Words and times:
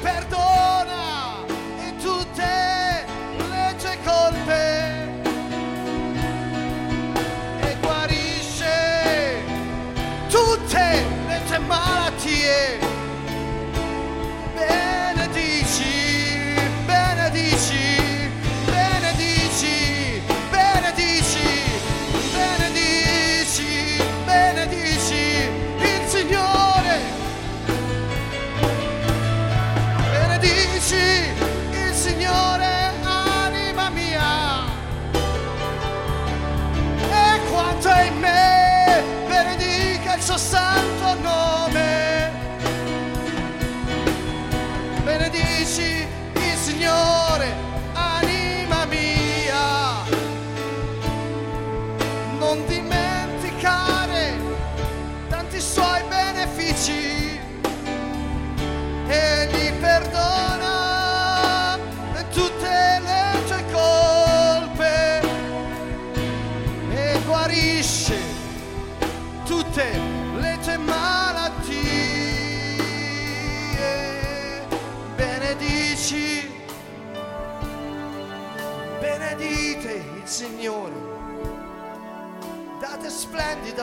perdono 0.00 0.47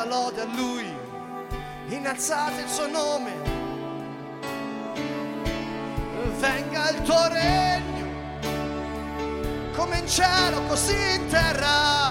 lode 0.05 0.41
a 0.41 0.45
Lui, 0.45 0.91
innalzate 1.87 2.61
il 2.61 2.69
suo 2.69 2.87
nome. 2.87 3.33
Venga 6.37 6.89
il 6.89 7.01
tuo 7.01 7.27
regno, 7.27 8.05
come 9.75 9.97
in 9.99 10.07
cielo, 10.07 10.61
così 10.67 10.95
in 11.15 11.27
terra 11.27 12.04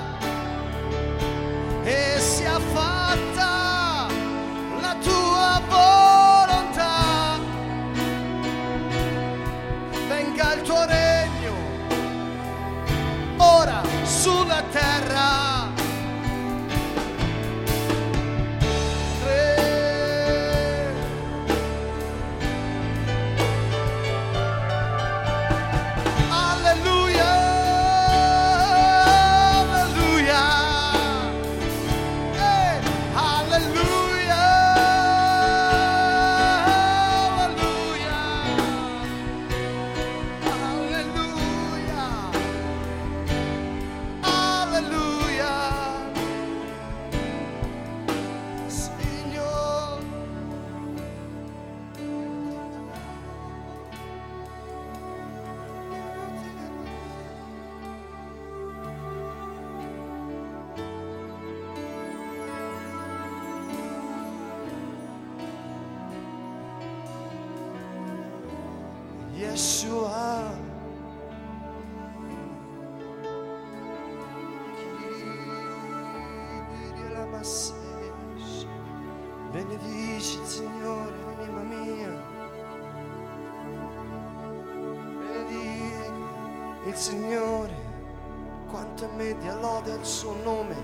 guarda 89.84 90.00
il 90.00 90.06
suo 90.06 90.34
nome. 90.42 90.83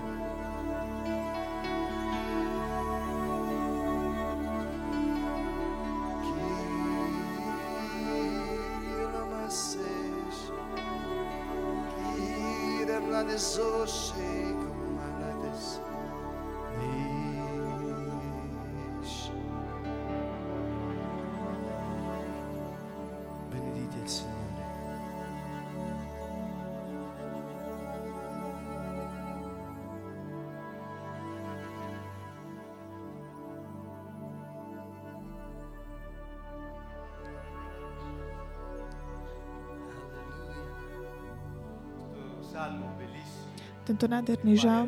Tento 43.91 44.07
nádherný 44.07 44.55
pregato. 44.55 44.87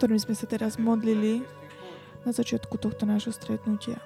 ktorým 0.00 0.16
sme 0.16 0.32
sa 0.32 0.48
teraz 0.48 0.80
modlili 0.80 1.44
na 2.24 2.32
začiatku 2.32 2.80
tohto 2.80 3.04
nášho 3.04 3.28
stretnutia, 3.28 4.00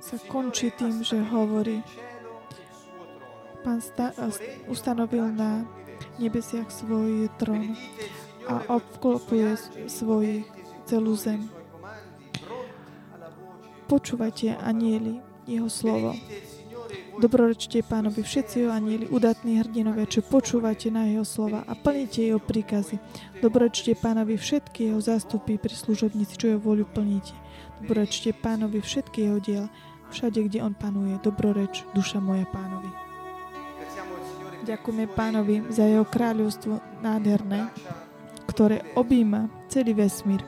sa 0.00 0.16
končí 0.32 0.72
tým, 0.72 1.04
že 1.04 1.20
hovorí. 1.20 1.84
Pán 3.60 3.84
sta- 3.84 4.16
ustanovil 4.64 5.28
na 5.28 5.68
nebesiach 6.16 6.72
svoj 6.72 7.28
trón 7.36 7.76
a 8.48 8.64
obklopuje 8.72 9.60
svojich 9.92 10.48
celú 10.88 11.18
zem. 11.20 11.52
Počúvajte, 13.92 14.56
anieli, 14.56 15.20
jeho 15.44 15.68
slovo. 15.68 16.16
Dobrorečte 17.16 17.80
pánovi 17.80 18.20
všetci 18.20 18.68
anieli, 18.68 19.08
udatní 19.08 19.56
hrdinovia, 19.56 20.04
čo 20.04 20.20
počúvate 20.20 20.92
na 20.92 21.08
jeho 21.08 21.24
slova 21.24 21.64
a 21.64 21.72
plníte 21.72 22.20
jeho 22.20 22.36
príkazy. 22.36 23.00
Dobrorečte 23.40 23.96
pánovi 23.96 24.36
všetky 24.36 24.92
jeho 24.92 25.00
zástupy 25.00 25.56
pri 25.56 25.72
služobníci, 25.72 26.36
čo 26.36 26.52
jeho 26.52 26.60
voľu 26.60 26.84
plníte. 26.84 27.32
Dobrorečte 27.80 28.36
pánovi 28.36 28.84
všetky 28.84 29.18
jeho 29.32 29.40
diela, 29.40 29.72
všade, 30.12 30.44
kde 30.44 30.60
on 30.60 30.76
panuje. 30.76 31.16
Dobroreč, 31.24 31.88
duša 31.96 32.20
moja 32.20 32.44
pánovi. 32.52 32.92
Ďakujeme 34.68 35.08
pánovi 35.08 35.72
za 35.72 35.88
jeho 35.88 36.04
kráľovstvo 36.04 37.00
nádherné, 37.00 37.72
ktoré 38.44 38.84
objíma 38.92 39.48
celý 39.72 39.96
vesmír. 39.96 40.44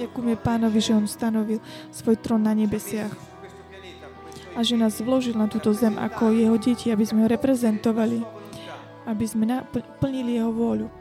Ďakujeme 0.00 0.40
pánovi, 0.40 0.80
že 0.80 0.96
on 0.96 1.04
stanovil 1.04 1.60
svoj 1.92 2.16
trón 2.16 2.48
na 2.48 2.56
nebesiach 2.56 3.29
a 4.54 4.60
že 4.66 4.74
nás 4.74 4.98
vložil 4.98 5.38
na 5.38 5.46
túto 5.46 5.70
zem 5.74 5.94
ako 5.98 6.34
jeho 6.34 6.56
deti, 6.58 6.90
aby 6.90 7.04
sme 7.06 7.24
ho 7.24 7.28
reprezentovali, 7.30 8.22
aby 9.06 9.24
sme 9.26 9.46
plnili 9.98 10.38
jeho 10.38 10.50
vôľu 10.50 11.00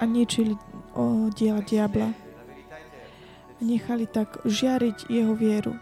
a 0.00 0.02
ničili 0.08 0.56
o 0.96 1.28
diela 1.28 1.60
diabla. 1.60 2.16
Nechali 3.60 4.08
tak 4.08 4.40
žiariť 4.48 5.12
jeho 5.12 5.36
vieru, 5.36 5.76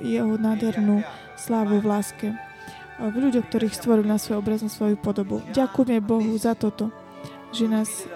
jeho 0.00 0.40
nádhernú 0.40 1.04
slávu 1.36 1.84
v 1.84 1.86
láske. 1.86 2.28
A 2.98 3.12
v 3.12 3.28
ľuďoch, 3.28 3.46
ktorých 3.46 3.76
stvoril 3.76 4.08
na 4.08 4.16
svoj 4.16 4.40
obraz, 4.40 4.64
na 4.64 4.72
svoju 4.72 4.96
podobu. 4.96 5.44
Ďakujeme 5.52 6.00
Bohu 6.00 6.32
za 6.40 6.56
toto, 6.56 6.88
že 7.52 7.68
nás 7.68 8.08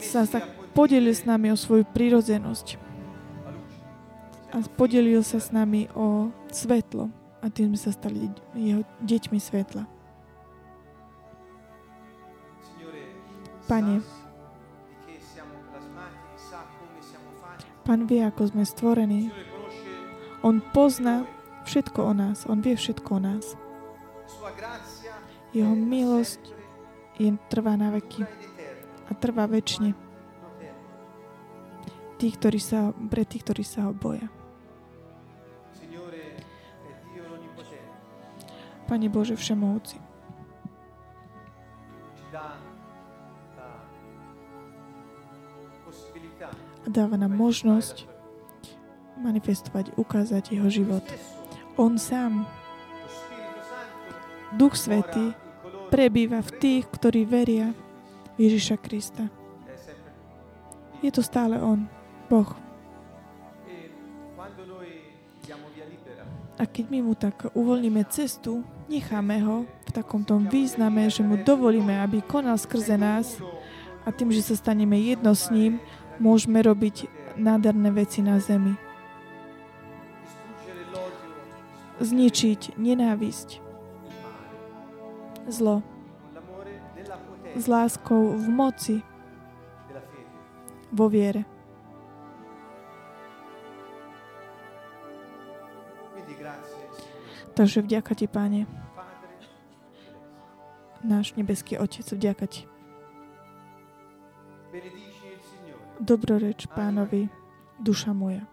sa 0.00 0.24
tak 0.24 0.48
podelil 0.72 1.12
s 1.12 1.28
nami 1.28 1.52
o 1.52 1.56
svoju 1.60 1.84
prírodzenosť. 1.84 2.89
A 4.50 4.56
podelil 4.74 5.22
sa 5.22 5.38
s 5.38 5.54
nami 5.54 5.86
o 5.94 6.34
svetlo. 6.50 7.10
A 7.40 7.48
tým 7.48 7.72
sme 7.72 7.78
sa 7.78 7.92
stali 7.94 8.28
jeho 8.52 8.82
deťmi 9.06 9.38
svetla. 9.38 9.86
Pane, 13.70 14.02
Pán 17.90 18.06
vie, 18.06 18.22
ako 18.22 18.54
sme 18.54 18.62
stvorení. 18.62 19.34
On 20.46 20.62
pozná 20.70 21.26
všetko 21.66 22.00
o 22.06 22.12
nás. 22.14 22.46
On 22.46 22.62
vie 22.62 22.78
všetko 22.78 23.18
o 23.18 23.20
nás. 23.22 23.58
Jeho 25.50 25.74
milosť 25.74 26.38
je 27.18 27.34
trvá 27.50 27.74
na 27.74 27.90
veky 27.90 28.22
a 29.08 29.12
trvá 29.18 29.50
väčšine. 29.50 29.98
Tých, 32.20 32.34
ktorí 32.38 32.60
sa, 32.62 32.94
pre 33.10 33.26
tých, 33.26 33.42
ktorí 33.42 33.64
sa 33.66 33.88
ho 33.88 33.92
boja. 33.96 34.30
Pane 38.90 39.06
Bože 39.06 39.38
Všemovci, 39.38 40.02
a 46.80 46.88
dáva 46.90 47.14
nám 47.14 47.30
možnosť 47.30 48.10
manifestovať, 49.22 49.94
ukázať 49.94 50.58
jeho 50.58 50.66
život. 50.66 51.06
On 51.78 51.94
sám, 52.00 52.50
Duch 54.58 54.74
Svetý, 54.74 55.38
prebýva 55.94 56.42
v 56.42 56.50
tých, 56.58 56.84
ktorí 56.90 57.22
veria 57.28 57.70
Ježiša 58.42 58.74
Krista. 58.82 59.30
Je 60.98 61.14
to 61.14 61.22
stále 61.22 61.62
On, 61.62 61.86
Boh. 62.26 62.50
A 66.60 66.62
keď 66.68 66.84
my 66.92 66.98
mu 67.00 67.14
tak 67.16 67.54
uvoľníme 67.56 68.04
cestu, 68.10 68.60
necháme 68.90 69.38
ho 69.46 69.70
v 69.86 69.90
takom 69.94 70.26
tom 70.26 70.50
význame, 70.50 71.06
že 71.06 71.22
mu 71.22 71.38
dovolíme, 71.38 72.02
aby 72.02 72.18
konal 72.26 72.58
skrze 72.58 72.98
nás 72.98 73.38
a 74.02 74.10
tým, 74.10 74.34
že 74.34 74.42
sa 74.42 74.58
staneme 74.58 74.98
jedno 74.98 75.30
s 75.30 75.46
ním, 75.54 75.78
môžeme 76.18 76.58
robiť 76.58 77.06
nádherné 77.38 77.94
veci 77.94 78.18
na 78.18 78.42
zemi. 78.42 78.74
Zničiť 82.02 82.74
nenávisť, 82.80 83.62
zlo, 85.46 85.86
s 87.54 87.64
láskou 87.70 88.34
v 88.34 88.46
moci, 88.50 88.96
vo 90.90 91.06
viere. 91.06 91.46
Takže 97.54 97.84
vďaka 97.84 98.16
Ti, 98.16 98.26
Páne. 98.30 98.79
Náš 101.00 101.32
nebeský 101.36 101.80
Otec, 101.80 102.04
vďaka 102.04 102.44
Ti. 102.44 102.62
Dobroreč 106.00 106.68
pánovi, 106.72 107.28
duša 107.80 108.12
moja. 108.12 108.44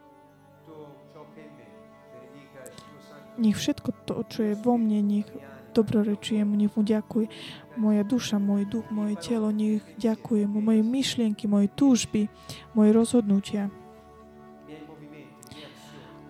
Nech 3.37 3.53
všetko 3.53 3.89
to, 4.09 4.25
čo 4.27 4.39
je 4.41 4.53
vo 4.57 4.81
mne, 4.81 4.99
nech 5.05 5.29
dobrorečuje 5.77 6.41
mu, 6.41 6.57
nech 6.57 6.73
mu 6.73 6.81
ďakuje. 6.81 7.29
Moja 7.77 8.01
duša, 8.01 8.41
môj 8.41 8.65
duch, 8.65 8.89
moje 8.89 9.13
telo, 9.21 9.53
nech 9.53 9.85
ďakuje 10.01 10.49
mu. 10.49 10.57
Moje 10.57 10.81
myšlienky, 10.81 11.45
moje 11.45 11.69
túžby, 11.77 12.33
moje 12.73 12.89
rozhodnutia. 12.97 13.69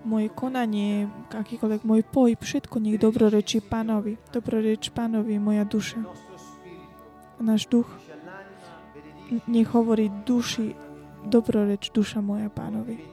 Moje 0.08 0.32
konanie, 0.32 1.12
akýkoľvek 1.36 1.84
môj 1.84 2.02
pohyb, 2.08 2.40
všetko 2.40 2.80
nech 2.80 2.96
dobrorečí 2.96 3.60
pánovi. 3.60 4.16
Dobroreč 4.32 4.88
pánovi, 4.96 5.36
moja 5.36 5.68
duša. 5.68 6.00
Náš 7.44 7.68
duch 7.68 7.92
nech 9.52 9.68
hovorí 9.76 10.08
duši 10.24 10.72
dobroreč 11.28 11.92
duša 11.92 12.24
moja 12.24 12.48
pánovi. 12.48 13.04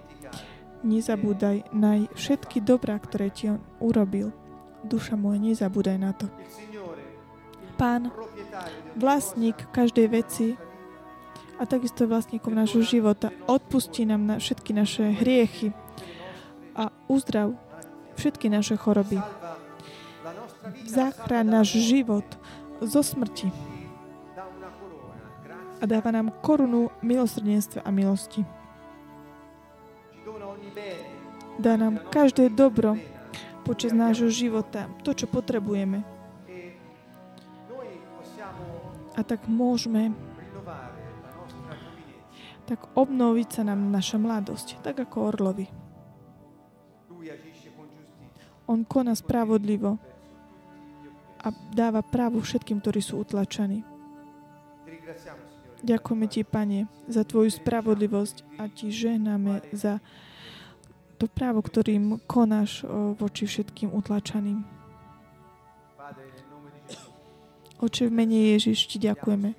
Nezabúdaj 0.87 1.75
na 1.75 2.06
všetky 2.14 2.62
dobrá, 2.62 2.94
ktoré 3.02 3.35
ti 3.35 3.50
on 3.50 3.58
urobil. 3.82 4.31
Duša 4.87 5.19
moja, 5.19 5.43
nezabúdaj 5.43 5.99
na 5.99 6.14
to. 6.14 6.31
Pán, 7.75 8.14
vlastník 8.94 9.58
každej 9.75 10.06
veci 10.06 10.55
a 11.58 11.67
takisto 11.67 12.06
vlastníkom 12.06 12.55
nášho 12.55 12.87
života, 12.87 13.35
odpustí 13.50 14.06
nám 14.06 14.23
na 14.31 14.37
všetky 14.38 14.70
naše 14.70 15.11
hriechy 15.11 15.75
a 16.75 16.91
uzdrav 17.06 17.55
všetky 18.19 18.50
naše 18.50 18.76
choroby. 18.76 19.23
Zachráň 20.87 21.47
náš 21.47 21.79
život 21.79 22.26
zo 22.82 23.00
smrti 23.03 23.49
a 25.81 25.85
dáva 25.85 26.09
nám 26.09 26.32
korunu 26.41 26.88
milosrdenstva 27.05 27.85
a 27.85 27.91
milosti. 27.93 28.41
Dá 31.61 31.76
nám 31.76 32.00
každé 32.09 32.50
dobro 32.50 32.97
počas 33.69 33.93
nášho 33.93 34.32
života, 34.32 34.88
to, 35.05 35.12
čo 35.12 35.29
potrebujeme. 35.29 36.03
A 39.15 39.21
tak 39.23 39.47
môžeme 39.47 40.17
tak 42.65 42.81
obnoviť 42.97 43.49
sa 43.61 43.62
nám 43.69 43.93
naša 43.93 44.17
mladosť, 44.17 44.81
tak 44.81 44.97
ako 44.97 45.37
orlovi. 45.37 45.84
On 48.64 48.81
koná 48.84 49.12
spravodlivo 49.12 50.00
a 51.44 51.52
dáva 51.76 52.00
právo 52.00 52.40
všetkým, 52.40 52.81
ktorí 52.81 53.05
sú 53.05 53.20
utlačení. 53.20 53.85
Ďakujeme 55.85 56.26
Ti, 56.33 56.49
Pane, 56.49 56.88
za 57.04 57.28
Tvoju 57.28 57.52
spravodlivosť 57.52 58.56
a 58.56 58.73
Ti 58.73 58.88
ženáme 58.88 59.61
za 59.76 60.00
to 61.21 61.28
právo, 61.28 61.61
ktorým 61.61 62.25
konáš 62.25 62.88
voči 63.21 63.44
všetkým 63.44 63.92
utlačaným. 63.92 64.64
Oče, 67.85 68.09
v 68.09 68.12
mene 68.16 68.56
Ježiš 68.56 68.88
Ti 68.88 69.12
ďakujeme. 69.12 69.52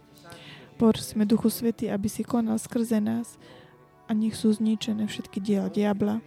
Prosíme 0.82 1.30
Duchu 1.30 1.54
Svety, 1.54 1.94
aby 1.94 2.10
si 2.10 2.26
konal 2.26 2.58
skrze 2.58 2.98
nás 2.98 3.38
a 4.10 4.18
nech 4.18 4.34
sú 4.34 4.50
zničené 4.50 5.06
všetky 5.06 5.38
diela 5.38 5.70
diabla. 5.70 6.26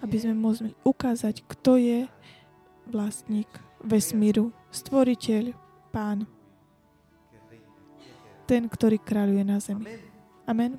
Aby 0.00 0.16
sme 0.16 0.34
mohli 0.36 0.72
ukázať, 0.82 1.44
kto 1.44 1.76
je 1.76 2.08
vlastník 2.88 3.48
vesmíru, 3.84 4.52
stvoriteľ, 4.72 5.52
pán 5.92 6.24
ten, 8.50 8.66
ktorý 8.66 8.98
kráľuje 8.98 9.44
na 9.46 9.62
zemi. 9.62 9.86
Amen. 10.42 10.74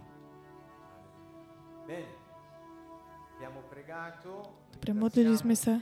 Dobre, 4.76 4.92
modlili 4.98 5.32
sme 5.38 5.56
sa. 5.56 5.78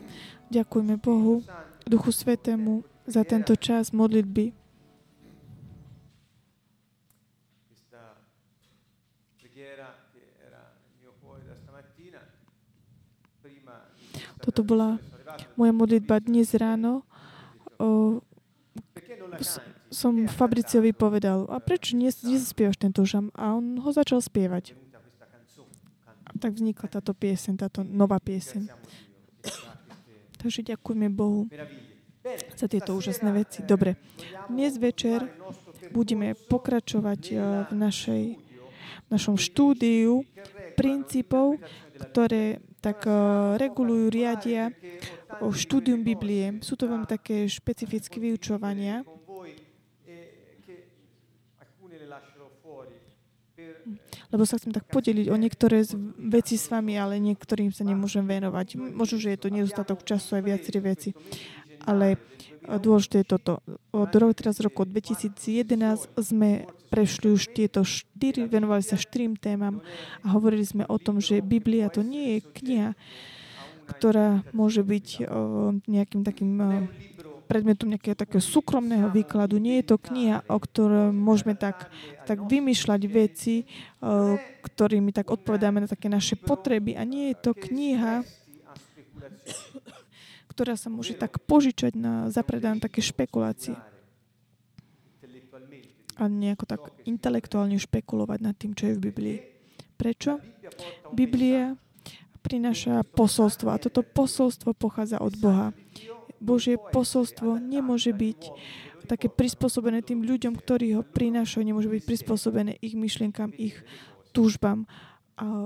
Ďakujeme 0.51 1.00
Bohu, 1.00 1.41
Duchu 1.88 2.12
Svetému 2.12 2.84
za 3.08 3.24
tento 3.24 3.55
čas 3.55 3.89
modlitby. 3.96 4.59
Toto 14.50 14.65
bola 14.65 14.98
moja 15.53 15.70
modlitba 15.70 16.18
dnes 16.25 16.58
ráno. 16.58 17.06
Som 19.94 20.25
Fabriciovi 20.25 20.89
povedal, 20.89 21.46
a 21.53 21.62
prečo 21.62 21.94
nezaspievaš 21.94 22.82
tento 22.82 23.06
žam? 23.06 23.29
A 23.38 23.53
on 23.53 23.77
ho 23.77 23.89
začal 23.94 24.25
spievať. 24.25 24.74
A 26.25 26.34
tak 26.41 26.58
vznikla 26.58 26.89
táto 26.89 27.13
piesen, 27.13 27.62
táto 27.62 27.86
nová 27.86 28.18
piesen. 28.18 28.74
Takže 30.41 30.65
ďakujeme 30.65 31.13
Bohu 31.13 31.46
za 32.58 32.65
tieto 32.65 32.98
úžasné 32.98 33.29
veci. 33.29 33.62
Dobre, 33.62 34.01
dnes 34.50 34.82
večer 34.82 35.29
budeme 35.94 36.34
pokračovať 36.34 37.22
eh, 37.29 37.38
v 37.70 37.74
našej, 37.77 38.24
v 39.06 39.08
našom 39.13 39.38
štúdiu 39.38 40.25
princípov, 40.74 41.62
ktoré 42.01 42.65
tak 42.79 43.05
eh, 43.05 43.15
regulujú, 43.59 44.07
riadia 44.12 44.71
štúdium 45.39 46.01
Biblie. 46.03 46.59
Sú 46.65 46.75
to 46.79 46.89
vám 46.89 47.05
také 47.05 47.45
špecifické 47.45 48.17
vyučovania, 48.17 49.05
lebo 54.29 54.45
sa 54.45 54.62
chcem 54.62 54.69
tak 54.69 54.86
podeliť 54.93 55.27
o 55.33 55.36
niektoré 55.38 55.81
veci 56.29 56.55
s 56.55 56.69
vami, 56.69 56.93
ale 57.01 57.17
niektorým 57.17 57.74
sa 57.74 57.81
nemôžem 57.81 58.21
venovať. 58.21 58.77
Možno, 58.77 59.17
že 59.17 59.33
je 59.33 59.39
to 59.41 59.50
nedostatok 59.50 60.05
času 60.05 60.38
aj 60.38 60.43
viaceré 60.45 60.79
veci. 60.86 61.17
Ale 61.89 62.21
dôležité 62.62 63.25
je 63.25 63.27
toto. 63.33 63.53
Od 63.89 64.12
roku, 64.13 64.33
teraz 64.38 64.62
roku 64.62 64.86
2011 64.86 66.13
sme 66.21 66.69
prešli 66.89 67.29
už 67.29 67.53
tieto 67.53 67.86
štyri, 67.86 68.50
venovali 68.50 68.81
sa 68.81 68.98
štyrým 68.98 69.38
témam 69.38 69.86
a 70.25 70.34
hovorili 70.34 70.65
sme 70.65 70.84
o 70.89 70.98
tom, 70.98 71.22
že 71.22 71.46
Biblia 71.46 71.93
to 71.93 72.01
nie 72.01 72.38
je 72.38 72.39
kniha, 72.60 72.91
ktorá 73.86 74.41
môže 74.51 74.81
byť 74.81 75.29
nejakým 75.86 76.22
takým 76.25 76.51
predmetom 77.50 77.89
nejakého 77.89 78.13
takého 78.13 78.46
súkromného 78.46 79.10
výkladu. 79.10 79.58
Nie 79.58 79.81
je 79.81 79.89
to 79.89 79.98
kniha, 79.98 80.46
o 80.46 80.62
ktorej 80.62 81.10
môžeme 81.10 81.58
tak, 81.58 81.89
tak 82.29 82.46
vymýšľať 82.46 83.01
veci, 83.10 83.65
ktorými 84.62 85.10
tak 85.10 85.34
odpovedáme 85.34 85.81
na 85.81 85.89
také 85.89 86.13
naše 86.13 86.38
potreby. 86.38 86.93
A 86.93 87.01
nie 87.01 87.34
je 87.34 87.50
to 87.50 87.58
kniha, 87.58 88.22
ktorá 90.53 90.77
sa 90.77 90.93
môže 90.93 91.17
tak 91.17 91.41
požičať 91.41 91.98
na 91.98 92.29
zapredá 92.29 92.77
také 92.77 93.01
špekulácie 93.01 93.74
a 96.20 96.28
nejako 96.28 96.66
tak 96.68 96.82
intelektuálne 97.08 97.80
špekulovať 97.80 98.40
nad 98.44 98.56
tým, 98.60 98.76
čo 98.76 98.92
je 98.92 98.98
v 99.00 99.04
Biblii. 99.08 99.38
Prečo? 99.96 100.44
Biblia 101.16 101.80
prináša 102.40 103.04
posolstvo 103.04 103.68
a 103.72 103.82
toto 103.82 104.04
posolstvo 104.04 104.72
pochádza 104.76 105.20
od 105.20 105.36
Boha. 105.40 105.76
Božie 106.40 106.80
posolstvo 106.80 107.60
nemôže 107.60 108.16
byť 108.16 108.42
také 109.10 109.28
prispôsobené 109.28 110.06
tým 110.06 110.24
ľuďom, 110.24 110.56
ktorí 110.56 110.96
ho 110.96 111.04
prinášajú, 111.04 111.66
nemôže 111.66 111.90
byť 111.90 112.04
prispôsobené 112.06 112.78
ich 112.80 112.96
myšlienkam, 112.96 113.52
ich 113.58 113.76
túžbám, 114.32 114.86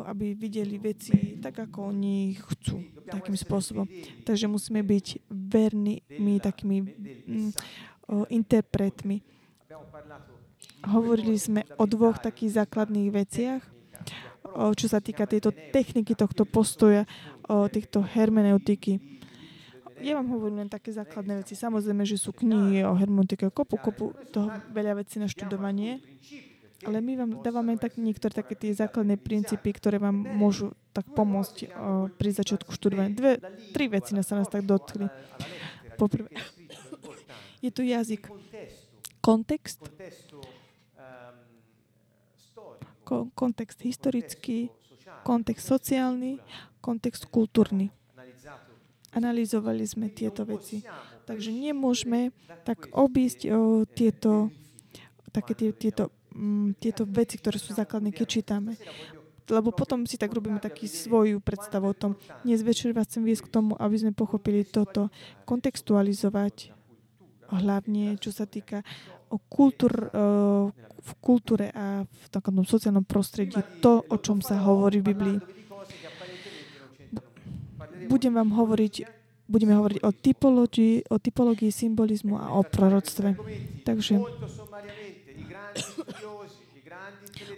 aby 0.05 0.37
videli 0.37 0.77
veci 0.77 1.37
tak, 1.41 1.67
ako 1.69 1.91
oni 1.91 2.37
chcú, 2.39 2.79
takým 3.09 3.35
spôsobom. 3.35 3.85
Takže 4.23 4.47
musíme 4.47 4.85
byť 4.85 5.27
vernými 5.29 6.39
takými 6.39 6.77
mm, 6.81 7.51
interpretmi. 8.29 9.17
Hovorili 10.83 11.39
sme 11.39 11.63
o 11.79 11.87
dvoch 11.87 12.19
takých 12.19 12.63
základných 12.63 13.09
veciach, 13.09 13.61
čo 14.53 14.85
sa 14.91 14.99
týka 14.99 15.25
tejto 15.25 15.55
techniky, 15.71 16.13
tohto 16.13 16.43
postoja, 16.43 17.07
týchto 17.47 18.03
hermeneutiky. 18.03 18.99
Ja 20.03 20.19
vám 20.19 20.35
hovorím 20.35 20.67
len 20.67 20.71
také 20.71 20.91
základné 20.91 21.47
veci. 21.47 21.55
Samozrejme, 21.55 22.03
že 22.03 22.19
sú 22.19 22.35
knihy 22.35 22.83
o 22.83 22.91
hermeneutike, 22.99 23.47
kopu, 23.47 23.79
kopu 23.79 24.11
toho 24.35 24.51
veľa 24.75 24.99
vecí 24.99 25.15
na 25.15 25.31
študovanie. 25.31 26.03
Ale 26.83 26.99
my 26.99 27.13
vám 27.15 27.31
dávame 27.39 27.79
tak 27.79 27.95
niektoré 27.95 28.35
také 28.35 28.59
tie 28.59 28.75
základné 28.75 29.15
princípy, 29.15 29.71
ktoré 29.71 30.03
vám 30.03 30.19
môžu 30.35 30.75
tak 30.91 31.07
pomôcť 31.15 31.71
o, 31.71 32.11
pri 32.11 32.29
začiatku 32.35 32.75
študovania. 32.75 33.15
Dve, 33.15 33.39
tri 33.71 33.87
veci 33.87 34.11
nás 34.11 34.27
sa 34.27 34.35
nás 34.35 34.51
tak 34.51 34.67
dotkli. 34.67 35.07
Poprvé, 35.95 36.27
je 37.63 37.71
tu 37.71 37.87
jazyk. 37.87 38.27
Kontext 39.23 39.79
kontext 43.35 43.83
historický, 43.83 44.71
kontext 45.27 45.67
sociálny, 45.67 46.39
kontext 46.79 47.27
kultúrny. 47.29 47.91
Analizovali 49.13 49.85
sme 49.85 50.09
tieto 50.09 50.41
veci. 50.43 50.81
Takže 51.23 51.53
nemôžeme 51.53 52.33
tak 52.67 52.91
obísť 52.91 53.39
o, 53.47 53.85
tieto, 53.87 54.51
také 55.31 55.55
tie, 55.55 55.69
tieto, 55.71 56.11
m, 56.35 56.75
tieto 56.75 57.07
veci, 57.07 57.39
ktoré 57.39 57.55
sú 57.61 57.71
základné, 57.71 58.11
keď 58.11 58.27
čítame. 58.27 58.75
Lebo 59.47 59.71
potom 59.71 60.03
si 60.03 60.19
tak 60.19 60.33
robíme 60.33 60.59
taký 60.59 60.89
svoju 60.89 61.39
predstavu 61.39 61.91
o 61.91 61.95
tom. 61.95 62.11
Dnes 62.43 62.65
večer 62.65 62.91
vás 62.91 63.07
chcem 63.07 63.23
viesť 63.23 63.47
k 63.47 63.53
tomu, 63.53 63.77
aby 63.79 63.95
sme 63.95 64.11
pochopili 64.11 64.67
toto, 64.67 65.13
kontextualizovať 65.47 66.83
hlavne 67.53 68.17
čo 68.17 68.33
sa 68.33 68.49
týka 68.49 68.81
o 69.33 69.41
kultúr, 69.49 69.91
v 71.03 71.11
kultúre 71.19 71.73
a 71.73 72.05
v 72.05 72.25
takom 72.29 72.61
sociálnom 72.61 73.03
prostredí 73.03 73.57
to, 73.81 74.05
o 74.07 74.15
čom 74.21 74.39
sa 74.39 74.61
hovorí 74.61 75.01
v 75.01 75.09
Biblii. 75.09 75.37
Budem 78.07 78.37
vám 78.37 78.53
hovoriť, 78.53 78.93
budeme 79.49 79.73
hovoriť 79.73 79.99
o 80.05 80.11
typológii, 80.13 81.09
o 81.09 81.17
typológii 81.17 81.73
symbolizmu 81.73 82.37
a 82.37 82.53
o 82.55 82.61
proroctve. 82.61 83.35
Takže 83.83 84.21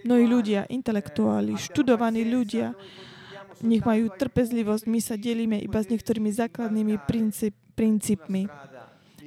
mnohí 0.08 0.26
ľudia, 0.26 0.64
intelektuáli, 0.72 1.60
študovaní 1.60 2.24
ľudia, 2.24 2.72
nech 3.62 3.84
majú 3.84 4.12
trpezlivosť, 4.12 4.84
my 4.88 5.00
sa 5.00 5.14
delíme 5.16 5.60
iba 5.60 5.78
s 5.80 5.88
niektorými 5.92 6.32
základnými 6.32 7.04
princíp, 7.04 7.52
princípmi 7.76 8.48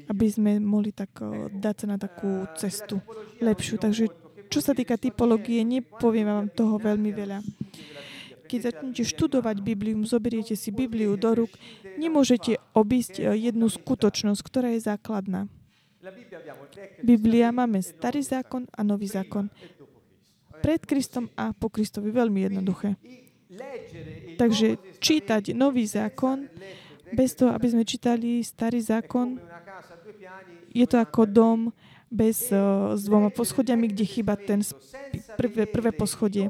aby 0.10 0.26
sme 0.26 0.58
mohli 0.58 0.90
tak 0.90 1.22
dať 1.54 1.76
sa 1.78 1.86
na 1.86 1.98
takú 2.02 2.50
cestu 2.58 2.98
lepšiu. 3.40 3.78
Takže 3.78 4.10
čo 4.50 4.60
sa 4.60 4.74
týka 4.74 4.98
typológie, 4.98 5.62
nepoviem 5.62 6.26
vám 6.26 6.48
toho 6.50 6.82
veľmi 6.82 7.14
veľa. 7.14 7.46
Keď 8.50 8.60
začnete 8.66 9.06
študovať 9.06 9.62
Bibliu, 9.62 10.02
zoberiete 10.10 10.58
si 10.58 10.74
Bibliu 10.74 11.14
do 11.14 11.46
rúk, 11.46 11.54
nemôžete 12.02 12.58
obísť 12.74 13.22
jednu 13.38 13.70
skutočnosť, 13.70 14.42
ktorá 14.42 14.74
je 14.74 14.82
základná. 14.82 15.46
Biblia 17.06 17.54
máme 17.54 17.86
starý 17.86 18.26
zákon 18.26 18.66
a 18.74 18.82
nový 18.82 19.06
zákon. 19.06 19.54
Pred 20.66 20.82
Kristom 20.90 21.30
a 21.38 21.54
po 21.54 21.70
Kristovi. 21.70 22.10
Veľmi 22.10 22.50
jednoduché. 22.50 22.98
Takže 24.42 24.82
čítať 24.98 25.54
nový 25.54 25.86
zákon 25.86 26.50
bez 27.14 27.36
toho, 27.36 27.54
aby 27.54 27.68
sme 27.70 27.84
čítali 27.86 28.44
starý 28.44 28.80
zákon, 28.82 29.40
je 30.70 30.86
to 30.86 30.98
ako 31.02 31.26
dom 31.26 31.60
bez, 32.10 32.50
uh, 32.50 32.94
s 32.98 33.06
dvoma 33.06 33.30
poschodiami, 33.30 33.90
kde 33.90 34.06
chýba 34.06 34.38
ten 34.38 34.62
prvé, 35.38 35.70
prvé 35.70 35.92
poschodie. 35.94 36.50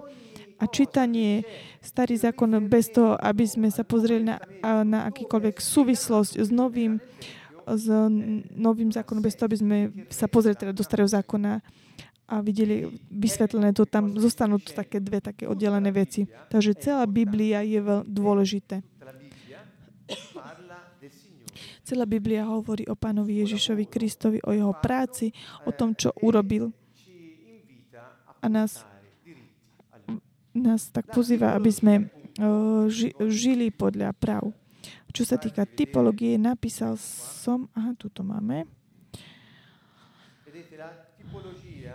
A 0.60 0.68
čítanie 0.68 1.48
starý 1.80 2.20
zákon 2.20 2.51
bez 2.68 2.92
toho, 2.92 3.16
aby 3.16 3.48
sme 3.48 3.72
sa 3.72 3.88
pozreli 3.88 4.28
na, 4.28 4.44
na 4.84 5.08
akýkoľvek 5.08 5.56
súvislosť 5.56 6.36
s 6.36 6.51
novým, 6.51 7.00
s 7.63 7.88
novým 8.60 8.92
zákonom, 8.92 9.24
bez 9.24 9.39
toho, 9.39 9.48
aby 9.48 9.56
sme 9.56 9.78
sa 10.12 10.28
pozreli 10.28 10.60
teda 10.60 10.75
do 10.75 10.84
starého 10.84 11.08
zákona 11.08 11.63
a 12.30 12.46
videli 12.46 12.92
vysvetlené 13.10 13.74
to, 13.74 13.88
tam 13.89 14.20
zostanú 14.20 14.62
to 14.62 14.75
také 14.75 15.01
dve 15.01 15.18
také 15.24 15.48
oddelené 15.48 15.89
veci. 15.96 16.28
Takže 16.28 16.78
celá 16.78 17.08
Biblia 17.08 17.66
je 17.66 17.80
veľmi 17.80 18.06
dôležité. 18.06 18.84
Celá 21.89 22.05
Biblia 22.05 22.46
hovorí 22.46 22.86
o 22.86 22.93
pánovi 22.93 23.41
Ježišovi 23.41 23.89
Kristovi, 23.89 24.38
o 24.46 24.53
jeho 24.53 24.77
práci, 24.77 25.34
o 25.65 25.74
tom, 25.74 25.98
čo 25.98 26.13
urobil. 26.22 26.69
A 28.38 28.46
nás, 28.46 28.86
nás 30.53 30.93
tak 30.93 31.10
pozýva, 31.10 31.58
aby 31.58 31.74
sme 31.74 31.93
ži, 32.93 33.10
žili 33.25 33.74
podľa 33.74 34.13
práv. 34.13 34.53
Čo 35.10 35.34
sa 35.34 35.41
týka 35.41 35.65
typológie, 35.65 36.38
napísal 36.38 36.93
som, 37.41 37.65
aha, 37.74 37.98
tu 37.98 38.05
to 38.13 38.22
máme. 38.22 38.69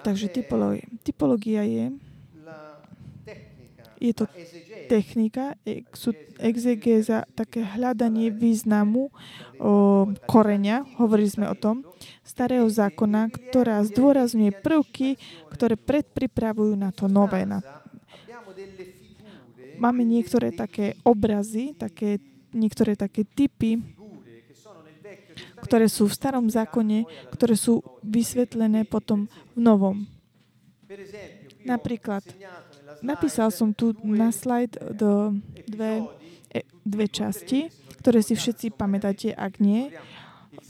Takže 0.02 0.26
typológia, 0.26 0.90
typológia 1.06 1.62
je 1.62 1.94
je 4.04 4.12
to 4.12 4.24
technika, 4.84 5.56
exegéza, 6.36 7.24
také 7.32 7.64
hľadanie 7.64 8.28
významu 8.28 9.08
o, 9.08 9.12
koreňa, 10.28 11.00
hovorili 11.00 11.30
sme 11.32 11.46
o 11.48 11.56
tom, 11.56 11.80
starého 12.20 12.68
zákona, 12.68 13.32
ktorá 13.32 13.80
zdôrazňuje 13.88 14.60
prvky, 14.60 15.16
ktoré 15.48 15.80
predpripravujú 15.80 16.76
na 16.76 16.92
to 16.92 17.08
nové. 17.08 17.48
Na... 17.48 17.64
Máme 19.80 20.04
niektoré 20.04 20.52
také 20.52 21.00
obrazy, 21.02 21.72
také, 21.72 22.20
niektoré 22.52 22.94
také 22.94 23.24
typy, 23.24 23.80
ktoré 25.64 25.88
sú 25.88 26.06
v 26.06 26.16
starom 26.16 26.46
zákone, 26.52 27.08
ktoré 27.32 27.56
sú 27.56 27.80
vysvetlené 28.04 28.84
potom 28.84 29.24
v 29.56 29.58
novom. 29.64 30.04
Napríklad 31.64 32.20
Napísal 33.02 33.50
som 33.50 33.72
tu 33.72 33.96
na 34.04 34.30
slajd 34.30 34.94
do 34.94 35.34
dve, 35.66 36.06
e, 36.52 36.62
dve 36.84 37.06
časti, 37.08 37.72
ktoré 38.04 38.20
si 38.20 38.36
všetci 38.36 38.76
pamätáte, 38.76 39.32
ak 39.32 39.58
nie. 39.58 39.90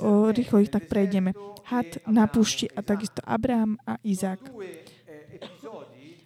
O, 0.00 0.33
rýchlo 0.33 0.62
ich 0.64 0.73
tak 0.73 0.88
prejdeme. 0.88 1.37
Had 1.69 2.00
na 2.09 2.28
púšti 2.28 2.69
a 2.73 2.81
takisto 2.81 3.21
Abraham 3.25 3.81
a 3.85 4.00
Izák. 4.04 4.40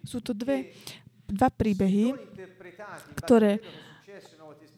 Sú 0.03 0.23
to 0.23 0.31
dve, 0.31 0.71
dva 1.27 1.49
príbehy, 1.51 2.15
ktoré 3.19 3.59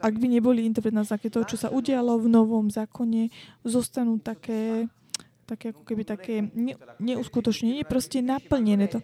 ak 0.01 0.17
by 0.17 0.27
neboli 0.27 0.65
interpretované 0.65 1.05
na 1.05 1.29
toho, 1.29 1.45
čo 1.45 1.57
sa 1.61 1.69
udialo 1.69 2.17
v 2.17 2.27
novom 2.27 2.73
zákone, 2.73 3.29
zostanú 3.61 4.17
také, 4.17 4.89
také 5.45 5.71
ako 5.71 5.85
keby 5.85 6.03
také 6.03 6.41
ne, 6.57 6.73
neuskutočnené, 6.97 7.85
proste 7.85 8.25
naplnené 8.25 8.89
to. 8.89 8.99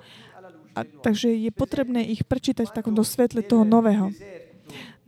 A, 0.77 0.85
takže 0.85 1.33
je 1.33 1.49
potrebné 1.49 2.05
ich 2.05 2.21
prečítať 2.21 2.69
v 2.69 2.75
takomto 2.77 3.01
svetle 3.01 3.41
toho 3.41 3.65
nového. 3.65 4.13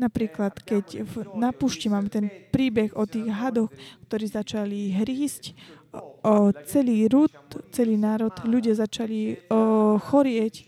Napríklad, 0.02 0.58
keď 0.66 1.06
v, 1.06 1.14
na 1.38 1.54
púšti 1.54 1.92
máme 1.92 2.10
ten 2.10 2.32
príbeh 2.50 2.96
o 2.98 3.06
tých 3.06 3.30
hadoch, 3.30 3.70
ktorí 4.10 4.26
začali 4.26 4.98
hrísť, 4.98 5.54
o, 6.26 6.50
celý 6.66 7.06
rúd, 7.06 7.30
celý 7.70 8.02
národ, 8.02 8.34
ľudia 8.48 8.74
začali 8.74 9.46
o, 9.52 10.00
chorieť. 10.02 10.66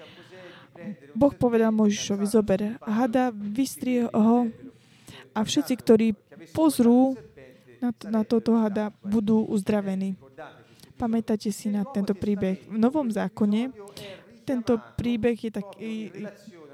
Boh 1.17 1.33
povedal 1.33 1.73
Možišovi, 1.73 2.25
zober 2.27 2.61
hada, 2.83 3.33
vystrie 3.33 4.05
ho 4.05 4.51
a 5.31 5.39
všetci, 5.41 5.73
ktorí 5.79 6.07
pozrú 6.51 7.15
na, 7.81 7.89
to, 7.95 8.05
na 8.11 8.21
toto 8.27 8.53
hada, 8.59 8.93
budú 9.01 9.47
uzdravení. 9.47 10.13
Pamätáte 10.99 11.49
si 11.49 11.73
na 11.73 11.81
tento 11.87 12.13
príbeh. 12.13 12.61
V 12.69 12.77
Novom 12.77 13.09
zákone 13.09 13.73
tento 14.43 14.77
príbeh 14.97 15.37
je 15.37 15.51
taký, 15.51 15.91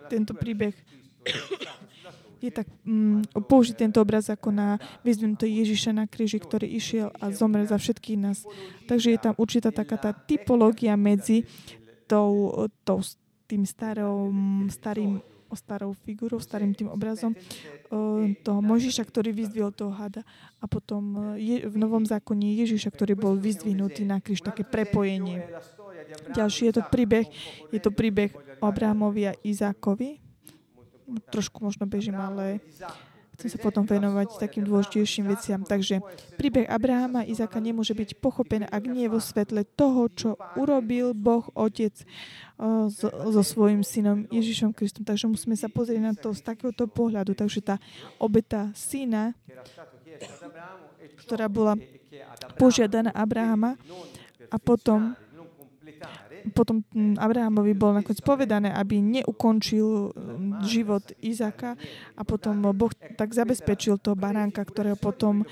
tento 0.07 0.33
príbeh 0.33 0.73
je 2.37 2.53
tak 2.53 2.69
um, 2.85 3.25
použiť 3.33 3.75
tento 3.75 3.97
obraz 3.97 4.29
ako 4.29 4.53
na 4.53 4.77
vyzvinuté 5.01 5.49
Ježiša 5.49 5.91
na 5.93 6.05
kríži, 6.05 6.37
ktorý 6.37 6.69
išiel 6.69 7.09
a 7.17 7.33
zomrel 7.33 7.65
za 7.65 7.81
všetkých 7.81 8.17
nás. 8.21 8.45
Takže 8.85 9.17
je 9.17 9.19
tam 9.19 9.33
určitá 9.41 9.73
taká 9.73 9.97
tá 9.97 10.11
typológia 10.13 10.93
medzi 10.93 11.49
tou, 12.05 12.69
tou 12.85 13.01
tým 13.49 13.65
starom, 13.65 14.67
starým 14.69 15.23
starou 15.55 15.93
figurou, 15.93 16.41
starým 16.41 16.73
tým 16.73 16.89
obrazom 16.91 17.31
toho 18.43 18.59
Možiša, 18.59 19.05
ktorý 19.05 19.31
vyzdvihol 19.31 19.71
toho 19.71 19.93
hada. 19.93 20.25
A 20.59 20.65
potom 20.65 21.35
je, 21.37 21.63
v 21.63 21.75
Novom 21.77 22.03
zákone 22.03 22.57
Ježiša, 22.65 22.91
ktorý 22.91 23.13
bol 23.15 23.37
vyzdvihnutý 23.37 24.03
na 24.03 24.19
kríž, 24.19 24.43
také 24.43 24.65
prepojenie. 24.65 25.45
Ďalší 26.33 26.71
je 26.71 26.73
to 26.81 26.83
príbeh, 26.89 27.27
je 27.71 27.79
to 27.79 27.93
príbeh 27.93 28.33
Abrahamovi 28.59 29.31
a 29.31 29.33
Izákovi, 29.45 30.19
trošku 31.31 31.63
možno 31.63 31.87
bežím, 31.87 32.19
ale 32.19 32.59
chcem 33.37 33.53
sa 33.53 33.59
potom 33.61 33.85
venovať 33.85 34.41
takým 34.41 34.65
dôležitejším 34.65 35.29
veciam. 35.29 35.61
Takže 35.61 36.01
príbeh 36.41 36.65
Abrahama 36.65 37.21
a 37.21 37.29
Izaka 37.29 37.61
nemôže 37.61 37.93
byť 37.93 38.17
pochopený, 38.17 38.65
ak 38.65 38.83
nie 38.89 39.05
vo 39.05 39.21
svetle 39.21 39.61
toho, 39.77 40.09
čo 40.09 40.29
urobil 40.57 41.13
Boh 41.13 41.45
Otec 41.53 41.93
so, 42.89 43.07
so 43.13 43.41
svojím 43.45 43.85
synom 43.85 44.25
Ježišom 44.33 44.73
Kristom. 44.73 45.05
Takže 45.05 45.29
musíme 45.29 45.53
sa 45.53 45.69
pozrieť 45.69 46.01
na 46.01 46.13
to 46.17 46.33
z 46.33 46.41
takéhoto 46.41 46.89
pohľadu. 46.89 47.37
Takže 47.37 47.61
tá 47.61 47.75
obeta 48.17 48.73
syna, 48.73 49.37
ktorá 51.21 51.45
bola 51.45 51.77
požiadaná 52.57 53.13
Abrahama 53.13 53.77
a 54.49 54.57
potom 54.57 55.13
potom 56.51 56.83
Abrahamovi 57.17 57.73
bol 57.73 57.95
nakoniec 57.95 58.21
povedané, 58.21 58.71
aby 58.73 58.99
neukončil 58.99 60.11
hm, 60.11 60.65
život 60.67 61.03
Izaka 61.23 61.79
a 62.15 62.21
potom 62.27 62.71
Boh 62.75 62.91
tak 63.15 63.33
zabezpečil 63.33 63.97
toho 63.99 64.15
baránka, 64.17 64.63
ktorého 64.63 64.99
potom 64.99 65.47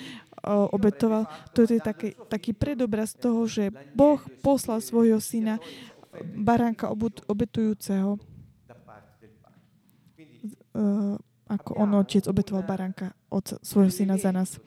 obetoval. 0.46 1.26
To 1.58 1.66
je 1.66 1.82
taký, 1.82 2.14
taký 2.30 2.54
predobraz 2.54 3.18
toho, 3.18 3.50
že 3.50 3.74
Boh 3.98 4.22
poslal 4.46 4.78
svojho 4.78 5.18
syna 5.18 5.58
baránka 6.38 6.94
obetujúceho 7.26 8.22
ako 11.46 11.72
on 11.78 11.90
otec 12.02 12.26
obetoval 12.26 12.66
baránka 12.66 13.14
od 13.30 13.62
svojho 13.62 13.94
syna 13.94 14.18
za 14.18 14.34
nás. 14.34 14.58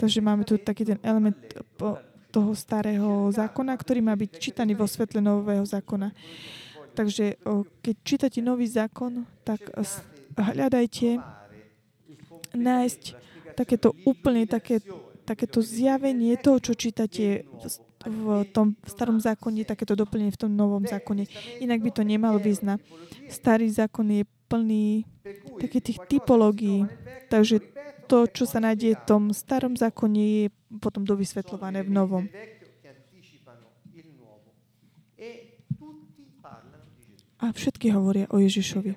Takže 0.00 0.24
máme 0.24 0.48
tu 0.48 0.56
taký 0.56 0.88
ten 0.88 0.98
element 1.04 1.36
toho 2.32 2.56
starého 2.56 3.28
zákona, 3.28 3.76
ktorý 3.76 4.00
má 4.00 4.16
byť 4.16 4.30
čítaný 4.40 4.72
vo 4.72 4.88
svetle 4.88 5.20
nového 5.20 5.62
zákona. 5.68 6.16
Takže 6.96 7.36
keď 7.84 7.94
čítate 8.00 8.40
nový 8.40 8.68
zákon, 8.68 9.28
tak 9.44 9.60
hľadajte 10.36 11.20
nájsť 12.52 13.02
takéto 13.56 13.96
úplne 14.08 14.48
také, 14.48 14.80
takéto 15.28 15.60
zjavenie 15.64 16.36
toho, 16.40 16.60
čo 16.60 16.72
čítate 16.76 17.44
v 18.02 18.44
tom 18.52 18.76
starom 18.84 19.22
zákone, 19.22 19.64
takéto 19.64 19.96
doplnenie 19.96 20.34
v 20.36 20.42
tom 20.48 20.52
novom 20.52 20.84
zákone. 20.84 21.28
Inak 21.64 21.80
by 21.80 21.90
to 21.96 22.02
nemalo 22.04 22.36
význam. 22.36 22.76
Starý 23.32 23.72
zákon 23.72 24.04
je 24.12 24.28
plný 24.50 25.08
takých 25.56 25.84
tých 25.86 25.98
typológií. 26.10 26.84
Takže 27.32 27.71
to, 28.06 28.26
čo 28.28 28.44
sa 28.44 28.58
nájde 28.58 28.98
v 28.98 29.02
tom 29.06 29.22
starom 29.30 29.74
zákone, 29.78 30.20
je 30.20 30.44
potom 30.78 31.06
dovysvetľované 31.06 31.86
v 31.86 31.90
novom. 31.90 32.24
A 37.42 37.50
všetky 37.50 37.90
hovoria 37.90 38.30
o 38.30 38.38
Ježišovi. 38.38 38.94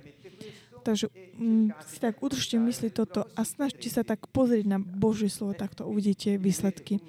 Takže 0.85 1.09
mm, 1.09 1.81
si 1.81 1.97
tak 1.97 2.21
udržte 2.21 2.61
mysli 2.61 2.93
toto 2.93 3.25
a 3.33 3.41
snažte 3.41 3.89
sa 3.89 4.05
tak 4.05 4.29
pozrieť 4.29 4.69
na 4.69 4.77
Božie 4.77 5.33
slovo, 5.33 5.57
takto 5.57 5.89
uvidíte 5.89 6.37
výsledky. 6.37 7.01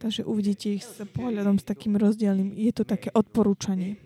Takže 0.00 0.24
uvidíte 0.24 0.80
ich 0.80 0.86
s 0.88 1.04
pohľadom 1.12 1.60
s 1.60 1.68
takým 1.68 2.00
rozdielným. 2.00 2.56
Je 2.56 2.72
to 2.72 2.88
také 2.88 3.12
odporúčanie. 3.12 4.00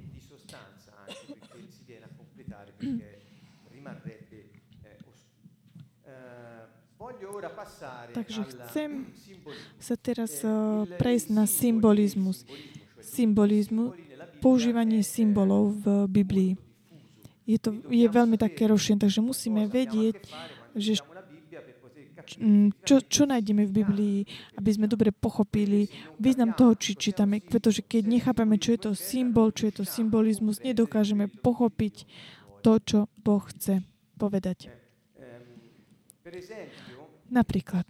Takže 8.13 8.43
chcem 8.45 9.09
sa 9.81 9.95
teraz 9.99 10.45
uh, 10.45 10.85
prejsť 10.99 11.29
na 11.33 11.45
symbolizmus. 11.49 12.45
Symbolizmu, 13.03 13.97
používanie 14.39 15.03
symbolov 15.03 15.75
v 15.83 16.07
Biblii. 16.07 16.53
Je 17.43 17.59
to 17.59 17.75
je 17.91 18.07
veľmi 18.07 18.39
také 18.39 18.71
rozšírené, 18.71 19.03
takže 19.11 19.19
musíme 19.19 19.67
vedieť, 19.67 20.15
že 20.79 21.03
čo, 22.87 23.03
čo 23.03 23.23
nájdeme 23.27 23.67
v 23.67 23.77
Biblii, 23.83 24.19
aby 24.57 24.71
sme 24.73 24.87
dobre 24.87 25.11
pochopili 25.11 25.91
význam 26.17 26.55
toho, 26.55 26.79
či 26.79 26.95
čítame. 26.95 27.43
Pretože 27.43 27.83
keď 27.83 28.03
nechápame, 28.09 28.57
čo 28.57 28.73
je 28.75 28.81
to 28.89 28.91
symbol, 28.95 29.51
čo 29.51 29.69
je 29.69 29.83
to 29.83 29.85
symbolizmus, 29.85 30.63
nedokážeme 30.63 31.29
pochopiť 31.29 32.07
to, 32.63 32.73
čo 32.79 32.99
Boh 33.21 33.43
chce 33.43 33.83
povedať. 34.17 34.82
Napríklad, 37.33 37.87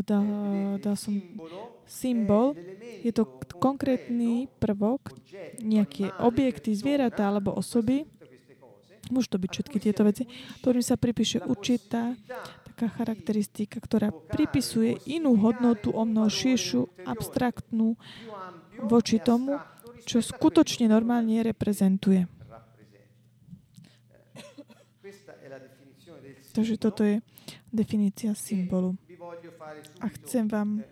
dal, 0.00 0.26
dal 0.80 0.96
som 0.96 1.14
symbol, 1.84 2.56
je 3.04 3.12
to 3.12 3.28
konkrétny 3.60 4.48
prvok, 4.56 5.12
nejaké 5.60 6.12
objekty, 6.20 6.72
zvieratá 6.72 7.28
alebo 7.28 7.52
osoby, 7.52 8.08
môžu 9.12 9.36
to 9.36 9.42
byť 9.42 9.50
všetky 9.52 9.78
tieto 9.82 10.02
veci, 10.08 10.24
ktorým 10.64 10.84
sa 10.84 10.96
pripíše 10.96 11.44
určitá 11.44 12.16
taká 12.72 12.88
charakteristika, 12.88 13.76
ktorá 13.84 14.08
pripisuje 14.08 14.96
inú 15.04 15.36
hodnotu 15.36 15.92
o 15.92 16.02
mnoho 16.08 16.32
širšiu, 16.32 17.04
abstraktnú 17.04 18.00
voči 18.88 19.20
tomu, 19.20 19.60
čo 20.08 20.24
skutočne 20.24 20.88
normálne 20.88 21.44
reprezentuje. 21.44 22.41
Takže 26.52 26.76
toto 26.76 27.02
je 27.02 27.24
definícia 27.72 28.36
symbolu. 28.36 28.96
A 30.00 30.06
chcem 30.12 30.44
vám 30.46 30.84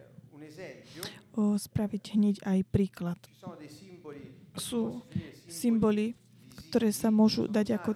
spraviť 1.36 2.02
hneď 2.16 2.36
aj 2.42 2.58
príklad. 2.68 3.20
Sú 4.58 5.04
symboly, 5.46 6.18
ktoré 6.68 6.90
sa 6.90 7.08
môžu 7.08 7.46
dať 7.46 7.80
ako, 7.80 7.90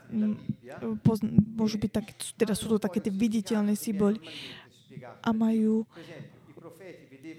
môžu 1.54 1.76
byť 1.78 1.90
tak, 1.90 2.06
teda 2.38 2.54
sú 2.54 2.70
to 2.74 2.78
také 2.78 3.02
tie 3.02 3.12
viditeľné 3.12 3.74
symboly 3.74 4.22
a 5.22 5.30
majú 5.34 5.84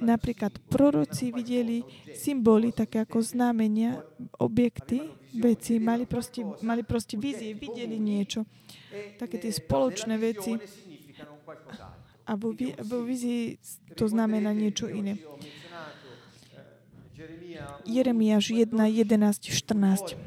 napríklad 0.03 0.59
proroci 0.67 1.31
videli 1.31 1.83
symboly 2.11 2.75
také 2.75 3.03
ako 3.03 3.23
znamenia, 3.23 4.03
objekty, 4.39 5.07
veci, 5.35 5.79
mali 5.79 6.05
proste, 6.07 6.41
mali 6.63 6.81
proste 6.83 7.19
vízie, 7.19 7.53
videli 7.53 7.99
niečo 7.99 8.47
také 9.19 9.37
tie 9.39 9.51
spoločné 9.51 10.15
veci. 10.17 10.55
A 12.25 12.33
vo, 12.33 12.57
vo 12.81 12.99
vizii 13.05 13.61
to 13.93 14.09
znamená 14.09 14.49
niečo 14.55 14.89
iné. 14.89 15.21
Jeremiáš 17.85 18.51
1, 18.51 18.73
11, 18.73 19.39
14. 19.39 20.17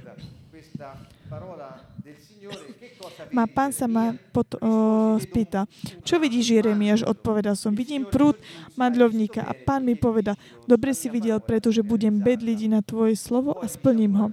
Má 3.35 3.45
pán 3.51 3.75
sa 3.75 3.85
ma 3.91 4.17
pot, 4.33 4.47
o, 4.63 5.19
spýta, 5.21 5.69
čo 6.07 6.17
vidíš, 6.17 6.63
Jeremiáš? 6.63 7.05
Odpovedal 7.05 7.59
som, 7.59 7.75
vidím 7.77 8.09
prúd 8.09 8.39
madľovníka 8.79 9.45
a 9.45 9.53
pán 9.53 9.85
mi 9.85 9.99
povedal, 9.99 10.39
dobre 10.65 10.97
si 10.97 11.13
videl, 11.13 11.43
pretože 11.43 11.85
budem 11.85 12.23
bedliť 12.23 12.61
na 12.71 12.81
tvoje 12.81 13.19
slovo 13.19 13.59
a 13.59 13.69
splním 13.69 14.15
ho. 14.17 14.27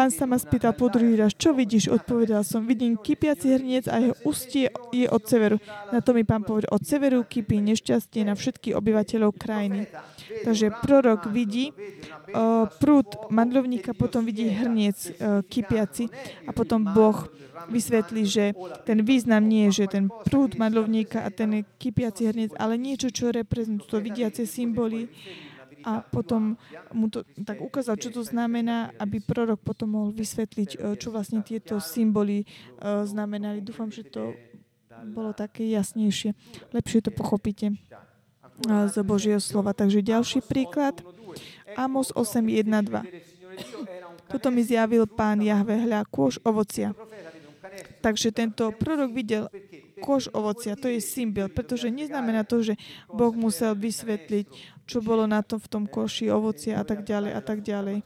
Pán 0.00 0.08
sa 0.08 0.24
ma 0.24 0.40
spýtal 0.40 0.72
po 0.72 0.88
druhý 0.88 1.12
raz, 1.12 1.36
čo 1.36 1.52
vidíš? 1.52 1.92
Odpovedal 1.92 2.40
som, 2.40 2.64
vidím 2.64 2.96
kypiaci 2.96 3.52
hrniec 3.52 3.84
a 3.84 4.00
jeho 4.00 4.16
ústie 4.24 4.72
je 4.96 5.04
od 5.04 5.20
severu. 5.28 5.60
Na 5.92 6.00
to 6.00 6.16
mi 6.16 6.24
pán 6.24 6.40
povedal, 6.40 6.72
od 6.72 6.80
severu 6.80 7.20
kypí 7.20 7.60
nešťastie 7.60 8.24
na 8.24 8.32
všetkých 8.32 8.80
obyvateľov 8.80 9.36
krajiny. 9.36 9.92
Takže 10.40 10.72
prorok 10.80 11.28
vidí 11.28 11.76
uh, 11.76 12.64
prúd 12.80 13.28
mandlovníka, 13.28 13.92
potom 13.92 14.24
vidí 14.24 14.48
hrniec 14.48 15.20
uh, 15.20 15.44
kypiaci 15.44 16.08
a 16.48 16.56
potom 16.56 16.80
Boh 16.80 17.28
vysvetlí, 17.68 18.24
že 18.24 18.56
ten 18.88 19.04
význam 19.04 19.44
nie 19.44 19.68
je, 19.68 19.84
že 19.84 20.00
ten 20.00 20.08
prúd 20.08 20.56
mandlovníka 20.56 21.20
a 21.20 21.28
ten 21.28 21.60
kypiaci 21.76 22.24
hrniec, 22.24 22.56
ale 22.56 22.80
niečo, 22.80 23.12
čo 23.12 23.28
reprezentuje 23.28 23.84
to 23.84 24.00
vidiace 24.00 24.48
symboly 24.48 25.12
a 25.84 26.04
potom 26.04 26.56
mu 26.92 27.06
to 27.08 27.24
tak 27.44 27.60
ukázal, 27.60 27.96
čo 27.96 28.12
to 28.12 28.22
znamená, 28.24 28.92
aby 29.00 29.20
prorok 29.20 29.60
potom 29.60 29.96
mohol 29.96 30.10
vysvetliť, 30.12 30.70
uh, 30.76 30.94
čo 30.96 31.12
vlastne 31.12 31.40
tieto 31.40 31.80
symboly 31.80 32.44
uh, 32.44 33.04
znamenali. 33.04 33.64
Dúfam, 33.64 33.88
že 33.88 34.04
to 34.06 34.36
bolo 35.12 35.32
také 35.32 35.64
jasnejšie. 35.70 36.36
Lepšie 36.76 37.00
to 37.00 37.10
pochopíte 37.14 37.72
z 38.66 38.96
Božieho 39.00 39.40
slova. 39.40 39.72
Takže 39.72 40.04
ďalší 40.04 40.44
príklad. 40.44 41.00
Amos 41.78 42.12
8, 42.12 42.44
1, 42.44 42.68
2. 42.68 44.30
Toto 44.30 44.48
mi 44.52 44.62
zjavil 44.62 45.08
pán 45.08 45.40
Jahve, 45.42 45.74
hľa, 45.74 46.06
kôž 46.06 46.38
ovocia. 46.44 46.92
Takže 48.02 48.34
tento 48.34 48.70
prorok 48.74 49.10
videl 49.14 49.46
kož 50.00 50.32
ovocia, 50.32 50.74
to 50.74 50.88
je 50.88 50.98
symbol, 50.98 51.52
pretože 51.52 51.92
neznamená 51.92 52.42
to, 52.42 52.64
že 52.64 52.74
Boh 53.12 53.36
musel 53.36 53.76
vysvetliť, 53.76 54.48
čo 54.90 54.98
bolo 54.98 55.30
na 55.30 55.46
to 55.46 55.62
v 55.62 55.70
tom 55.70 55.84
koši 55.86 56.26
ovocia 56.34 56.82
a 56.82 56.82
tak 56.82 57.06
ďalej 57.06 57.30
a 57.30 57.40
tak 57.40 57.62
ďalej. 57.62 58.02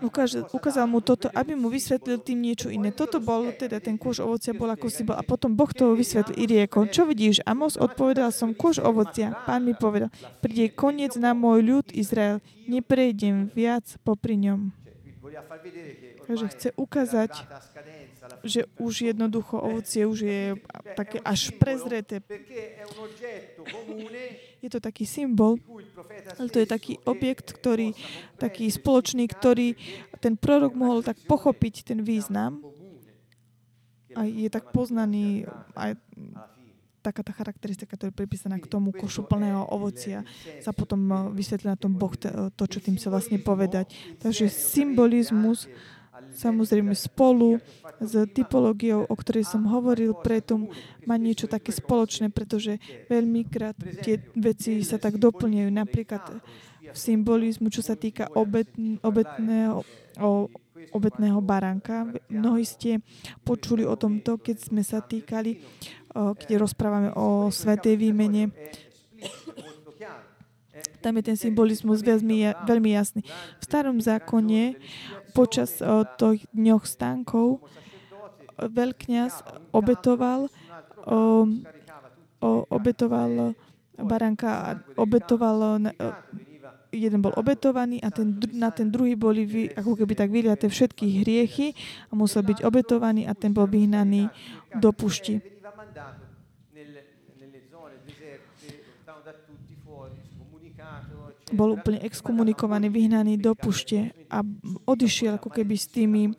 Ukáž, 0.00 0.48
ukázal 0.50 0.86
mu 0.88 1.04
toto, 1.04 1.28
aby 1.34 1.52
mu 1.52 1.68
vysvetlil 1.68 2.22
tým 2.22 2.38
niečo 2.40 2.72
iné. 2.72 2.94
Toto 2.94 3.18
bol, 3.20 3.52
teda 3.52 3.82
ten 3.82 4.00
kôž 4.00 4.24
ovocia 4.24 4.56
bol 4.56 4.70
ako 4.70 4.86
si 4.88 5.02
bol. 5.04 5.18
A 5.18 5.26
potom 5.26 5.52
Boh 5.52 5.68
to 5.68 5.92
vysvetlil 5.92 6.38
i 6.38 6.44
riekol. 6.48 6.88
Čo 6.88 7.04
vidíš? 7.04 7.44
Amos 7.44 7.76
odpovedal 7.76 8.32
som, 8.32 8.56
kôž 8.56 8.80
ovocia. 8.80 9.34
Pán 9.44 9.66
mi 9.66 9.74
povedal, 9.76 10.08
príde 10.40 10.72
koniec 10.72 11.18
na 11.18 11.34
môj 11.36 11.60
ľud 11.62 11.86
Izrael. 11.92 12.38
Neprejdem 12.70 13.50
viac 13.52 13.84
popri 14.06 14.38
ňom. 14.38 14.72
Takže 16.26 16.46
chce 16.54 16.68
ukázať, 16.78 17.32
že 18.46 18.70
už 18.78 19.14
jednoducho 19.14 19.58
ovocie 19.58 20.06
už 20.06 20.18
je 20.22 20.42
také 20.94 21.18
až 21.22 21.50
prezreté. 21.58 22.22
Je 24.62 24.70
to 24.70 24.78
taký 24.78 25.02
symbol, 25.02 25.58
ale 26.38 26.46
to 26.46 26.62
je 26.62 26.68
taký 26.70 26.94
objekt, 27.02 27.50
ktorý, 27.50 27.98
taký 28.38 28.70
spoločný, 28.70 29.26
ktorý 29.26 29.74
ten 30.22 30.38
prorok 30.38 30.78
mohol 30.78 31.02
tak 31.02 31.18
pochopiť 31.26 31.82
ten 31.82 32.06
význam 32.06 32.62
a 34.14 34.22
je 34.22 34.46
tak 34.46 34.70
poznaný 34.70 35.50
aj 35.74 35.98
taká 37.02 37.26
tá 37.26 37.34
charakteristika, 37.34 37.98
ktorá 37.98 38.14
je 38.14 38.20
pripísaná 38.22 38.62
k 38.62 38.70
tomu 38.70 38.94
košu 38.94 39.26
plného 39.26 39.66
ovocia, 39.66 40.22
sa 40.62 40.70
potom 40.70 41.34
vysvetlí 41.34 41.66
na 41.66 41.74
tom 41.74 41.98
Boh 41.98 42.14
to, 42.54 42.64
čo 42.70 42.78
tým 42.78 42.94
sa 42.94 43.10
vlastne 43.10 43.42
povedať. 43.42 43.90
Takže 44.22 44.46
symbolizmus 44.46 45.66
samozrejme 46.32 46.96
spolu 46.96 47.60
s 48.02 48.12
typológiou, 48.32 49.06
o 49.06 49.14
ktorej 49.14 49.46
som 49.46 49.68
hovoril 49.68 50.16
preto, 50.18 50.58
má 51.06 51.20
niečo 51.20 51.46
také 51.46 51.70
spoločné, 51.70 52.32
pretože 52.32 52.80
veľmi 53.06 53.46
krát 53.46 53.76
tie 54.02 54.18
veci 54.34 54.82
sa 54.82 54.98
tak 54.98 55.20
doplňajú. 55.20 55.68
Napríklad 55.70 56.42
v 56.82 56.98
symbolizmu, 56.98 57.70
čo 57.70 57.80
sa 57.80 57.94
týka 57.94 58.28
obet, 58.34 58.68
obetného, 59.00 59.80
o, 60.18 60.30
obetného 60.92 61.38
baránka. 61.40 62.10
Mnohí 62.28 62.66
ste 62.66 63.00
počuli 63.46 63.86
o 63.86 63.96
tomto, 63.96 64.36
keď 64.36 64.56
sme 64.60 64.82
sa 64.82 65.00
týkali, 65.00 65.62
keď 66.12 66.48
rozprávame 66.58 67.14
o 67.16 67.48
svetej 67.48 67.96
výmene. 67.96 68.52
Tam 71.02 71.18
je 71.18 71.24
ten 71.24 71.38
symbolizmus 71.38 72.02
veľmi 72.02 72.90
jasný. 72.94 73.22
V 73.58 73.62
starom 73.62 73.98
zákone 73.98 74.76
počas 75.32 75.80
tých 76.20 76.44
dňoch 76.52 76.84
stánkov 76.84 77.64
veľkňaz 78.60 79.32
obetoval 79.72 80.52
obetoval 82.44 83.56
baránka 83.96 84.80
obetoval 84.96 85.88
jeden 86.92 87.24
bol 87.24 87.32
obetovaný 87.34 88.04
a 88.04 88.12
ten, 88.12 88.36
na 88.52 88.68
ten 88.68 88.92
druhý 88.92 89.16
boli 89.16 89.48
vy, 89.48 89.62
ako 89.72 89.96
keby 89.96 90.12
tak 90.12 90.28
vyliaté 90.28 90.68
všetky 90.68 91.24
hriechy 91.24 91.72
a 91.72 92.12
musel 92.12 92.44
byť 92.44 92.60
obetovaný 92.68 93.24
a 93.24 93.32
ten 93.32 93.56
bol 93.56 93.64
vyhnaný 93.64 94.28
do 94.76 94.92
pušti. 94.92 95.40
Bol 101.52 101.76
úplne 101.76 102.00
exkomunikovaný, 102.00 102.88
vyhnaný 102.88 103.36
do 103.36 103.52
pušte 103.52 104.10
a 104.32 104.40
odišiel 104.88 105.36
ako 105.36 105.52
keby 105.52 105.74
s 105.76 105.86
tými 105.88 106.32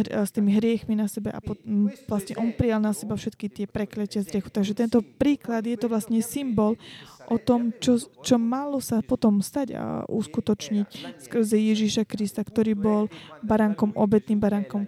s 0.00 0.30
tými 0.30 0.54
hriechmi 0.56 0.94
na 0.94 1.10
sebe 1.10 1.34
a 1.34 1.42
potom 1.42 1.90
vlastne 2.06 2.38
on 2.38 2.54
prijal 2.54 2.78
na 2.78 2.94
seba 2.94 3.18
všetky 3.18 3.50
tie 3.50 3.66
prekletie 3.66 4.22
z 4.22 4.30
hriechu. 4.30 4.48
Takže 4.48 4.78
tento 4.78 5.02
príklad 5.02 5.66
je 5.66 5.74
to 5.74 5.90
vlastne 5.90 6.18
symbol 6.22 6.78
o 7.26 7.36
tom, 7.38 7.74
čo, 7.82 7.98
čo 8.22 8.36
malo 8.38 8.78
sa 8.78 9.02
potom 9.02 9.42
stať 9.42 9.74
a 9.74 9.84
uskutočniť 10.06 11.18
skrze 11.22 11.56
Ježíša 11.58 12.04
Krista, 12.06 12.42
ktorý 12.46 12.78
bol 12.78 13.02
baránkom, 13.42 13.94
obetným 13.98 14.38
baránkom. 14.38 14.86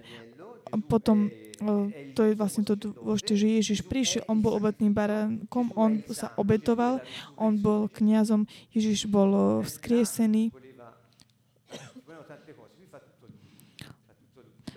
A 0.71 0.75
potom 0.81 1.31
to 2.15 2.21
je 2.27 2.33
vlastne 2.35 2.63
to 2.67 2.75
dôležité, 2.75 3.33
že 3.39 3.47
Ježiš 3.47 3.79
prišiel, 3.87 4.27
on 4.27 4.43
bol 4.43 4.55
obetným 4.55 4.91
baránkom, 4.91 5.71
on 5.75 6.03
sa 6.11 6.35
obetoval, 6.35 6.99
on 7.39 7.55
bol 7.59 7.87
kňazom, 7.91 8.47
Ježiš 8.75 9.07
bol 9.07 9.61
vzkriesený 9.63 10.51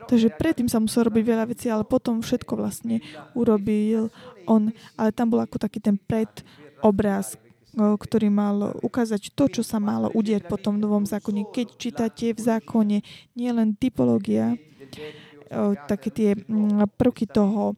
Takže 0.08 0.32
predtým 0.40 0.72
sa 0.72 0.80
musel 0.80 1.04
robiť 1.04 1.20
veľa 1.20 1.44
vecí, 1.44 1.68
ale 1.68 1.84
potom 1.84 2.24
všetko 2.24 2.56
vlastne 2.56 3.04
urobil 3.36 4.08
on. 4.48 4.72
Ale 4.96 5.12
tam 5.12 5.28
bol 5.28 5.44
ako 5.44 5.60
taký 5.60 5.84
ten 5.84 6.00
predobraz, 6.00 7.36
ktorý 7.76 8.32
mal 8.32 8.72
ukázať 8.80 9.36
to, 9.36 9.60
čo 9.60 9.62
sa 9.62 9.76
malo 9.76 10.08
udieť 10.16 10.48
po 10.48 10.56
tom 10.56 10.80
novom 10.80 11.04
zákone. 11.04 11.52
Keď 11.52 11.66
čítate 11.76 12.32
v 12.32 12.40
zákone 12.40 12.98
nielen 13.36 13.76
typológia, 13.76 14.56
také 15.88 16.08
tie 16.12 16.30
prvky 16.96 17.24
toho 17.26 17.72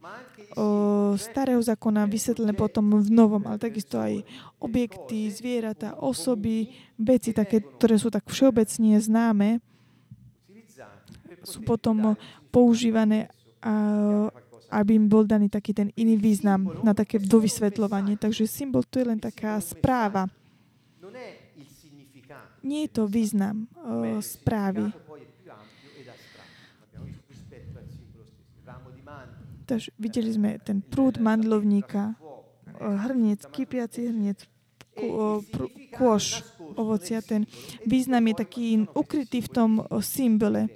starého 1.15 1.63
zákona 1.63 2.03
vysvetlené 2.11 2.51
potom 2.51 2.99
v 2.99 3.07
novom, 3.07 3.39
ale 3.47 3.55
takisto 3.55 3.95
aj 3.95 4.19
objekty, 4.59 5.31
zvieratá, 5.31 5.95
osoby, 5.95 6.75
veci 6.99 7.31
také, 7.31 7.63
ktoré 7.63 7.95
sú 7.95 8.11
tak 8.11 8.27
všeobecne 8.27 8.99
známe, 8.99 9.63
sú 11.47 11.63
potom 11.63 12.19
používané, 12.51 13.31
aby 14.67 14.91
im 14.93 15.07
bol 15.07 15.23
daný 15.23 15.47
taký 15.47 15.71
ten 15.71 15.89
iný 15.95 16.19
význam 16.19 16.83
na 16.83 16.91
také 16.91 17.17
dovysvetľovanie. 17.17 18.19
Takže 18.19 18.43
symbol 18.43 18.83
to 18.83 18.99
je 18.99 19.07
len 19.07 19.23
taká 19.23 19.55
správa. 19.63 20.27
Nie 22.61 22.85
je 22.85 22.91
to 22.91 23.03
význam 23.07 23.71
správy. 24.19 24.91
Takže 29.65 29.89
videli 29.95 30.29
sme 30.33 30.59
ten 30.59 30.81
prúd 30.81 31.21
mandlovníka, 31.21 32.17
hrniec, 32.81 33.45
kypiaci 33.49 34.09
hrniec, 34.09 34.45
kôž 35.95 36.43
ovocia. 36.75 37.21
Ten 37.23 37.47
význam 37.87 38.25
je 38.31 38.35
taký 38.41 38.65
ukrytý 38.91 39.39
v 39.45 39.49
tom 39.49 39.71
symbole 40.01 40.67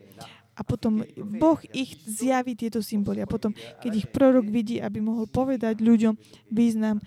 a 0.55 0.61
potom 0.63 1.03
Boh 1.35 1.59
ich 1.75 1.99
zjaví 2.07 2.55
tieto 2.55 2.79
symboly. 2.79 3.19
A 3.19 3.27
potom, 3.27 3.51
keď 3.83 3.91
ich 3.91 4.07
prorok 4.07 4.47
vidí, 4.47 4.79
aby 4.79 5.03
mohol 5.03 5.27
povedať 5.27 5.83
ľuďom 5.83 6.15
význam 6.47 7.03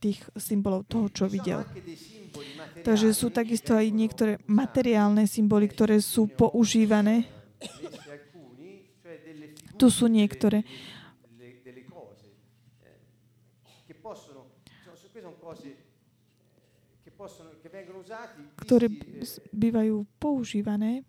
tých 0.00 0.24
symbolov, 0.32 0.88
toho, 0.88 1.12
čo 1.12 1.28
videl. 1.28 1.68
Takže 2.80 3.12
sú 3.12 3.28
takisto 3.28 3.76
aj 3.76 3.92
niektoré 3.92 4.40
materiálne 4.48 5.28
symboly, 5.28 5.68
ktoré 5.68 6.00
sú 6.00 6.24
používané. 6.32 7.28
Tu 9.76 9.86
sú 9.92 10.08
niektoré. 10.08 10.64
Ktoré 18.58 18.88
bývajú 19.52 20.04
používané 20.18 21.04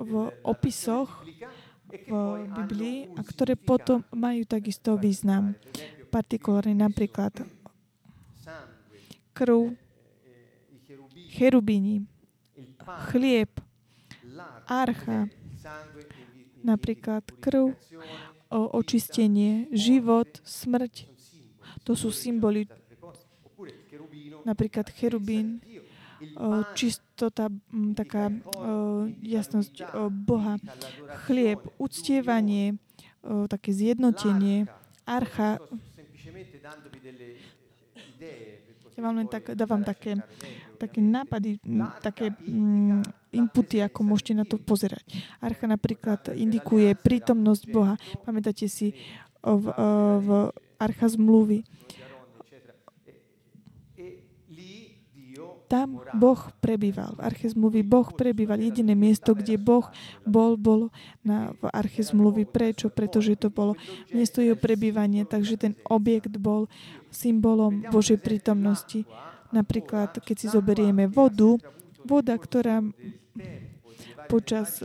v 0.00 0.12
opisoch 0.44 1.24
v 1.90 2.12
Biblii 2.54 3.10
a 3.18 3.20
ktoré 3.24 3.58
potom 3.58 4.04
majú 4.14 4.46
takisto 4.46 4.94
význam. 4.94 5.58
Partikulárne 6.10 6.74
napríklad 6.74 7.32
krv, 9.34 9.72
cherubíni, 11.30 12.04
chlieb, 13.10 13.50
archa, 14.66 15.30
napríklad 16.60 17.24
krv, 17.40 17.72
očistenie, 18.50 19.70
život, 19.70 20.28
smrť. 20.42 21.06
To 21.86 21.94
sú 21.96 22.10
symboly. 22.12 22.66
Napríklad 24.44 24.88
cherubín, 24.94 25.60
čistota, 26.76 27.48
taká 27.96 28.28
jasnosť 29.24 29.88
Boha, 30.12 30.60
chlieb, 31.28 31.64
uctievanie, 31.80 32.76
také 33.48 33.72
zjednotenie, 33.72 34.68
archa. 35.08 35.60
Ja 38.96 39.08
vám 39.08 39.16
len 39.16 39.28
tak, 39.32 39.56
dávam 39.56 39.80
také, 39.80 40.20
také 40.76 41.00
nápady, 41.00 41.56
také 42.04 42.36
inputy, 43.32 43.80
ako 43.80 44.04
môžete 44.04 44.32
na 44.36 44.44
to 44.44 44.60
pozerať. 44.60 45.00
Archa 45.40 45.64
napríklad 45.64 46.36
indikuje 46.36 46.92
prítomnosť 47.00 47.62
Boha. 47.72 47.96
Pamätáte 48.28 48.68
si 48.68 48.92
v, 49.40 49.64
v 50.20 50.28
archa 50.76 51.08
zmluvy. 51.16 51.64
Tam 55.70 56.02
Boh 56.18 56.50
prebýval. 56.58 57.14
V 57.14 57.22
arche 57.22 57.46
zmluvy 57.46 57.86
Boh 57.86 58.10
prebýval. 58.10 58.58
Jediné 58.58 58.98
miesto, 58.98 59.38
kde 59.38 59.54
Boh 59.54 59.86
bol, 60.26 60.58
bolo 60.58 60.90
na, 61.22 61.54
v 61.62 61.70
arche 61.70 62.02
zmluvy. 62.02 62.42
Prečo? 62.42 62.90
Pretože 62.90 63.38
to 63.38 63.54
bolo 63.54 63.78
miesto 64.10 64.42
jeho 64.42 64.58
prebývania, 64.58 65.22
takže 65.22 65.54
ten 65.54 65.78
objekt 65.86 66.34
bol 66.42 66.66
symbolom 67.14 67.86
Božej 67.86 68.18
prítomnosti. 68.18 69.06
Napríklad, 69.54 70.18
keď 70.18 70.36
si 70.42 70.46
zoberieme 70.50 71.06
vodu, 71.06 71.54
voda, 72.02 72.34
ktorá 72.34 72.82
počas, 74.26 74.82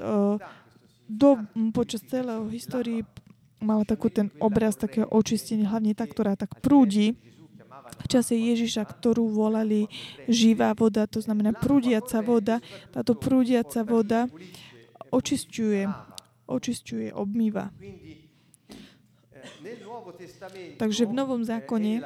do, 1.09 1.29
počas 1.73 2.05
celého 2.05 2.45
histórii 2.53 3.01
mala 3.57 3.81
takú 3.89 4.13
ten 4.13 4.29
obraz 4.37 4.77
takého 4.77 5.09
očistenia, 5.09 5.69
hlavne 5.69 5.97
tá, 5.97 6.05
ktorá 6.05 6.37
tak 6.37 6.61
prúdi, 6.61 7.17
v 7.85 8.07
čase 8.09 8.37
Ježiša, 8.37 8.85
ktorú 8.85 9.29
volali 9.29 9.89
živá 10.29 10.73
voda, 10.73 11.05
to 11.09 11.21
znamená 11.21 11.53
prúdiaca 11.53 12.21
voda. 12.21 12.61
Táto 12.93 13.17
prúdiaca 13.17 13.81
voda 13.85 14.29
očisťuje, 15.09 15.83
očisťuje, 16.49 17.07
obmýva. 17.13 17.73
Takže 20.77 21.05
v 21.05 21.13
Novom 21.13 21.41
zákone 21.45 22.01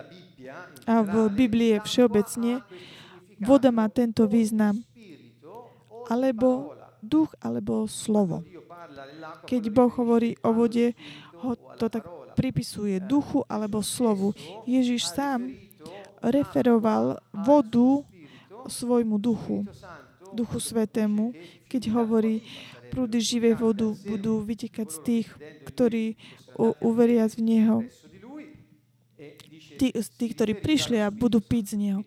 a 0.87 0.95
v 1.03 1.13
Biblii 1.31 1.79
všeobecne 1.83 2.63
voda 3.39 3.71
má 3.71 3.87
tento 3.87 4.27
význam 4.27 4.83
alebo 6.09 6.75
duch, 6.99 7.31
alebo 7.39 7.87
slovo. 7.87 8.43
Keď 9.45 9.63
Boh 9.71 9.91
hovorí 9.93 10.35
o 10.41 10.51
vode, 10.51 10.97
ho 11.39 11.53
to 11.77 11.87
tak 11.87 12.03
pripisuje 12.33 13.03
duchu 13.03 13.43
alebo 13.47 13.83
slovu. 13.83 14.33
Ježiš 14.63 15.11
sám 15.11 15.68
referoval 16.21 17.19
vodu 17.33 18.03
svojmu 18.67 19.17
duchu, 19.17 19.65
duchu 20.35 20.59
svetému, 20.59 21.33
keď 21.71 21.89
hovorí, 21.95 22.43
prúdy 22.89 23.21
živej 23.21 23.55
vodu 23.57 23.93
budú 24.05 24.41
vytekať 24.41 24.87
z 24.89 24.97
tých, 25.05 25.27
ktorí 25.65 26.17
uveria 26.81 27.29
v 27.29 27.37
Neho 27.39 27.77
tí, 29.75 29.91
tí, 29.91 30.25
ktorí 30.31 30.55
prišli 30.59 30.99
a 31.03 31.11
budú 31.11 31.43
piť 31.43 31.63
z 31.71 31.75
Neho. 31.75 32.01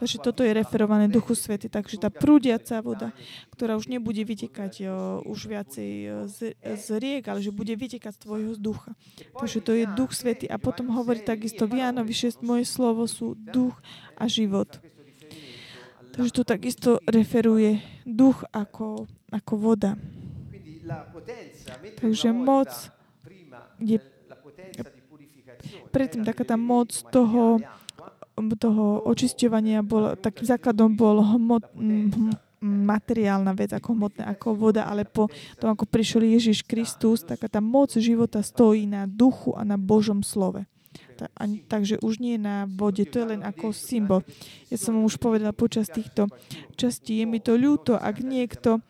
Takže 0.00 0.16
toto 0.20 0.40
je 0.40 0.56
referované 0.56 1.12
Duchu 1.12 1.36
Svety. 1.36 1.68
Takže 1.68 2.00
tá 2.00 2.08
prúdiaca 2.08 2.80
voda, 2.80 3.12
ktorá 3.52 3.76
už 3.76 3.92
nebude 3.92 4.24
vytekať 4.24 4.88
už 5.28 5.38
viacej 5.44 5.90
z, 6.28 6.38
z 6.56 6.86
riek, 6.96 7.28
ale 7.28 7.44
že 7.44 7.52
bude 7.52 7.76
vytekať 7.76 8.16
z 8.16 8.20
tvojho 8.24 8.52
ducha. 8.56 8.96
Takže 9.36 9.58
to 9.60 9.72
je 9.76 9.84
Duch 9.92 10.16
Svety. 10.16 10.48
A 10.48 10.56
potom 10.56 10.88
hovorí 10.92 11.20
takisto 11.20 11.68
v 11.68 11.84
Jánovi 11.84 12.12
6, 12.16 12.40
moje 12.40 12.64
slovo 12.64 13.04
sú 13.04 13.36
duch 13.36 13.76
a 14.16 14.24
život. 14.24 14.80
Takže 16.14 16.30
to 16.30 16.42
takisto 16.46 16.90
referuje 17.10 17.82
duch 18.06 18.46
ako, 18.54 19.10
ako 19.34 19.52
voda. 19.58 19.98
Takže 21.98 22.30
moc 22.30 22.70
je 23.82 23.98
predtým 25.90 26.22
taká 26.26 26.44
tá 26.44 26.56
moc 26.58 26.90
toho, 27.12 27.60
toho 28.58 28.84
očisťovania 29.06 29.84
bol, 29.86 30.18
takým 30.18 30.46
základom 30.48 30.98
bol 30.98 31.22
hmot, 31.22 31.64
hm, 31.74 32.34
materiálna 32.64 33.52
vec, 33.52 33.76
ako 33.76 33.92
hmotná, 33.92 34.24
ako 34.32 34.56
voda, 34.56 34.88
ale 34.88 35.04
po 35.04 35.28
tom, 35.60 35.76
ako 35.76 35.84
prišiel 35.84 36.24
Ježiš 36.24 36.64
Kristus, 36.64 37.20
taká 37.20 37.46
tá 37.46 37.60
moc 37.60 37.92
života 37.92 38.40
stojí 38.40 38.88
na 38.88 39.04
duchu 39.04 39.52
a 39.52 39.62
na 39.68 39.76
Božom 39.76 40.24
slove. 40.24 40.64
Ta, 41.14 41.30
a, 41.36 41.46
takže 41.46 42.02
už 42.02 42.18
nie 42.18 42.40
na 42.40 42.66
vode, 42.66 43.04
to 43.06 43.22
je 43.22 43.26
len 43.36 43.42
ako 43.44 43.70
symbol. 43.70 44.24
Ja 44.72 44.80
som 44.80 44.98
už 45.04 45.20
povedala 45.20 45.54
počas 45.54 45.86
týchto 45.86 46.26
častí, 46.74 47.22
je 47.22 47.26
mi 47.28 47.38
to 47.38 47.54
ľúto, 47.54 47.94
ak 47.94 48.24
niekto 48.24 48.82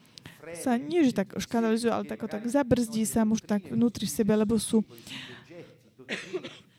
sa 0.55 0.77
nie, 0.79 1.03
že 1.05 1.17
tak 1.17 1.35
škandalizuje, 1.35 1.91
ale 1.91 2.05
tak, 2.07 2.25
tak 2.29 2.47
zabrzdí 2.47 3.03
sa 3.09 3.27
už 3.27 3.43
tak 3.45 3.69
vnútri 3.69 4.07
sebe, 4.07 4.37
lebo 4.37 4.61
sú 4.61 4.87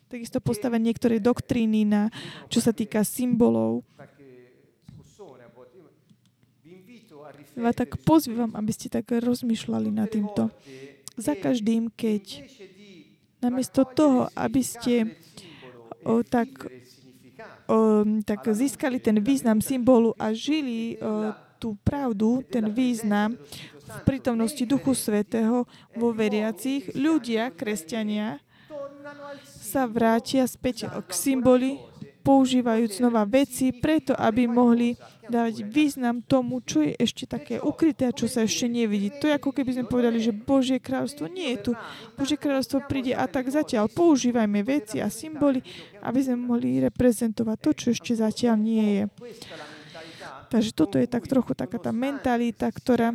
takisto 0.10 0.38
postavené 0.40 0.92
niektoré 0.94 1.18
doktríny, 1.18 1.84
na, 1.86 2.14
čo 2.50 2.62
sa 2.62 2.72
týka 2.72 3.02
symbolov. 3.02 3.84
Ja 7.56 7.72
tak 7.72 7.98
pozývam, 8.04 8.52
aby 8.54 8.72
ste 8.76 8.92
tak 8.92 9.10
rozmýšľali 9.10 9.90
nad 9.90 10.12
týmto. 10.12 10.52
Za 11.16 11.34
každým, 11.34 11.88
keď 11.88 12.44
namiesto 13.40 13.88
toho, 13.88 14.28
aby 14.36 14.60
ste 14.60 15.16
o, 16.04 16.20
tak, 16.22 16.52
o, 17.72 18.04
tak 18.28 18.42
získali 18.52 19.00
ten 19.00 19.24
význam 19.24 19.64
symbolu 19.64 20.12
a 20.20 20.36
žili 20.36 21.00
o, 21.00 21.32
tú 21.56 21.80
pravdu, 21.82 22.44
ten 22.44 22.68
význam 22.70 23.40
v 23.86 24.00
prítomnosti 24.04 24.62
Duchu 24.68 24.92
Svetého 24.92 25.64
vo 25.96 26.10
veriacich, 26.12 26.92
ľudia, 26.92 27.56
kresťania, 27.56 28.44
sa 29.46 29.86
vrátia 29.86 30.48
späť 30.48 30.90
k 30.90 31.12
symboli, 31.12 31.82
používajúc 32.26 32.98
znova 32.98 33.22
veci, 33.30 33.70
preto 33.70 34.18
aby 34.18 34.50
mohli 34.50 34.98
dať 35.30 35.62
význam 35.70 36.26
tomu, 36.26 36.58
čo 36.66 36.82
je 36.82 36.98
ešte 36.98 37.30
také 37.30 37.62
ukryté 37.62 38.10
a 38.10 38.18
čo 38.18 38.26
sa 38.26 38.42
ešte 38.42 38.66
nevidí. 38.66 39.14
To 39.22 39.30
je 39.30 39.38
ako 39.38 39.54
keby 39.54 39.78
sme 39.78 39.86
povedali, 39.86 40.18
že 40.18 40.34
Božie 40.34 40.82
kráľovstvo 40.82 41.30
nie 41.30 41.54
je 41.54 41.70
tu. 41.70 41.72
Božie 42.18 42.42
kráľovstvo 42.42 42.82
príde 42.90 43.14
a 43.14 43.30
tak 43.30 43.54
zatiaľ 43.54 43.94
používajme 43.94 44.66
veci 44.66 44.98
a 44.98 45.14
symboly, 45.14 45.62
aby 46.02 46.20
sme 46.26 46.42
mohli 46.42 46.82
reprezentovať 46.82 47.58
to, 47.62 47.70
čo 47.78 47.86
ešte 47.94 48.18
zatiaľ 48.18 48.58
nie 48.58 48.86
je. 48.98 49.04
Takže 50.50 50.72
toto 50.74 50.98
je 50.98 51.06
tak 51.06 51.30
trochu 51.30 51.54
taká 51.54 51.78
tá 51.78 51.94
mentalita, 51.94 52.70
ktorá 52.74 53.14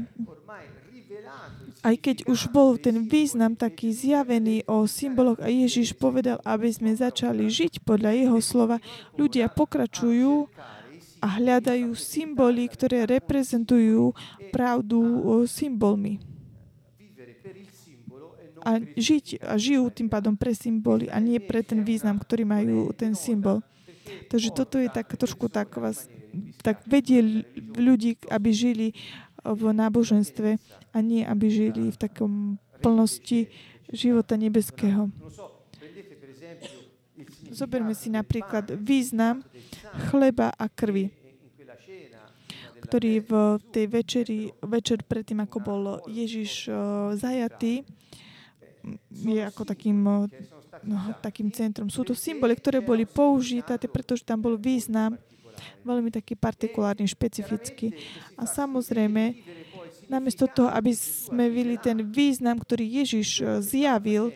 aj 1.81 1.97
keď 1.97 2.17
už 2.29 2.53
bol 2.53 2.77
ten 2.77 3.09
význam 3.09 3.57
taký 3.57 3.89
zjavený 3.93 4.69
o 4.69 4.85
symboloch 4.85 5.41
a 5.41 5.49
Ježiš 5.49 5.97
povedal, 5.97 6.37
aby 6.45 6.69
sme 6.69 6.93
začali 6.93 7.49
žiť 7.49 7.81
podľa 7.81 8.13
jeho 8.21 8.39
slova, 8.45 8.77
ľudia 9.17 9.49
pokračujú 9.49 10.45
a 11.21 11.27
hľadajú 11.41 11.93
symboly, 11.97 12.69
ktoré 12.69 13.09
reprezentujú 13.09 14.13
pravdu 14.53 15.01
symbolmi. 15.49 16.21
A 18.61 18.77
žiť 18.77 19.41
a 19.41 19.57
žijú 19.57 19.89
tým 19.89 20.13
pádom 20.13 20.37
pre 20.37 20.53
symboly 20.53 21.09
a 21.09 21.17
nie 21.17 21.41
pre 21.41 21.65
ten 21.65 21.81
význam, 21.81 22.21
ktorý 22.21 22.45
majú 22.45 22.93
ten 22.93 23.17
symbol. 23.17 23.65
Takže 24.29 24.53
toto 24.53 24.77
je 24.77 24.93
tak 24.93 25.09
trošku 25.17 25.49
tak 25.49 25.73
vás 25.81 26.09
tak 26.63 26.87
vedie 26.87 27.45
ľudí, 27.75 28.21
aby 28.31 28.51
žili 28.55 28.89
v 29.45 29.63
náboženstve 29.73 30.51
a 30.93 30.99
nie, 31.01 31.25
aby 31.25 31.47
žili 31.49 31.91
v 31.91 31.97
takom 31.97 32.33
plnosti 32.81 33.49
života 33.93 34.39
nebeského. 34.39 35.11
Zoberme 37.51 37.93
si 37.93 38.09
napríklad 38.09 38.73
význam 38.79 39.45
chleba 40.09 40.55
a 40.57 40.71
krvi, 40.71 41.13
ktorý 42.81 43.13
v 43.23 43.33
tej 43.71 43.87
večeri, 43.87 44.39
večer 44.65 45.05
predtým, 45.05 45.45
ako 45.45 45.59
bol 45.61 45.83
Ježiš 46.09 46.73
zajatý, 47.21 47.85
je 49.13 49.41
ako 49.45 49.69
takým, 49.69 50.01
no, 50.89 50.97
takým 51.21 51.53
centrom. 51.53 51.93
Sú 51.93 52.01
to 52.09 52.17
symboly, 52.17 52.57
ktoré 52.57 52.81
boli 52.81 53.05
použité, 53.05 53.77
pretože 53.85 54.25
tam 54.25 54.41
bol 54.41 54.57
význam 54.57 55.21
veľmi 55.83 56.11
taký 56.13 56.37
partikulárny, 56.37 57.09
špecifický. 57.09 57.95
A 58.37 58.45
samozrejme, 58.45 59.37
namiesto 60.11 60.51
toho, 60.51 60.69
aby 60.75 60.91
sme 60.95 61.47
videli 61.49 61.79
ten 61.79 62.03
význam, 62.03 62.59
ktorý 62.59 62.83
Ježiš 62.83 63.29
e, 63.39 63.45
zjavil 63.63 64.35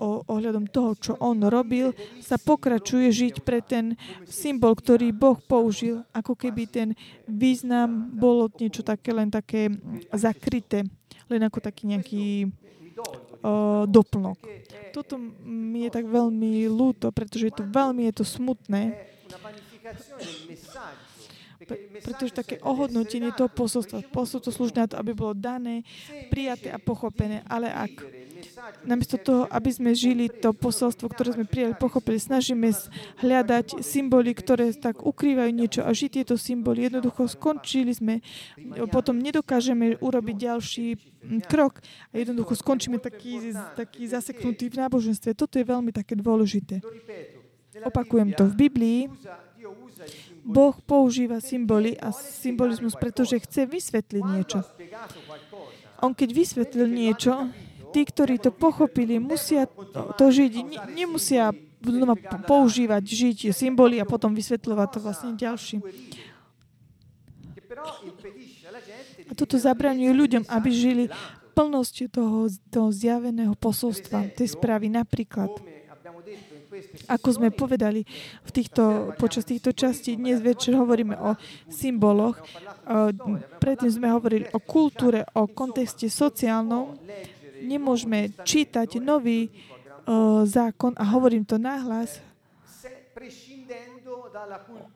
o, 0.00 0.26
ohľadom 0.26 0.66
toho, 0.66 0.98
čo 0.98 1.12
on 1.22 1.38
robil, 1.46 1.94
sa 2.18 2.40
pokračuje 2.42 3.08
žiť 3.12 3.34
pre 3.46 3.62
ten 3.62 3.94
symbol, 4.26 4.74
ktorý 4.74 5.14
Boh 5.14 5.38
použil, 5.38 6.02
ako 6.10 6.34
keby 6.34 6.62
ten 6.66 6.88
význam 7.30 8.10
bolo 8.10 8.50
niečo 8.58 8.82
také 8.82 9.14
len 9.14 9.30
také 9.30 9.70
zakryté. 10.10 10.84
len 11.30 11.40
ako 11.48 11.64
taký 11.64 11.88
nejaký 11.88 12.52
doplnok. 13.88 14.38
Toto 14.94 15.18
mi 15.42 15.88
je 15.88 15.90
tak 15.90 16.06
veľmi 16.06 16.68
ľúto, 16.68 17.10
pretože 17.10 17.50
je 17.50 17.54
to 17.58 17.64
veľmi 17.66 18.06
je 18.12 18.14
to 18.22 18.24
smutné, 18.28 18.94
pretože 22.02 22.34
také 22.34 22.58
ohodnotenie 22.62 23.30
toho 23.34 23.46
posolstva. 23.46 24.02
Posolstvo 24.10 24.50
slúži 24.50 24.74
na 24.74 24.90
to, 24.90 24.98
aby 24.98 25.14
bolo 25.14 25.34
dané, 25.34 25.86
prijaté 26.26 26.74
a 26.74 26.78
pochopené. 26.82 27.46
Ale 27.46 27.70
ak 27.70 28.02
namiesto 28.82 29.14
toho, 29.18 29.46
aby 29.46 29.70
sme 29.70 29.90
žili 29.94 30.26
to 30.26 30.50
posolstvo, 30.50 31.06
ktoré 31.06 31.38
sme 31.38 31.46
prijali, 31.46 31.78
pochopili, 31.78 32.18
snažíme 32.18 32.74
hľadať 33.22 33.78
symboly, 33.78 34.34
ktoré 34.34 34.74
tak 34.74 35.06
ukrývajú 35.06 35.50
niečo 35.54 35.80
a 35.86 35.90
žiť 35.94 36.10
tieto 36.22 36.34
symboly. 36.34 36.90
Jednoducho 36.90 37.30
skončili 37.30 37.94
sme, 37.94 38.18
potom 38.90 39.22
nedokážeme 39.22 40.02
urobiť 40.02 40.36
ďalší 40.36 40.86
krok 41.46 41.78
a 42.10 42.14
jednoducho 42.18 42.58
skončíme 42.58 42.98
taký, 42.98 43.54
taký 43.78 44.10
zaseknutý 44.10 44.66
v 44.66 44.82
náboženstve. 44.82 45.38
Toto 45.38 45.62
je 45.62 45.66
veľmi 45.66 45.94
také 45.94 46.18
dôležité. 46.18 46.82
Opakujem 47.72 48.36
to. 48.36 48.44
V 48.52 48.54
Biblii 48.68 49.00
Boh 50.42 50.74
používa 50.82 51.38
symboly 51.38 51.94
a 51.98 52.10
symbolizmus, 52.10 52.98
pretože 52.98 53.38
chce 53.38 53.66
vysvetliť 53.66 54.22
niečo. 54.26 54.66
On 56.02 56.10
keď 56.10 56.28
vysvetlil 56.34 56.90
niečo, 56.90 57.50
tí, 57.94 58.02
ktorí 58.02 58.42
to 58.42 58.50
pochopili, 58.50 59.22
musia 59.22 59.70
to 60.18 60.26
žiť. 60.32 60.52
Ne- 60.66 61.06
nemusia 61.06 61.54
používať, 62.46 63.02
žiť 63.02 63.38
symboly 63.54 63.98
a 63.98 64.06
potom 64.06 64.34
vysvetľovať 64.34 64.88
to 64.90 64.98
vlastne 64.98 65.30
di 65.34 65.46
A 69.26 69.32
toto 69.34 69.56
zabraňuje 69.56 70.12
ľuďom, 70.12 70.42
aby 70.46 70.70
žili 70.70 71.04
plnosť 71.52 72.08
toho, 72.08 72.48
toho 72.72 72.88
zjaveného 72.92 73.52
posolstva, 73.56 74.32
tej 74.32 74.56
správy. 74.56 74.88
Napríklad, 74.88 75.52
ako 77.08 77.28
sme 77.36 77.48
povedali 77.52 78.04
v 78.44 78.50
týchto, 78.50 79.12
počas 79.20 79.44
týchto 79.44 79.76
častí, 79.76 80.16
dnes 80.16 80.40
večer 80.40 80.72
hovoríme 80.76 81.16
o 81.20 81.36
symboloch. 81.68 82.40
Eh, 82.40 83.12
Predtým 83.60 83.92
sme 83.92 84.08
hovorili 84.08 84.48
o 84.50 84.58
kultúre, 84.58 85.28
o 85.36 85.44
kontexte 85.46 86.08
sociálnom. 86.08 86.96
Nemôžeme 87.62 88.32
čítať 88.42 88.98
nový 88.98 89.48
eh, 89.48 89.52
zákon 90.48 90.96
a 90.96 91.04
hovorím 91.12 91.44
to 91.44 91.60
nahlas, 91.60 92.18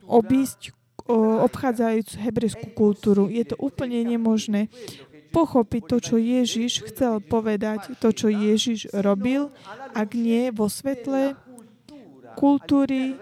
obísť 0.07 0.73
o, 1.07 1.45
obchádzajúcu 1.47 2.15
hebrejskú 2.19 2.67
kultúru. 2.75 3.29
Je 3.31 3.45
to 3.47 3.57
úplne 3.61 4.03
nemožné 4.03 4.73
pochopiť 5.31 5.83
to, 5.85 5.97
čo 6.01 6.17
Ježiš 6.17 6.73
chcel 6.89 7.21
povedať, 7.21 8.01
to, 8.01 8.09
čo 8.11 8.33
Ježiš 8.33 8.89
robil, 9.05 9.53
ak 9.93 10.17
nie 10.17 10.49
vo 10.49 10.67
svetle 10.73 11.37
kultúry, 12.37 13.17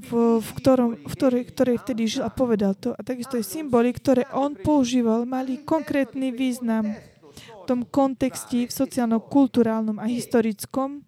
v, 0.00 0.40
v, 0.40 0.48
ktorom, 0.56 0.90
v 1.04 1.12
ktorej, 1.12 1.42
ktorej 1.52 1.76
vtedy 1.84 2.02
žil 2.08 2.22
a 2.24 2.32
povedal 2.32 2.72
to. 2.72 2.96
A 2.96 3.00
takisto 3.04 3.36
aj 3.36 3.44
symboly, 3.44 3.92
ktoré 3.92 4.24
on 4.32 4.56
používal, 4.56 5.28
mali 5.28 5.60
konkrétny 5.60 6.32
význam 6.32 6.96
v 7.36 7.62
tom 7.68 7.84
kontexte, 7.84 8.64
v 8.64 8.72
sociálno-kulturálnom 8.72 10.00
a 10.00 10.08
historickom, 10.08 11.04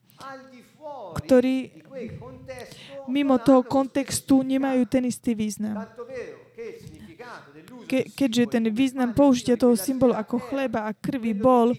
ktorý 1.16 1.72
mimo 3.08 3.40
toho 3.40 3.64
kontextu 3.64 4.44
nemajú 4.44 4.84
ten 4.86 5.08
istý 5.08 5.32
význam. 5.32 5.88
Ke, 7.88 8.08
keďže 8.08 8.58
ten 8.58 8.64
význam 8.72 9.16
použitia 9.16 9.56
toho 9.56 9.76
symbolu 9.76 10.12
ako 10.16 10.40
chleba 10.52 10.88
a 10.88 10.96
krvi 10.96 11.32
bol 11.36 11.76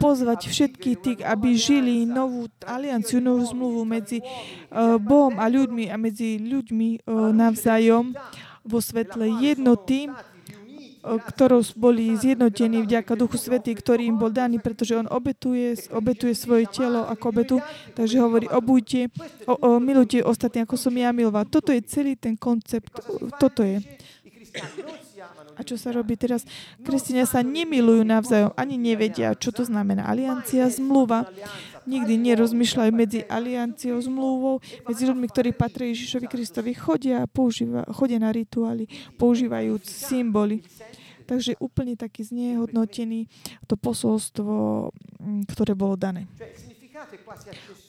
pozvať 0.00 0.48
všetkých 0.48 0.96
tých, 0.96 1.20
aby 1.20 1.52
žili 1.52 2.08
novú 2.08 2.48
alianciu, 2.64 3.20
e 3.20 3.26
novú 3.28 3.44
zmluvu 3.44 3.84
medzi 3.84 4.24
uh, 4.24 4.96
Bohom 4.96 5.36
a 5.36 5.46
ľuďmi 5.46 5.92
a 5.92 6.00
medzi 6.00 6.40
ľuďmi 6.40 7.04
luce 7.04 7.30
navzájom 7.36 8.16
vo 8.64 8.78
svetle 8.80 9.28
jednoty, 9.44 10.08
grazie 10.08 10.30
ktorou 11.00 11.64
boli 11.80 12.12
zjednotení 12.12 12.84
vďaka 12.84 13.16
Duchu 13.16 13.40
offre 13.40 13.72
ktorý 13.72 14.02
im 14.04 14.20
bol 14.20 14.28
daný, 14.28 14.60
pretože 14.60 14.92
on 14.92 15.08
obetuje, 15.08 15.72
e 15.72 15.88
obetuje 15.96 16.36
svoje 16.36 16.68
telo 16.68 17.08
ako 17.08 17.24
obetu, 17.32 17.56
takže 17.96 18.20
hovorí, 18.20 18.46
obujte, 18.52 19.08
o, 19.48 19.56
o, 19.56 19.68
milujte 19.80 20.20
ostatní, 20.20 20.68
ako 20.68 20.76
som 20.76 20.92
ja 20.92 21.08
miloval. 21.16 21.48
Toto 21.48 21.72
je 21.72 21.80
celý 21.88 22.20
ten 22.20 22.36
koncept, 22.36 22.92
toto 23.40 23.64
je. 23.64 23.80
A 25.56 25.60
čo 25.66 25.78
sa 25.78 25.94
robí 25.94 26.14
teraz? 26.16 26.46
Kresťania 26.82 27.26
sa 27.26 27.40
nemilujú 27.40 28.02
navzájom, 28.06 28.52
ani 28.54 28.76
nevedia, 28.76 29.34
čo 29.36 29.50
to 29.50 29.66
znamená 29.66 30.06
aliancia, 30.06 30.68
zmluva. 30.70 31.28
Nikdy 31.88 32.14
nerozmýšľajú 32.32 32.92
medzi 32.92 33.20
alianciou, 33.24 33.98
zmluvou, 33.98 34.60
medzi 34.86 35.02
ľuďmi, 35.08 35.26
ktorí 35.26 35.50
riti 35.56 35.96
Ježišovi. 35.96 36.26
Kristovi. 36.30 36.70
Chodia, 36.76 37.26
používa, 37.26 37.82
chodia 37.90 38.22
na 38.22 38.30
rituály, 38.30 38.86
používajú 39.18 39.80
symboly. 39.82 40.62
Takže 41.26 41.54
úplne 41.62 41.94
taký 41.94 42.26
znehodnotený 42.26 43.30
to 43.70 43.78
posolstvo, 43.78 44.90
mm, 45.22 45.46
ktoré 45.46 45.78
bolo 45.78 45.94
dané. 45.94 46.26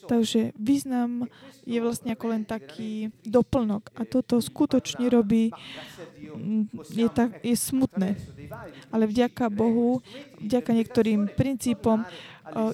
Takže 0.06 0.56
význam 0.56 1.26
je 1.66 1.78
vlastne 1.78 2.14
ako 2.14 2.26
len 2.32 2.42
taký 2.46 3.10
doplnok. 3.26 3.90
A 3.98 4.06
toto 4.06 4.38
skutočne 4.38 5.06
robí, 5.10 5.50
Je, 6.90 7.06
tak, 7.08 7.38
je 7.40 7.56
smutné. 7.56 8.18
Ale 8.90 9.04
vďaka 9.06 9.48
Bohu, 9.48 10.02
vďaka 10.42 10.70
niektorým 10.74 11.30
princípom, 11.32 12.02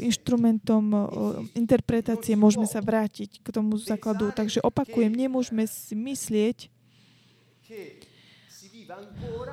inštrumentom 0.00 0.84
interpretácie 1.52 2.34
môžeme 2.34 2.64
sa 2.64 2.80
vrátiť 2.80 3.44
k 3.44 3.48
tomu 3.52 3.76
základu. 3.78 4.32
Takže 4.32 4.64
opakujem, 4.64 5.12
nemôžeme 5.12 5.68
si 5.68 5.94
myslieť, 5.94 6.72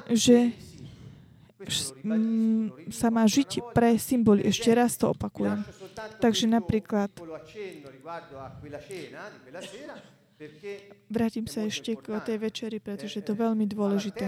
že 0.10 0.56
mm, 2.04 2.89
sa 2.93 3.12
má 3.12 3.28
žiť 3.28 3.75
pre 3.75 3.99
symboly. 3.99 4.47
Ešte 4.47 4.71
raz 4.71 4.95
to 4.95 5.12
opakujem. 5.12 5.62
Takže 6.23 6.47
napríklad 6.47 7.12
vrátim 11.08 11.48
sa 11.48 11.63
ešte 11.63 11.95
k 11.95 12.19
tej 12.19 12.38
večeri, 12.39 12.78
pretože 12.84 13.24
je 13.24 13.26
to 13.26 13.36
veľmi 13.39 13.65
al 13.65 13.71
dôležité. 13.71 14.26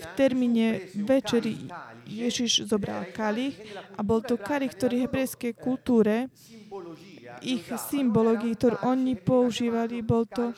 V 0.00 0.06
termíne 0.14 0.86
večeri 0.94 1.66
Ježiš 2.06 2.70
zobral 2.70 3.10
kalich 3.10 3.58
a 3.98 4.00
bol 4.06 4.22
to 4.22 4.38
kalich, 4.38 4.72
ktorý 4.74 5.06
hebrejskej 5.06 5.52
kultúre, 5.58 6.30
eh, 6.30 7.78
simbologia 7.90 8.50
ich 8.50 8.54
un 8.54 8.56
ktorú 8.56 8.76
oni 8.86 9.14
používali, 9.18 10.02
bol 10.02 10.26
to 10.26 10.52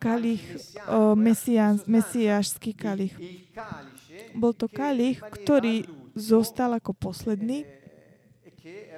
kalich, 0.00 0.42
o, 0.88 1.16
mesiášsky 1.88 2.72
kalich. 2.76 3.14
Bol 4.34 4.52
to 4.54 4.66
kalich, 4.68 5.20
ktorý 5.20 5.84
zostal 6.14 6.76
ako 6.78 6.94
posledný 6.94 7.64
eh, 7.64 7.84
e 8.64 8.94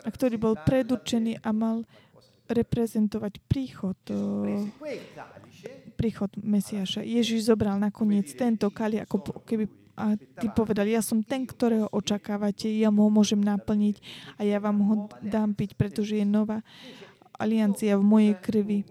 a 0.00 0.08
ktorý 0.08 0.36
bol 0.40 0.54
predurčený 0.56 1.44
a 1.44 1.50
mal 1.52 1.84
reprezentovať 2.50 3.38
príchod, 3.46 3.96
calice 4.06 5.80
príchod 6.00 6.32
Mesiáša. 6.40 7.04
Ježiš 7.04 7.52
zobral 7.52 7.76
nakoniec 7.76 8.32
tento 8.32 8.72
kalich, 8.72 9.04
ako 9.04 9.44
keby 9.44 9.68
a 10.00 10.16
ty 10.16 10.48
povedal, 10.48 10.88
ja 10.88 11.04
som 11.04 11.20
ten, 11.20 11.44
ktorého 11.44 11.84
očakávate, 11.92 12.72
ja 12.72 12.88
ho 12.88 13.12
môžem 13.12 13.36
naplniť 13.36 14.00
a 14.40 14.48
ja 14.48 14.56
vám 14.56 14.80
ho 14.80 14.94
dám 15.20 15.52
piť, 15.52 15.76
pretože 15.76 16.16
je 16.16 16.24
nová 16.24 16.64
aliancia 17.36 18.00
v 18.00 18.04
mojej 18.08 18.34
krvi. 18.40 18.88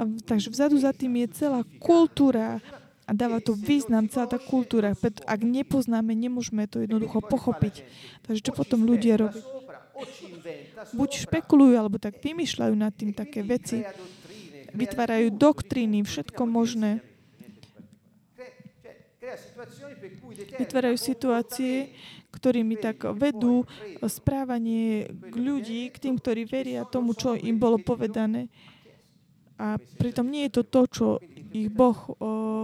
A, 0.00 0.08
takže 0.24 0.48
vzadu 0.48 0.80
za 0.80 0.96
tým 0.96 1.12
je 1.20 1.44
celá 1.44 1.60
kultúra 1.76 2.64
a 3.04 3.12
dáva 3.12 3.36
to 3.36 3.52
význam, 3.52 4.08
celá 4.08 4.24
tá 4.32 4.40
kultúra. 4.40 4.96
Ak 5.28 5.44
nepoznáme, 5.44 6.16
nemôžeme 6.16 6.64
to 6.64 6.80
jednoducho 6.80 7.20
pochopiť. 7.20 7.84
Takže 8.24 8.40
čo 8.40 8.56
potom 8.56 8.88
ľudia 8.88 9.20
robia? 9.20 9.59
Buď 10.96 11.10
špekulujú, 11.28 11.74
alebo 11.76 11.96
tak 12.00 12.18
vymýšľajú 12.20 12.74
nad 12.74 12.92
tým 12.94 13.12
také 13.14 13.44
veci. 13.44 13.84
Vytvárajú 14.70 15.34
doktríny, 15.34 16.06
všetko 16.06 16.42
možné. 16.46 17.02
Vytvárajú 20.58 20.96
situácie, 20.96 21.92
ktorými 22.32 22.78
tak 22.80 23.04
vedú 23.14 23.66
správanie 24.06 25.10
k 25.10 25.34
ľudí, 25.34 25.92
k 25.92 25.96
tým, 26.08 26.14
ktorí 26.18 26.46
veria 26.46 26.88
tomu, 26.88 27.14
čo 27.14 27.36
im 27.36 27.58
bolo 27.58 27.78
povedané. 27.78 28.48
A 29.60 29.76
pritom 30.00 30.24
nie 30.24 30.48
je 30.48 30.56
to 30.56 30.62
to, 30.64 30.82
čo 30.88 31.06
ich 31.52 31.68
boh, 31.68 32.16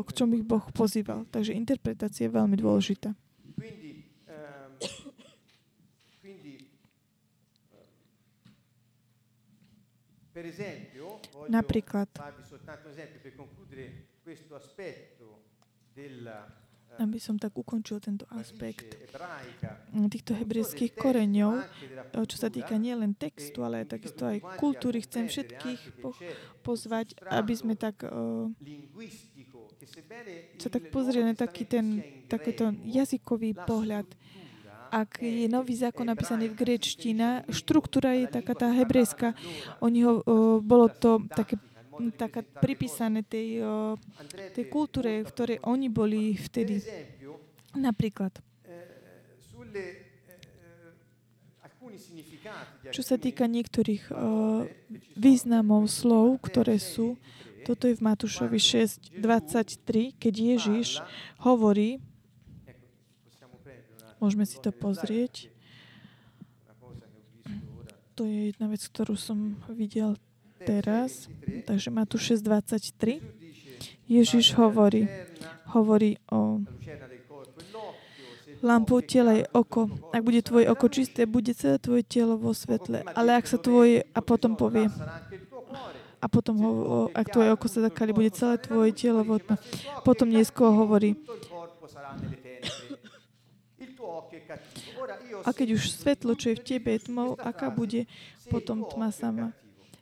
k 0.06 0.10
čomu 0.14 0.38
ich 0.38 0.46
Boh 0.46 0.62
pozýval. 0.70 1.26
Takže 1.28 1.52
interpretácia 1.52 2.24
je 2.24 2.32
veľmi 2.32 2.56
dôležitá. 2.56 3.12
Quindi, 3.56 4.06
ehm, 4.30 4.78
quindi 6.22 6.54
eh, 6.56 6.62
per 6.62 6.62
esempio, 6.62 6.62
voglio 6.62 6.62
Napríklad, 6.62 6.62
farvi 6.62 6.62
soltanto 6.62 6.62
un 6.62 6.62
esempio 6.62 6.62
per 6.62 6.64
concludere 9.18 9.34
questo 9.96 10.25
aspetto 14.52 15.26
aby 16.96 17.18
som 17.20 17.36
tak 17.36 17.52
ukončil 17.52 18.00
tento 18.00 18.24
aspekt 18.32 18.96
týchto 20.08 20.32
hebrejských 20.32 20.96
koreňov, 20.96 21.60
čo 22.24 22.36
sa 22.40 22.48
týka 22.48 22.80
nielen 22.80 23.12
textu, 23.12 23.60
ale 23.60 23.84
takisto 23.84 24.24
aj 24.24 24.40
kultúry. 24.56 25.04
Chcem 25.04 25.28
všetkých 25.28 26.00
po- 26.00 26.16
pozvať, 26.64 27.12
aby 27.28 27.52
sme 27.52 27.74
tak 27.76 28.00
uh, 28.06 28.48
sa 30.56 30.68
tak 30.72 30.88
pozrieť 30.88 31.24
na 31.24 31.34
taký 31.36 31.68
ten 31.68 32.00
takýto 32.32 32.72
jazykový 32.88 33.52
pohľad. 33.68 34.08
Ak 34.96 35.20
je 35.20 35.44
nový 35.44 35.76
zákon 35.76 36.08
napísaný 36.08 36.48
v 36.48 36.56
grečtina, 36.56 37.44
štruktúra 37.52 38.16
je 38.16 38.32
taká 38.32 38.56
tá 38.56 38.72
hebrejská. 38.72 39.36
Oni 39.84 40.00
ho, 40.00 40.24
uh, 40.24 40.56
bolo 40.64 40.88
to 40.88 41.20
také 41.36 41.60
taká 42.16 42.40
pripísané 42.40 43.20
tej, 43.20 43.60
uh, 43.60 44.00
tej 44.56 44.64
kultúre, 44.72 45.20
v 45.20 45.28
ktorej 45.28 45.58
oni 45.68 45.92
boli 45.92 46.32
vtedy. 46.32 46.80
Napríklad, 47.76 48.40
čo 52.88 53.02
sa 53.04 53.20
týka 53.20 53.44
niektorých 53.44 54.08
uh, 54.08 54.64
významov 55.12 55.92
slov, 55.92 56.40
ktoré 56.40 56.80
sú, 56.80 57.20
toto 57.68 57.84
je 57.84 58.00
v 58.00 58.04
Matúšovi 58.06 58.56
6.23, 58.56 60.16
keď 60.16 60.34
Ježiš 60.56 61.04
hovorí, 61.44 62.00
môžeme 64.18 64.44
si 64.48 64.56
to 64.60 64.70
pozrieť, 64.72 65.52
to 68.16 68.24
je 68.24 68.56
jedna 68.56 68.72
vec, 68.72 68.80
ktorú 68.80 69.12
som 69.12 69.60
videl 69.68 70.16
teraz, 70.64 71.28
23 71.44 71.68
takže 71.68 71.88
Matúš 71.92 72.22
6.23, 72.40 73.20
Gesù 73.20 73.28
dice 73.36 73.56
Ježiš 74.08 74.56
hovorí, 74.56 75.04
hovorí 75.74 76.16
o 76.32 76.64
lampou 78.62 79.04
tela 79.04 79.36
je 79.36 79.44
oko. 79.52 79.90
Ak 80.14 80.24
bude 80.24 80.40
tvoje 80.42 80.70
oko 80.70 80.86
čisté, 80.88 81.28
bude 81.28 81.52
celé 81.52 81.76
tvoje 81.76 82.02
telo 82.02 82.40
vo 82.40 82.56
svetle. 82.56 83.04
Ale 83.12 83.36
ak 83.36 83.44
sa 83.46 83.58
tvoje, 83.60 84.06
a 84.16 84.20
potom 84.24 84.56
povie, 84.56 84.88
a 86.16 86.26
potom 86.32 86.54
ho, 86.64 86.70
ak 87.12 87.28
tvoje 87.28 87.52
oko 87.52 87.66
sa 87.68 87.84
zakali, 87.84 88.16
bude 88.16 88.32
celé 88.32 88.56
tvoje 88.56 88.96
telo 88.96 89.22
vo 89.22 89.36
tme. 89.36 89.60
Potom 90.02 90.32
neskôr 90.32 90.72
hovorí, 90.72 91.20
a 95.44 95.48
keď 95.52 95.68
už 95.76 95.82
svetlo, 95.90 96.34
čo 96.34 96.52
je 96.52 96.60
v 96.60 96.66
tebe, 96.66 96.94
je 96.96 97.06
tmou, 97.08 97.36
aká 97.38 97.70
bude 97.70 98.08
potom 98.50 98.86
tma 98.86 99.10
sama. 99.10 99.52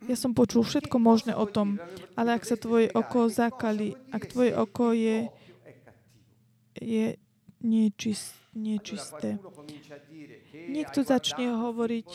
Ja 0.04 0.16
som 0.20 0.36
počul 0.36 0.60
všetko 0.64 1.00
možné 1.00 1.32
o 1.32 1.48
tom, 1.48 1.80
ale 2.12 2.36
ak 2.36 2.44
sa 2.44 2.60
tvoje 2.60 2.92
oko 2.92 3.32
zakali, 3.32 3.96
ak 4.12 4.28
tvoje 4.28 4.52
oko 4.52 4.92
je, 4.92 5.32
je 6.76 7.16
dire 10.08 10.36
che 10.50 10.68
Niekto 10.68 11.00
začne 11.02 11.56
hovoriť, 11.56 12.08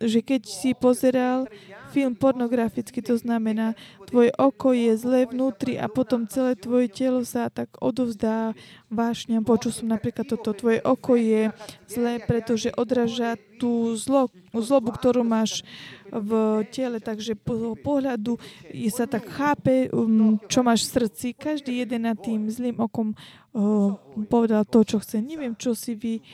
že 0.00 0.24
keď 0.24 0.42
si 0.48 0.72
pozeral 0.72 1.44
film 1.92 2.14
pornografický, 2.14 3.02
to 3.02 3.18
znamená, 3.18 3.74
tvoje 4.06 4.30
oko 4.38 4.72
je 4.72 4.94
zlé 4.96 5.26
vnútri 5.26 5.76
a 5.76 5.90
potom 5.90 6.24
celé 6.24 6.54
tvoje 6.54 6.86
telo 6.88 7.26
sa 7.26 7.50
tak 7.50 7.68
odovzdá 7.82 8.54
vášňam. 8.88 9.42
Počul 9.42 9.74
som 9.74 9.86
napríklad 9.90 10.24
toto, 10.24 10.54
tvoje 10.54 10.78
oko 10.86 11.18
je 11.18 11.50
zlé, 11.90 12.22
pretože 12.22 12.70
odraža 12.78 13.36
tú 13.58 13.92
zlo, 13.98 14.30
zlobu, 14.54 14.94
ktorú 14.94 15.20
máš 15.26 15.66
v 16.08 16.62
tele, 16.72 16.98
takže 17.02 17.36
po 17.36 17.76
pohľadu 17.76 18.40
sa 18.88 19.04
tak 19.04 19.28
chápe, 19.28 19.92
um, 19.92 20.40
čo 20.48 20.64
máš 20.64 20.88
v 20.88 21.04
srdci. 21.04 21.26
Každý 21.36 21.84
jeden 21.84 22.08
nad 22.08 22.16
tým 22.16 22.48
zlým 22.48 22.80
okom 22.80 23.12
uh, 23.12 23.94
povedal 24.30 24.64
to, 24.64 24.82
čo 24.86 25.02
chce. 25.02 25.20
Neviem, 25.20 25.54
čo 25.58 25.76
si 25.76 25.92
vy 25.92 26.24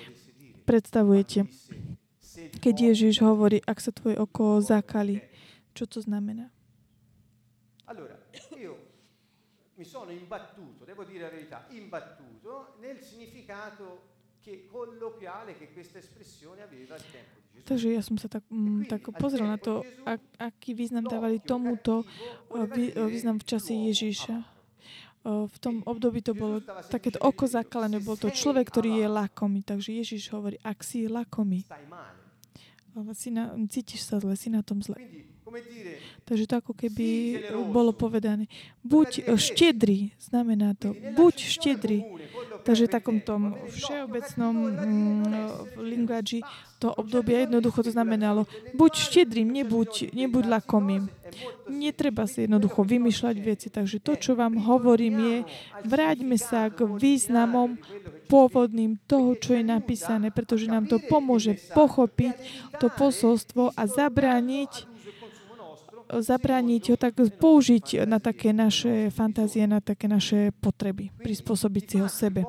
predstavujete 0.64 1.48
keď 2.36 2.74
Ježiš 2.92 3.24
hovorí, 3.24 3.60
ak 3.64 3.78
sa 3.80 3.90
tvoje 3.92 4.20
oko 4.20 4.60
zakali. 4.60 5.20
Čo 5.76 5.84
to 5.88 5.98
znamená? 6.00 6.56
allora 7.86 8.18
io 8.56 8.74
mi 9.74 9.84
sono 9.84 10.10
imbattuto 10.10 10.84
devo 10.84 11.04
dire 11.04 11.24
la 11.24 11.30
verità 11.30 11.66
imbattuto 11.70 12.74
nel 12.80 13.00
significato 13.00 14.14
che 14.40 14.66
colloquiale 14.66 15.56
che 15.56 15.72
questa 15.72 15.98
espressione 15.98 16.62
aveva 16.62 16.94
al 16.94 17.02
tempo 17.10 17.40
di 17.50 17.58
Gesù 17.58 17.66
Takže 17.66 17.88
ja 17.88 18.02
som 18.04 18.16
sa 18.20 18.28
tak, 18.28 18.44
mm, 18.52 18.84
tak 18.86 19.00
pozrel 19.16 19.48
na 19.48 19.56
to, 19.56 19.80
ak, 20.04 20.20
aký 20.38 20.76
význam 20.76 21.08
dávali 21.08 21.40
tomuto 21.40 22.04
eh, 22.04 22.66
vý, 22.68 22.92
eh, 22.92 23.08
význam 23.08 23.40
v 23.40 23.48
čase 23.48 23.72
Ježiša. 23.72 24.36
Eh, 24.36 25.44
V 25.48 25.56
tom 25.58 25.80
období 25.82 26.20
to 26.20 26.36
bolo 26.36 26.60
takéto 26.92 27.16
oko 27.24 27.48
zakalené, 27.48 27.98
bol 27.98 28.20
to 28.20 28.28
človek, 28.28 28.68
ktorý 28.68 29.00
je 29.02 29.08
lakomý. 29.08 29.64
Takže 29.64 29.90
Ježiš 29.98 30.30
hovorí, 30.36 30.60
ak 30.62 30.84
si 30.84 31.08
lakomý, 31.08 31.64
si 33.12 33.30
na, 33.30 33.52
cítiš 33.68 34.06
sa 34.06 34.20
zle, 34.20 34.36
si 34.36 34.48
na 34.48 34.62
tom 34.62 34.80
zle. 34.80 34.96
Takže 36.26 36.44
to 36.50 36.54
ako 36.58 36.74
keby 36.74 37.38
bolo 37.70 37.94
povedané, 37.94 38.50
buď 38.82 39.08
eh, 39.22 39.38
štedrý, 39.38 40.10
znamená 40.18 40.74
to, 40.74 40.90
buď 41.14 41.34
štedrý. 41.38 42.02
Takže 42.66 42.90
v 42.90 42.94
takom 42.98 43.18
tom 43.22 43.54
všeobecnom 43.70 44.54
mm, 44.58 45.24
linguaži 45.78 46.42
to 46.82 46.90
obdobie 46.90 47.46
jednoducho 47.46 47.86
to 47.86 47.94
znamenalo, 47.94 48.50
buď 48.74 48.92
štedrým, 48.98 49.46
nebuď, 49.54 50.10
nebuď 50.10 50.44
lakomým. 50.50 51.06
Netreba 51.70 52.26
si 52.26 52.50
jednoducho 52.50 52.82
vymýšľať 52.82 53.36
veci. 53.38 53.70
Takže 53.70 54.02
to, 54.02 54.18
čo 54.18 54.34
vám 54.34 54.58
hovorím, 54.58 55.14
je, 55.14 55.38
vráťme 55.86 56.34
sa 56.42 56.66
k 56.74 56.90
významom 56.90 57.78
pôvodným 58.26 58.98
toho, 59.06 59.38
čo 59.38 59.54
je 59.54 59.62
napísané, 59.62 60.34
pretože 60.34 60.66
nám 60.66 60.90
to 60.90 60.98
pomôže 60.98 61.54
pochopiť 61.70 62.34
to 62.82 62.90
posolstvo 62.90 63.78
a 63.78 63.82
zabrániť 63.86 64.95
zabrániť 66.10 66.82
ho, 66.92 66.96
tak 66.96 67.18
použiť 67.18 68.06
na 68.06 68.22
také 68.22 68.54
naše 68.54 69.10
fantázie, 69.10 69.66
na 69.66 69.82
také 69.82 70.06
naše 70.06 70.54
potreby, 70.58 71.10
prispôsobiť 71.20 71.84
si 71.84 71.96
ho 72.02 72.08
sebe. 72.08 72.42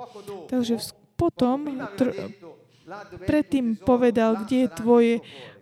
Takže 0.48 0.78
potom 1.18 1.66
tr- 1.98 2.14
predtým 3.28 3.76
povedal, 3.76 4.46
kde 4.46 4.58
je 4.66 4.70
tvoje 4.70 5.14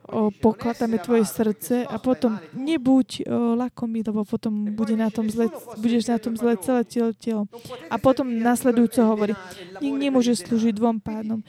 o, 0.06 0.30
poklad, 0.30 0.78
tam 0.78 0.94
je 0.94 1.00
tvoje 1.02 1.26
srdce 1.26 1.76
a 1.88 1.98
potom 1.98 2.38
nebuď 2.54 3.26
o, 3.26 3.58
lakomý, 3.58 4.06
lebo 4.06 4.22
potom 4.22 4.76
bude 4.78 4.94
na 4.94 5.10
tom 5.10 5.26
zle, 5.32 5.50
budeš 5.82 6.06
na 6.06 6.22
tom 6.22 6.38
zle 6.38 6.54
celé 6.62 6.86
telo, 6.86 7.12
telo. 7.18 7.44
A 7.90 7.98
potom 7.98 8.30
nasledujúco 8.30 9.02
hovorí, 9.02 9.34
nik 9.82 9.96
nemôže 9.98 10.38
slúžiť 10.38 10.78
dvom 10.78 11.02
pánom, 11.02 11.42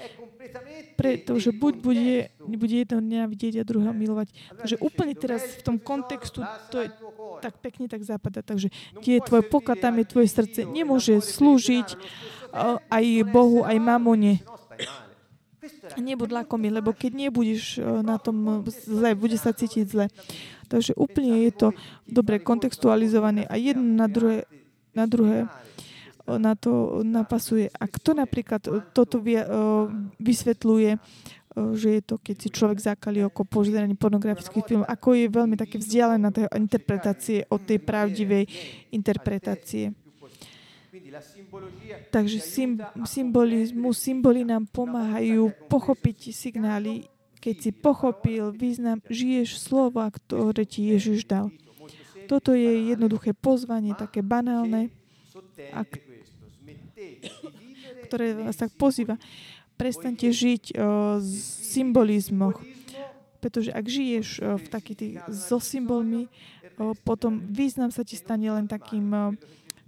pretože 0.97 1.53
buď 1.53 1.75
bude, 1.79 2.33
bude 2.41 2.77
jedno 2.81 3.05
nenávidieť 3.05 3.61
a 3.61 3.69
druhého 3.69 3.93
milovať. 3.93 4.33
Takže 4.57 4.77
úplne 4.81 5.13
teraz 5.13 5.45
v 5.61 5.63
tom 5.63 5.77
kontextu 5.77 6.41
to 6.73 6.81
je 6.81 6.89
tak 7.45 7.61
pekne 7.61 7.87
tak 7.87 8.01
zapadá. 8.03 8.41
Takže 8.41 8.73
kde 8.97 9.21
je 9.21 9.27
tvoj 9.29 9.45
poklad, 9.47 9.79
tam 9.79 10.01
je 10.01 10.09
tvoje 10.09 10.29
srdce. 10.33 10.65
Nemôže 10.65 11.21
slúžiť 11.21 11.89
o, 11.93 12.81
aj 12.81 13.05
Bohu, 13.29 13.61
aj 13.63 13.77
mamone. 13.77 14.41
Nebud 16.01 16.33
lakomý, 16.33 16.73
lebo 16.73 16.97
keď 16.97 17.29
nebudeš 17.29 17.79
o, 17.79 18.01
na 18.01 18.17
tom 18.17 18.65
zle, 18.67 19.13
bude 19.13 19.37
sa 19.37 19.53
cítiť 19.53 19.85
zle. 19.85 20.07
Takže 20.67 20.97
úplne 20.99 21.47
je 21.47 21.53
to 21.55 21.69
dobre 22.09 22.43
kontextualizované 22.43 23.47
a 23.47 23.55
jedno 23.55 23.85
na 23.85 24.09
druhé, 24.11 24.49
na 24.97 25.07
druhé 25.07 25.47
na 26.27 26.59
to 26.59 27.01
napasuje. 27.07 27.71
A 27.71 27.87
kto 27.87 28.19
napríklad 28.19 28.67
o, 28.67 28.83
toto 28.83 29.23
o, 29.23 29.25
vysvetľuje, 30.19 30.91
o, 30.95 31.01
že 31.79 31.89
je 31.99 32.03
to, 32.03 32.19
keď 32.19 32.37
si 32.43 32.49
človek 32.51 32.79
zakali 32.83 33.23
oko 33.23 33.47
pozeraní 33.47 33.95
pornografických 33.95 34.67
filmov, 34.67 34.91
ako 34.91 35.15
je 35.15 35.27
veľmi 35.31 35.55
také 35.55 35.79
vzdialená 35.79 36.35
tej 36.35 36.51
interpretácie 36.59 37.47
od 37.47 37.63
tej 37.63 37.79
pravdivej 37.79 38.45
interpretácie. 38.91 39.95
Takže 42.11 42.39
sym, 42.43 42.83
symbolizmu, 43.07 43.95
symboly 43.95 44.43
nám 44.43 44.67
pomáhajú 44.67 45.55
pochopiť 45.71 46.35
signály. 46.35 47.07
Keď 47.39 47.57
si 47.63 47.71
pochopil 47.71 48.51
význam, 48.51 48.99
žiješ 49.07 49.63
slova, 49.63 50.11
ktoré 50.11 50.67
ti 50.67 50.91
Ježiš 50.91 51.31
dal. 51.31 51.55
Toto 52.27 52.59
je 52.59 52.91
jednoduché 52.91 53.39
pozvanie, 53.39 53.95
také 53.95 54.19
banálne, 54.19 54.91
a 55.73 55.81
ktoré 58.07 58.39
vás 58.39 58.57
tak 58.57 58.71
pozýva. 58.79 59.19
Prestaňte 59.77 60.33
žiť 60.33 60.65
o 60.79 61.21
symbolizmoch, 61.67 62.63
pretože 63.45 63.75
ak 63.75 63.85
žiješ 63.85 64.29
o, 64.41 64.57
v 64.57 64.67
takých 64.73 64.97
tých 64.97 65.15
so 65.29 65.61
symbolmi, 65.61 66.33
o, 66.81 66.97
potom 66.97 67.45
význam 67.53 67.93
sa 67.93 68.07
ti 68.07 68.17
stane 68.17 68.49
len 68.49 68.71
takým 68.71 69.37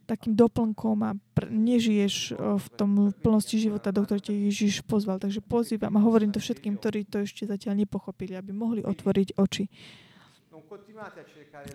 takým 0.08 0.32
doplnkom 0.32 1.04
a 1.04 1.12
pr- 1.36 1.52
nežiješ 1.52 2.32
v 2.40 2.66
tom 2.80 3.12
v 3.12 3.16
plnosti 3.20 3.60
života, 3.60 3.92
do 3.92 4.08
ktorej 4.08 4.32
ťa 4.32 4.34
Ježiš 4.48 4.74
pozval. 4.88 5.20
Takže 5.20 5.44
pozývam 5.44 5.92
a 5.92 6.00
hovorím 6.00 6.32
to 6.32 6.40
všetkým, 6.40 6.80
ktorí 6.80 7.04
to 7.04 7.28
ešte 7.28 7.44
zatiaľ 7.44 7.84
nepochopili, 7.84 8.32
aby 8.32 8.56
mohli 8.56 8.80
otvoriť 8.80 9.36
oči. 9.36 9.68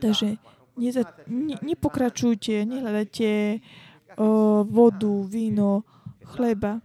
Takže 0.02 0.41
neza, 0.82 1.06
ne, 1.30 1.62
nepokračujte, 1.62 2.66
nehľadajte 2.66 3.30
o, 4.18 4.66
vodu, 4.66 5.14
víno, 5.30 5.86
chleba, 6.26 6.80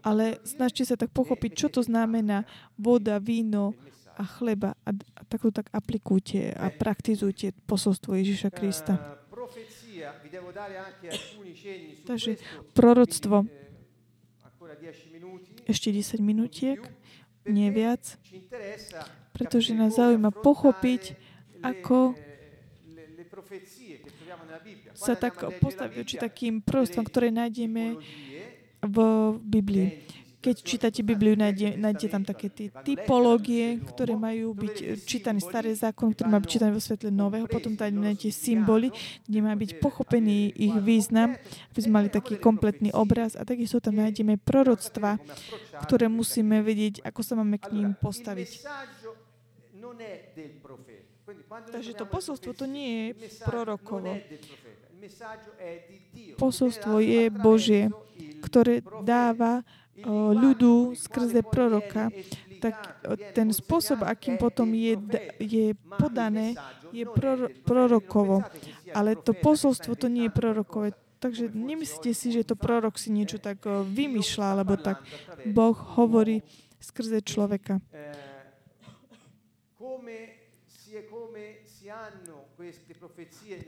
ale 0.00 0.40
snažte 0.48 0.84
sa 0.84 0.96
tak 0.96 1.12
pochopiť, 1.12 1.50
čo 1.52 1.68
to 1.68 1.80
znamená 1.84 2.48
voda, 2.80 3.20
víno 3.20 3.76
a 4.16 4.24
chleba. 4.24 4.76
A, 4.84 4.96
tak 5.28 5.40
to 5.44 5.50
tak 5.52 5.68
aplikujte 5.72 6.52
a 6.56 6.72
praktizujte 6.72 7.52
posolstvo 7.68 8.16
Ježiša 8.16 8.50
Krista. 8.52 8.94
Takže 12.04 12.30
proroctvo. 12.72 13.48
Ešte 15.68 15.88
10 15.92 16.18
minútiek, 16.24 16.80
nie 17.46 17.68
viac, 17.70 18.18
pretože 19.36 19.76
nás 19.76 19.96
zaujíma 19.96 20.34
pochopiť, 20.34 21.14
ako 21.60 22.16
sa 24.94 25.14
tak 25.16 25.40
postaviť 25.62 26.04
či 26.04 26.16
takým 26.20 26.60
prostrom, 26.60 27.06
ktoré 27.06 27.32
nájdeme 27.32 27.96
v 28.82 28.96
Biblii. 29.44 29.88
Keď 30.40 30.56
čítate 30.64 31.04
Bibliu, 31.04 31.36
nájde, 31.36 31.76
nájdete 31.76 32.08
tam 32.08 32.24
také 32.24 32.48
tie 32.48 32.72
typológie, 32.80 33.76
ktoré 33.92 34.16
majú 34.16 34.56
byť 34.56 35.04
čítané 35.04 35.36
staré 35.36 35.76
zákon, 35.76 36.16
ktoré 36.16 36.32
má 36.32 36.40
byť 36.40 36.48
čítané 36.48 36.72
vo 36.72 36.80
svetle 36.80 37.12
nového. 37.12 37.44
Potom 37.44 37.76
tam 37.76 37.92
nájdete 37.92 38.32
symboly, 38.32 38.88
kde 39.28 39.38
má 39.44 39.52
byť 39.52 39.84
pochopený 39.84 40.56
ich 40.56 40.72
význam, 40.80 41.36
aby 41.76 41.80
sme 41.84 41.92
mali 41.92 42.08
taký 42.08 42.40
kompletný 42.40 42.88
obraz. 42.96 43.36
A 43.36 43.44
takisto 43.44 43.84
tam 43.84 44.00
nájdeme 44.00 44.40
proroctva, 44.40 45.20
ktoré 45.84 46.08
musíme 46.08 46.64
vedieť, 46.64 47.04
ako 47.04 47.20
sa 47.20 47.36
máme 47.36 47.60
k 47.60 47.76
ním 47.76 47.92
postaviť. 48.00 48.64
Takže 51.68 51.92
to 52.00 52.08
posolstvo 52.08 52.56
to 52.56 52.64
nie 52.64 53.12
je 53.12 53.28
prorokovo. 53.44 54.16
Posolstvo 56.36 57.00
je 57.00 57.30
Božie, 57.30 57.88
ktoré 58.44 58.80
dáva 59.04 59.64
ľudu 60.32 60.96
skrze 60.96 61.44
proroka, 61.44 62.08
tak 62.60 62.76
ten 63.32 63.48
spôsob, 63.52 64.04
akým 64.04 64.36
potom 64.36 64.68
je, 64.76 64.96
je 65.40 65.72
podané, 65.96 66.56
je 66.92 67.08
pror, 67.08 67.48
prorokovo. 67.64 68.44
Ale 68.92 69.16
to 69.16 69.32
posolstvo 69.32 69.96
to 69.96 70.12
nie 70.12 70.28
je 70.28 70.32
prorokové. 70.32 70.88
Takže 71.20 71.52
nemyslíte 71.52 72.12
si, 72.16 72.32
že 72.32 72.48
to 72.48 72.56
prorok 72.56 72.96
si 72.96 73.12
niečo 73.12 73.36
tak 73.36 73.64
vymýšľa, 73.68 74.46
alebo 74.56 74.80
tak 74.80 75.04
Boh 75.44 75.76
hovorí 75.76 76.40
skrze 76.80 77.20
človeka. 77.20 77.80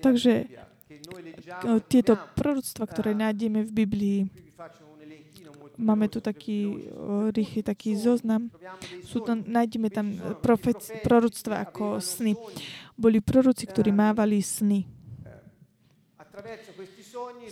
Takže 0.01 0.33
tieto 1.89 2.19
proroctva, 2.35 2.85
ktoré 2.87 3.13
nájdeme 3.15 3.65
v 3.67 3.71
Biblii, 3.73 4.21
Máme 5.81 6.05
tu 6.13 6.21
taký 6.21 6.85
rýchly 7.33 7.65
taký 7.65 7.97
zoznam. 7.97 8.53
Sú 9.03 9.25
to, 9.25 9.35
nájdeme 9.35 9.89
tam 9.89 10.13
profec, 10.45 10.79
proroctva 11.01 11.65
ako 11.65 11.97
sny. 11.97 12.37
Boli 12.95 13.25
proroci, 13.25 13.65
ktorí 13.65 13.89
mávali 13.89 14.45
sny. 14.45 14.85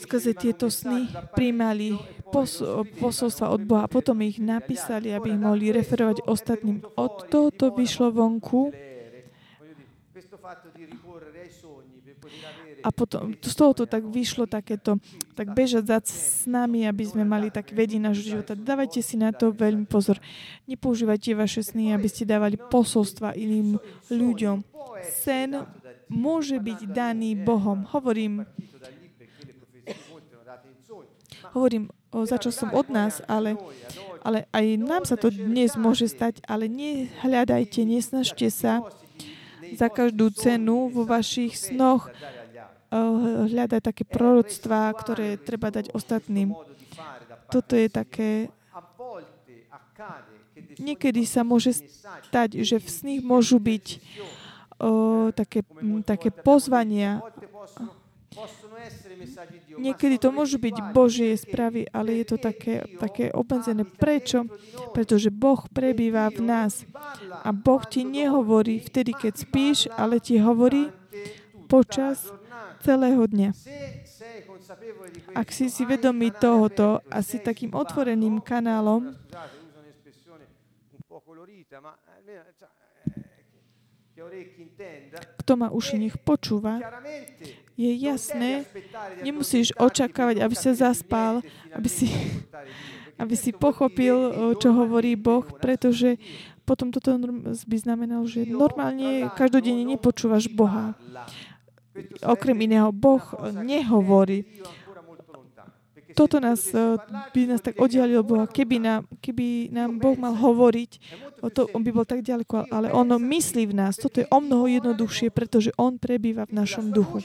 Skrze 0.01 0.32
tieto 0.32 0.72
sny 0.72 1.09
príjmali 1.36 1.97
pos, 2.32 2.64
posolstva 2.97 3.53
od 3.53 3.62
Boha 3.64 3.84
potom 3.88 4.16
ich 4.24 4.41
napísali, 4.41 5.12
aby 5.12 5.36
ich 5.36 5.41
mohli 5.41 5.68
referovať 5.68 6.24
ostatným. 6.24 6.80
Od 6.97 7.28
tohoto 7.28 7.72
vyšlo 7.76 8.09
vonku 8.09 8.72
a 12.81 12.89
potom 12.93 13.37
z 13.37 13.55
toho 13.55 13.72
to 13.76 13.85
tak 13.85 14.05
vyšlo 14.09 14.49
takéto, 14.49 14.97
tak 15.37 15.53
bežať 15.53 15.85
za 15.85 15.99
s 16.01 16.45
nami, 16.49 16.89
aby 16.89 17.05
sme 17.05 17.24
mali 17.24 17.53
tak 17.53 17.72
vedí 17.76 18.01
nášho 18.01 18.37
života. 18.37 18.57
Dávajte 18.57 19.05
si 19.05 19.20
na 19.20 19.33
to 19.33 19.53
veľmi 19.53 19.85
pozor. 19.85 20.16
Nepoužívajte 20.64 21.37
vaše 21.37 21.61
sny, 21.61 21.93
aby 21.93 22.09
ste 22.09 22.24
dávali 22.24 22.57
posolstva 22.57 23.37
iným 23.37 23.76
ľuďom. 24.09 24.64
Sen 25.05 25.64
môže 26.09 26.57
byť 26.59 26.91
daný 26.91 27.37
Bohom. 27.39 27.85
Hovorím, 27.93 28.45
hovorím, 31.53 31.89
o, 32.11 32.26
začal 32.26 32.53
som 32.53 32.68
od 32.74 32.89
nás, 32.91 33.22
ale, 33.31 33.57
ale 34.24 34.49
aj 34.51 34.66
nám 34.81 35.03
sa 35.07 35.14
to 35.14 35.31
dnes 35.31 35.76
môže 35.78 36.11
stať, 36.11 36.43
ale 36.49 36.66
nehľadajte, 36.66 37.85
nesnažte 37.87 38.49
sa 38.51 38.83
za 39.70 39.87
každú 39.87 40.35
cenu 40.35 40.91
vo 40.91 41.07
vašich 41.07 41.55
snoch 41.55 42.11
hľadať 42.91 43.80
také 43.80 44.03
proroctvá, 44.03 44.91
ktoré 44.99 45.38
treba 45.38 45.70
dať 45.70 45.95
ostatným. 45.95 46.53
Toto 47.51 47.78
je 47.78 47.88
také... 47.91 48.30
Niekedy 50.80 51.24
sa 51.24 51.47
môže 51.47 51.76
stať, 51.76 52.62
že 52.62 52.76
v 52.82 52.88
sných 52.88 53.22
môžu 53.24 53.61
byť 53.61 53.86
o, 54.80 55.28
také, 55.32 55.61
také 56.05 56.28
pozvania. 56.32 57.20
Niekedy 59.76 60.16
to 60.16 60.30
môžu 60.32 60.57
byť 60.57 60.76
Božie 60.95 61.36
správy, 61.36 61.84
ale 61.91 62.22
je 62.22 62.26
to 62.32 62.36
také, 62.41 62.86
také 62.97 63.28
obmedzené. 63.34 63.84
Prečo? 63.84 64.49
Pretože 64.97 65.28
Boh 65.28 65.61
prebýva 65.68 66.30
v 66.32 66.41
nás. 66.45 66.86
A 67.45 67.51
Boh 67.53 67.82
ti 67.84 68.07
nehovorí 68.07 68.80
vtedy, 68.80 69.12
keď 69.12 69.34
spíš, 69.36 69.78
ale 69.93 70.22
ti 70.22 70.41
hovorí 70.41 70.88
počas 71.68 72.39
celého 72.81 73.22
dňa. 73.24 73.51
Ak 75.37 75.49
si 75.53 75.70
si 75.70 75.83
vedomý 75.85 76.33
tohoto 76.35 77.05
a 77.09 77.18
si 77.20 77.39
takým 77.39 77.72
otvoreným 77.76 78.41
kanálom, 78.41 79.14
kto 85.41 85.53
má 85.57 85.72
uši, 85.72 85.97
nech 85.97 86.16
počúva, 86.20 86.76
je 87.72 87.91
jasné, 87.97 88.68
nemusíš 89.24 89.72
očakávať, 89.81 90.45
aby 90.45 90.57
sa 90.57 90.76
zaspal, 90.76 91.41
aby 91.72 91.89
si, 91.89 92.12
aby 93.22 93.35
si 93.35 93.51
pochopil, 93.57 94.14
čo 94.61 94.68
hovorí 94.76 95.16
Boh, 95.16 95.49
pretože 95.59 96.20
potom 96.68 96.93
toto 96.95 97.16
by 97.66 97.76
znamenalo, 97.81 98.28
že 98.31 98.47
normálne 98.47 99.26
každodenne 99.35 99.83
nepočúvaš 99.83 100.47
Boha. 100.53 100.95
Okrem 102.25 102.57
iného, 102.61 102.93
Boh 102.93 103.23
nehovorí. 103.53 104.45
Toto 106.15 106.43
nás, 106.43 106.67
eh, 106.75 106.99
by 107.35 107.41
nás 107.47 107.63
tak 107.63 107.79
oddialilo 107.79 108.23
Boha. 108.23 108.47
Keby 108.47 108.77
nám, 108.83 109.07
keby 109.23 109.71
nám 109.71 109.99
Boh 109.99 110.19
mal 110.19 110.35
hovoriť, 110.35 110.91
to, 111.49 111.64
on 111.72 111.80
by 111.80 111.91
bol 111.97 112.05
tak 112.05 112.20
ďaleko, 112.20 112.68
ale 112.68 112.93
on 112.93 113.09
myslí 113.16 113.72
v 113.72 113.74
nás. 113.80 113.97
Toto 113.97 114.20
je 114.20 114.28
o 114.28 114.38
mnoho 114.45 114.68
jednoduchšie, 114.68 115.32
pretože 115.32 115.72
on 115.80 115.97
prebýva 115.97 116.45
v 116.45 116.61
našom 116.61 116.93
duchu. 116.93 117.24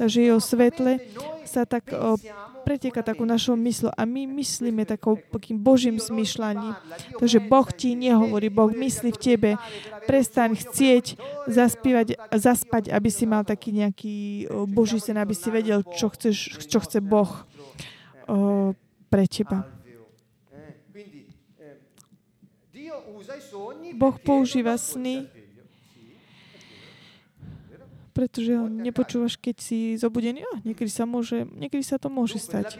Takže 0.00 0.24
jeho 0.24 0.40
svetle 0.40 1.04
sa 1.44 1.68
tak 1.68 1.92
o, 1.92 2.16
preteka 2.64 3.04
takú 3.04 3.28
našou 3.28 3.58
mysľou 3.58 3.92
a 3.92 4.02
my 4.08 4.24
myslíme 4.40 4.88
takou, 4.88 5.18
takým 5.18 5.60
Božím 5.60 6.00
smyšľaním. 6.00 6.72
Takže 7.18 7.42
Boh 7.44 7.68
ti 7.74 7.92
nehovorí, 7.98 8.48
Boh 8.48 8.72
myslí 8.72 9.10
v 9.12 9.20
tebe. 9.20 9.50
Prestaň 10.08 10.56
chcieť 10.56 11.20
zaspívať, 11.50 12.16
zaspať, 12.32 12.94
aby 12.94 13.08
si 13.12 13.26
mal 13.26 13.42
taký 13.44 13.74
nejaký 13.74 14.16
Boží 14.70 15.02
sen, 15.02 15.18
aby 15.18 15.34
si 15.36 15.52
vedel, 15.52 15.84
čo, 15.84 16.08
chceš, 16.08 16.64
čo 16.64 16.78
chce 16.80 17.02
Boh 17.02 17.44
o, 18.30 18.72
pre 19.10 19.26
teba. 19.26 19.79
Boh 23.94 24.16
používa 24.20 24.76
sny 24.78 25.28
pretože 28.10 28.52
ho 28.52 28.66
nepočúvaš, 28.68 29.38
keď 29.40 29.56
si 29.62 29.96
zobudený. 29.96 30.44
Oh, 30.44 30.58
niekedy 30.60 30.90
sa, 30.92 31.08
môže, 31.08 31.46
niekedy 31.56 31.80
sa 31.80 31.96
to 31.96 32.12
môže 32.12 32.36
stať. 32.36 32.76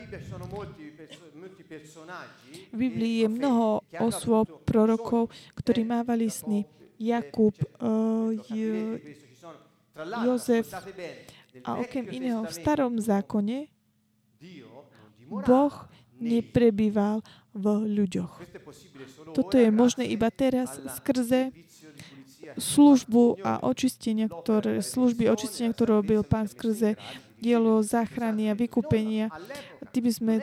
V 2.69 2.77
Biblii 2.77 3.25
je 3.25 3.29
mnoho 3.31 3.81
osôb, 4.03 4.51
prorokov, 4.67 5.31
ktorí 5.57 5.87
mávali 5.87 6.29
sny. 6.29 6.67
Jakub, 7.01 7.57
uh, 7.81 8.37
Jozef 10.29 10.69
a 11.65 11.81
okrem 11.81 12.07
iného 12.13 12.45
v 12.45 12.53
starom 12.53 13.01
zákone 13.01 13.73
Boh 15.29 15.75
neprebýval 16.21 17.25
v 17.55 17.67
ľuďoch. 17.87 18.33
Toto 19.35 19.57
je 19.59 19.71
možné 19.75 20.07
iba 20.11 20.31
teraz 20.31 20.79
skrze 21.01 21.51
službu 22.57 23.43
a 23.45 23.63
očistenia, 23.63 24.27
ktoré, 24.27 24.83
služby 24.83 25.31
očistenia, 25.31 25.71
ktoré 25.71 26.03
robil 26.03 26.23
Pán 26.27 26.51
skrze 26.51 26.99
dielo 27.41 27.81
záchrany 27.81 28.53
a 28.53 28.59
vykúpenia. 28.59 29.33
By 29.91 30.13
sme 30.13 30.35
e, 30.39 30.43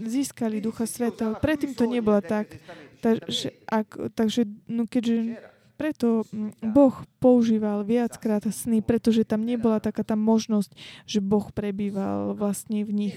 získali 0.00 0.62
Ducha 0.62 0.86
Svetého. 0.86 1.36
Predtým 1.36 1.74
to 1.74 1.84
nebolo 1.84 2.22
tak. 2.22 2.58
Takže, 3.04 3.52
ak, 3.68 4.16
takže 4.16 4.48
no 4.66 4.88
keďže 4.88 5.36
preto 5.76 6.24
Boh 6.64 6.96
používal 7.20 7.84
viackrát 7.84 8.40
sny, 8.48 8.80
pretože 8.80 9.28
tam 9.28 9.44
nebola 9.44 9.78
taká 9.78 10.00
tá 10.00 10.16
možnosť, 10.16 10.72
že 11.04 11.20
Boh 11.20 11.52
prebýval 11.52 12.32
vlastne 12.32 12.82
v 12.82 12.90
nich. 12.92 13.16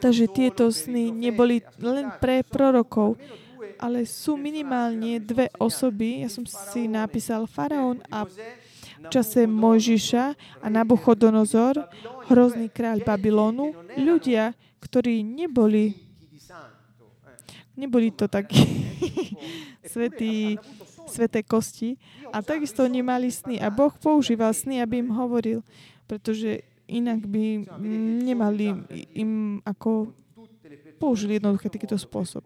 Takže 0.00 0.24
tieto 0.32 0.72
sny 0.72 1.12
neboli 1.12 1.60
len 1.76 2.08
pre 2.16 2.40
prorokov, 2.40 3.20
ale 3.76 4.08
sú 4.08 4.40
minimálne 4.40 5.20
dve 5.20 5.52
osoby. 5.60 6.24
Ja 6.24 6.30
som 6.32 6.48
si 6.48 6.88
napísal 6.88 7.44
faraón 7.44 8.00
a 8.08 8.24
v 8.24 9.08
čase 9.12 9.44
Mojžiša 9.44 10.24
a 10.62 10.66
Nabuchodonozor, 10.72 11.84
hrozný 12.32 12.72
kráľ 12.72 13.04
Babylonu, 13.04 13.76
ľudia, 13.98 14.56
ktorí 14.80 15.20
neboli, 15.20 15.92
eh. 15.92 17.38
neboli 17.76 18.08
to 18.14 18.24
takí 18.30 18.62
eh, 18.62 19.84
tipo, 19.84 19.90
svetí, 19.90 20.56
sveté 21.10 21.44
kosti. 21.44 22.00
A 22.32 22.40
takisto 22.40 22.88
oni 22.88 23.04
mali 23.04 23.28
sny 23.28 23.60
a. 23.60 23.68
Boh 23.68 23.92
používal 23.92 24.56
sny, 24.56 24.80
aby 24.80 25.04
im 25.04 25.12
hovoril, 25.12 25.60
pretože 26.08 26.64
inak 26.92 27.24
by 27.24 27.64
nemali 28.28 28.76
im 29.16 29.58
ako 29.64 30.12
použili 31.00 31.40
questo 31.40 31.72
takýto 31.72 31.96
spôsob. 31.98 32.44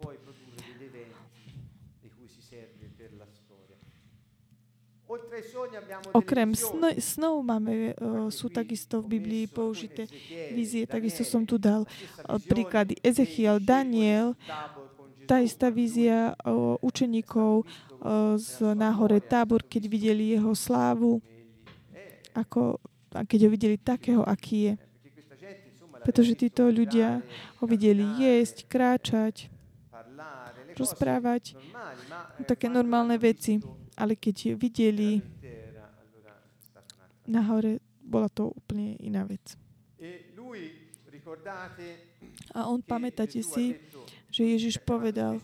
Okrem 6.11 6.51
sno, 6.51 6.91
snov 6.99 7.39
máme, 7.39 7.95
uh, 7.95 8.27
sú 8.27 8.51
takisto 8.51 8.99
v 8.99 9.17
Biblii 9.17 9.45
použité 9.47 10.03
vízie, 10.51 10.83
takisto 10.83 11.23
som 11.23 11.47
tu 11.47 11.55
dal 11.55 11.87
uh, 11.87 12.35
príklady 12.43 12.99
Ezechiel, 12.99 13.63
Daniel, 13.63 14.35
tá 15.23 15.39
istá 15.39 15.71
vízia 15.71 16.35
uh, 16.43 16.75
učeníkov 16.83 17.67
z 18.37 18.77
náhore 18.77 19.17
Tábor, 19.17 19.65
keď 19.65 19.89
videli 19.89 20.37
jeho 20.37 20.53
slávu, 20.53 21.17
ako, 22.37 22.77
a 23.13 23.23
keď 23.23 23.47
ho 23.47 23.49
videli 23.51 23.77
takého, 23.79 24.21
aký 24.23 24.71
je. 24.71 24.73
Pretože 26.03 26.39
títo 26.39 26.69
ľudia 26.71 27.19
ho 27.59 27.65
videli 27.67 28.03
jesť, 28.21 28.67
kráčať, 28.67 29.51
rozprávať, 30.77 31.57
také 32.47 32.71
normálne 32.71 33.17
veci. 33.19 33.59
Ale 33.97 34.13
keď 34.13 34.53
videli 34.53 35.25
nahore, 37.25 37.81
bola 37.99 38.29
to 38.29 38.53
úplne 38.53 38.95
iná 39.01 39.25
vec. 39.25 39.57
A 42.55 42.59
on, 42.71 42.79
pamätáte 42.79 43.43
si, 43.43 43.75
že 44.31 44.41
Ježiš 44.47 44.79
povedal, 44.79 45.41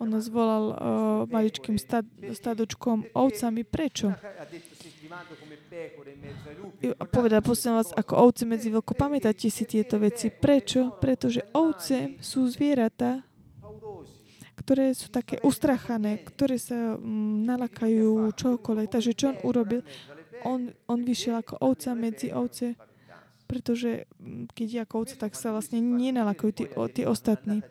on 0.00 0.08
nás 0.08 0.32
volal 0.32 0.64
uh, 0.72 0.76
maličkým 1.28 1.76
stad, 1.76 2.08
stadočkom 2.32 3.12
ovcami. 3.12 3.68
Prečo? 3.68 4.08
A 6.98 7.04
povedal, 7.04 7.42
prosím 7.42 7.74
vás, 7.74 7.90
ako 7.90 8.14
ovce 8.30 8.46
medzi 8.46 8.70
veľkou. 8.70 8.94
Pamätáte 8.94 9.50
si 9.50 9.66
tieto 9.66 9.98
veci? 9.98 10.30
Prečo? 10.30 10.94
Pretože 11.02 11.50
ovce 11.50 12.14
sú 12.22 12.46
zvieratá, 12.46 13.26
ktoré 14.60 14.94
sú 14.94 15.10
také 15.10 15.42
ustrachané, 15.42 16.22
ktoré 16.22 16.60
sa 16.60 16.94
mm, 16.94 17.48
nalakajú 17.48 18.30
čokoľvek. 18.36 18.88
Takže 18.92 19.16
čo 19.16 19.34
on 19.34 19.38
urobil? 19.42 19.82
On, 20.46 20.70
on 20.86 21.00
vyšiel 21.02 21.42
ako 21.42 21.58
ovca 21.58 21.90
medzi 21.96 22.30
ovce, 22.30 22.78
pretože 23.50 24.06
mm, 24.20 24.52
keď 24.54 24.66
je 24.68 24.80
ako 24.84 24.94
ovca, 25.02 25.14
tak 25.16 25.32
sa 25.34 25.50
vlastne 25.50 25.82
nenalakajú 25.82 26.50
tí, 26.54 26.64
tí 26.94 27.02
ostatní. 27.02 27.66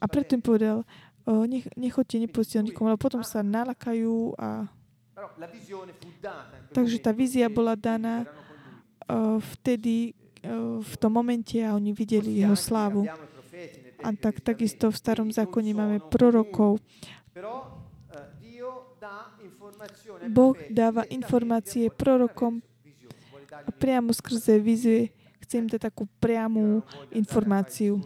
A 0.00 0.04
preto 0.06 0.38
im 0.38 0.44
povedal, 0.44 0.86
nech, 1.26 1.66
nechoďte, 1.74 2.16
nepôjste 2.22 2.62
nikomu, 2.62 2.94
ale 2.94 3.00
potom 3.00 3.26
sa 3.26 3.42
nalakajú 3.42 4.38
a 4.38 4.70
Takže 6.76 6.96
tá 7.00 7.10
vízia 7.12 7.48
bola 7.48 7.72
daná 7.72 8.28
uh, 9.08 9.40
vtedy, 9.56 10.12
uh, 10.44 10.84
v 10.84 10.94
tom 11.00 11.16
momente 11.16 11.56
a 11.64 11.72
oni 11.72 11.96
videli 11.96 12.44
jeho 12.44 12.56
slávu. 12.56 13.08
A 14.04 14.12
tak 14.12 14.44
takisto 14.44 14.92
v 14.92 14.96
starom 14.96 15.28
zákone 15.32 15.72
máme 15.72 15.98
prorokov. 16.12 16.84
Boh 20.28 20.56
dáva 20.68 21.08
informácie 21.08 21.88
prorokom 21.88 22.60
priamo 23.80 24.12
skrze 24.12 24.60
vízie. 24.60 25.12
Chcem 25.46 25.70
dať 25.70 25.88
takú 25.92 26.10
priamú 26.20 26.82
informáciu. 27.14 28.02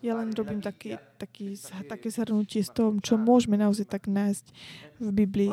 Ja 0.00 0.14
len 0.16 0.32
robím 0.32 0.60
taký, 0.60 0.96
taký, 1.20 1.56
také 1.88 2.08
zhrnutie 2.08 2.64
z 2.64 2.70
toho, 2.72 2.96
čo 3.00 3.20
môžeme 3.20 3.56
naozaj 3.60 3.88
tak 3.88 4.08
nájsť 4.08 4.46
v 5.00 5.08
Biblii. 5.10 5.52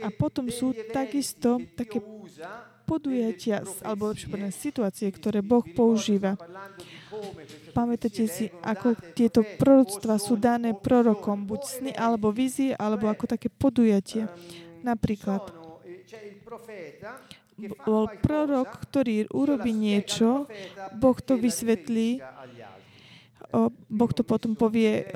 A 0.00 0.08
potom 0.12 0.48
sú 0.52 0.72
takisto 0.92 1.60
také 1.76 2.00
podujatia, 2.90 3.62
alebo 3.86 4.10
lepšie 4.10 4.26
povedané 4.26 4.50
situácie, 4.50 5.06
ktoré 5.14 5.46
Boh 5.46 5.62
používa. 5.62 6.34
Pamätáte 7.70 8.26
si, 8.26 8.50
ako 8.66 8.98
tieto 9.14 9.46
proroctva 9.46 10.18
sú 10.18 10.34
dané 10.34 10.74
prorokom, 10.74 11.46
buď 11.46 11.60
sny, 11.62 11.92
alebo 11.94 12.34
vízie, 12.34 12.74
alebo 12.74 13.06
ako 13.06 13.30
také 13.30 13.46
podujatie. 13.46 14.26
Napríklad, 14.82 15.54
bol 17.84 18.08
prorok, 18.24 18.68
ktorý 18.88 19.28
urobí 19.28 19.74
niečo, 19.76 20.48
Boh 20.96 21.18
to 21.20 21.36
vysvetlí, 21.36 22.24
Boh 23.90 24.12
to 24.14 24.22
potom 24.22 24.54
povie 24.54 25.10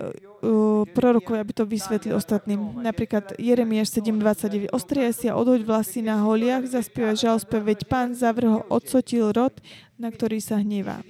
prorokovi, 0.90 1.38
aby 1.38 1.52
to 1.54 1.64
vysvetlil 1.64 2.18
ostatným. 2.18 2.82
Napríklad 2.82 3.38
Jeremiáš 3.38 3.94
7.29. 4.02 4.74
Ostriaj 4.74 5.14
si 5.14 5.26
a 5.30 5.38
odhoď 5.38 5.62
vlasy 5.62 6.02
na 6.02 6.18
holiach, 6.20 6.66
zaspievaj 6.66 7.16
žalspev, 7.16 7.62
veď 7.62 7.86
pán 7.86 8.12
zavrho 8.18 8.66
odsotil 8.68 9.30
rod, 9.30 9.54
na 9.94 10.10
ktorý 10.10 10.42
sa 10.42 10.58
hnevá. 10.58 11.00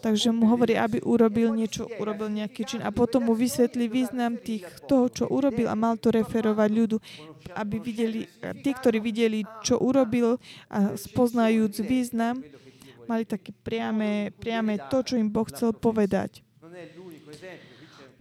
Takže 0.00 0.30
mu 0.30 0.46
hovorí, 0.48 0.78
aby 0.78 1.02
urobil 1.02 1.52
niečo, 1.52 1.90
urobil 1.98 2.30
nejaký 2.30 2.62
čin. 2.62 2.80
A 2.86 2.94
potom 2.94 3.26
mu 3.26 3.34
vysvetlí 3.34 3.90
význam 3.90 4.38
tých, 4.38 4.64
toho, 4.86 5.10
čo 5.10 5.26
urobil 5.26 5.66
a 5.66 5.74
mal 5.74 5.98
to 5.98 6.14
referovať 6.14 6.70
ľudu, 6.70 6.96
aby 7.54 7.76
videli, 7.80 8.28
tí, 8.62 8.70
ktorí 8.70 8.98
videli, 9.00 9.42
čo 9.64 9.80
urobil 9.80 10.40
a 10.68 10.94
spoznajúc 10.94 11.80
význam, 11.82 12.42
mali 13.10 13.26
také 13.26 13.50
priame, 13.50 14.30
priame 14.38 14.78
to, 14.86 15.02
čo 15.02 15.14
im 15.18 15.32
Boh 15.32 15.46
chcel 15.50 15.74
povedať. 15.74 16.46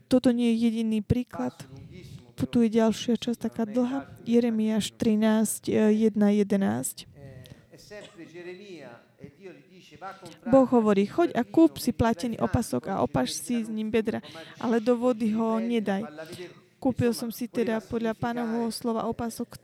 Toto 0.10 0.34
nie 0.34 0.58
je 0.58 0.72
jediný 0.72 1.06
príklad. 1.06 1.54
Tu 2.40 2.66
je 2.66 2.70
ďalšia 2.72 3.20
časť, 3.20 3.52
taká 3.52 3.68
dlhá. 3.68 4.08
Jeremiáš 4.24 4.96
13, 4.96 5.70
1, 5.70 6.16
11. 6.16 7.06
Boh 10.48 10.68
hovorí, 10.72 11.04
choď 11.04 11.36
a 11.36 11.44
kúp 11.44 11.76
si 11.78 11.92
platený 11.92 12.40
opasok 12.40 12.88
a 12.88 13.04
opaš 13.04 13.36
si 13.36 13.68
s 13.68 13.70
ním 13.70 13.92
bedra, 13.92 14.24
ale 14.64 14.80
do 14.80 14.96
vody 14.96 15.36
ho 15.36 15.60
nedaj. 15.60 16.08
Kúpil 16.80 17.12
som 17.12 17.30
si 17.30 17.52
teda 17.52 17.84
podľa 17.84 18.16
pánovho 18.16 18.72
slova 18.72 19.04
opasok, 19.12 19.60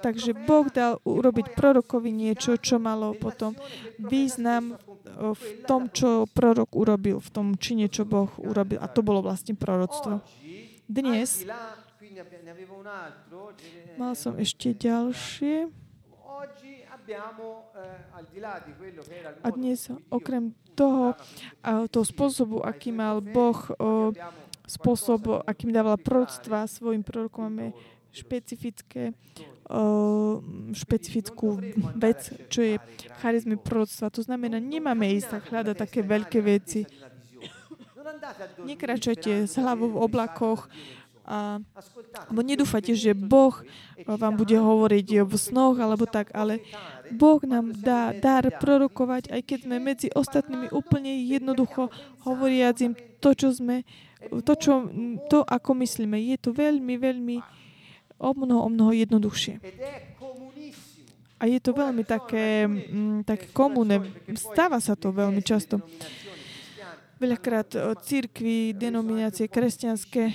Takže 0.00 0.32
Boh 0.48 0.66
dal 0.72 0.96
urobiť 1.04 1.52
prorokovi 1.52 2.10
niečo, 2.10 2.56
čo 2.56 2.80
malo 2.80 3.12
potom 3.12 3.52
význam 4.00 4.80
v 5.14 5.44
tom, 5.68 5.92
čo 5.92 6.24
prorok 6.32 6.72
urobil, 6.72 7.20
v 7.20 7.28
tom 7.28 7.46
čine, 7.60 7.92
čo 7.92 8.08
Boh 8.08 8.32
urobil. 8.40 8.80
A 8.80 8.88
to 8.88 9.04
bolo 9.04 9.20
vlastne 9.20 9.52
proroctvo. 9.52 10.24
Dnes 10.88 11.44
mal 14.00 14.16
som 14.16 14.34
ešte 14.40 14.72
ďalšie. 14.72 15.68
A 19.42 19.48
dnes, 19.56 19.88
okrem 20.12 20.52
toho, 20.76 21.16
toho 21.88 22.04
spôsobu, 22.04 22.60
aký 22.60 22.92
mal 22.92 23.24
Boh, 23.24 23.56
spôsob, 24.68 25.40
akým 25.48 25.72
dával 25.72 25.96
proroctva 25.96 26.68
svojim 26.68 27.00
prorokom, 27.00 27.48
máme 27.48 27.72
špecifické, 28.12 29.16
špecifickú 30.76 31.60
vec, 31.96 32.28
čo 32.52 32.60
je 32.60 32.74
charizmy 33.24 33.56
proroctva. 33.56 34.12
To 34.12 34.20
znamená, 34.20 34.60
nemáme 34.60 35.08
ísť 35.16 35.40
tak 35.40 35.42
hľadať 35.48 35.76
také 35.76 36.00
veľké 36.04 36.38
veci. 36.44 36.84
Nekračajte 38.64 39.48
s 39.48 39.56
hlavou 39.56 39.92
v 39.96 40.00
oblakoch, 40.04 40.68
a, 41.28 41.60
alebo 42.24 42.40
nedúfajte, 42.40 42.96
že 42.96 43.12
Boh 43.12 43.52
vám 44.08 44.40
bude 44.40 44.56
hovoriť 44.56 45.28
v 45.28 45.34
snoch 45.36 45.76
alebo 45.76 46.08
tak, 46.08 46.32
ale 46.32 46.64
Boh 47.12 47.36
nám 47.44 47.76
dá 47.76 48.16
dar 48.16 48.48
prorokovať, 48.48 49.28
aj 49.28 49.40
keď 49.44 49.58
sme 49.68 49.76
medzi 49.76 50.08
ostatnými 50.08 50.72
úplne 50.72 51.12
jednoducho 51.28 51.92
hovoriac 52.24 52.80
im 52.80 52.96
to, 53.20 53.36
čo 53.36 53.52
sme, 53.52 53.84
to, 54.40 54.52
čo, 54.56 54.88
to, 55.28 55.44
ako 55.44 55.76
myslíme. 55.84 56.16
Je 56.16 56.40
to 56.40 56.56
veľmi, 56.56 56.96
veľmi 56.96 57.36
o 58.16 58.30
mnoho, 58.32 58.60
o 58.64 58.68
mnoho 58.72 58.92
jednoduchšie. 58.96 59.60
A 61.38 61.46
je 61.46 61.60
to 61.62 61.70
veľmi 61.70 62.02
také, 62.02 62.66
m, 62.66 63.22
také 63.22 63.52
komúne. 63.54 64.02
Stáva 64.34 64.82
sa 64.82 64.98
to 64.98 65.14
veľmi 65.14 65.38
často. 65.44 65.78
Veľakrát 67.20 67.74
církvy, 68.02 68.74
denominácie 68.74 69.46
kresťanské 69.46 70.34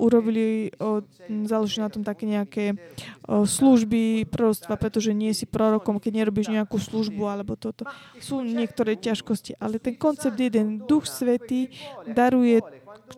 urobili, 0.00 0.72
o, 0.80 1.04
založili 1.44 1.84
na 1.84 1.92
tom 1.92 2.00
také 2.00 2.24
nejaké 2.24 2.80
služby, 3.28 4.24
prorostva, 4.32 4.80
pretože 4.80 5.12
nie 5.12 5.36
si 5.36 5.44
prorokom, 5.44 6.00
keď 6.00 6.24
nerobíš 6.24 6.48
nejakú 6.48 6.80
službu 6.80 7.28
alebo 7.28 7.54
toto. 7.54 7.84
Sú 8.16 8.40
niektoré 8.40 8.96
ťažkosti, 8.96 9.60
ale 9.60 9.76
ten 9.76 9.94
koncept 10.00 10.40
jeden, 10.40 10.88
Duch 10.88 11.04
Svetý 11.04 11.68
daruje 12.08 12.64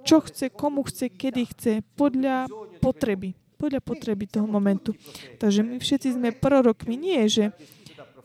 čo 0.02 0.24
chce, 0.24 0.50
komu 0.50 0.82
chce, 0.88 1.12
kedy 1.12 1.42
chce, 1.54 1.72
podľa 1.94 2.50
potreby. 2.82 3.38
Podľa 3.60 3.78
potreby 3.78 4.26
toho 4.26 4.48
momentu. 4.50 4.90
Takže 5.38 5.62
my 5.62 5.78
všetci 5.78 6.18
sme 6.18 6.34
prorokmi. 6.34 6.98
Nie, 6.98 7.30
že 7.30 7.54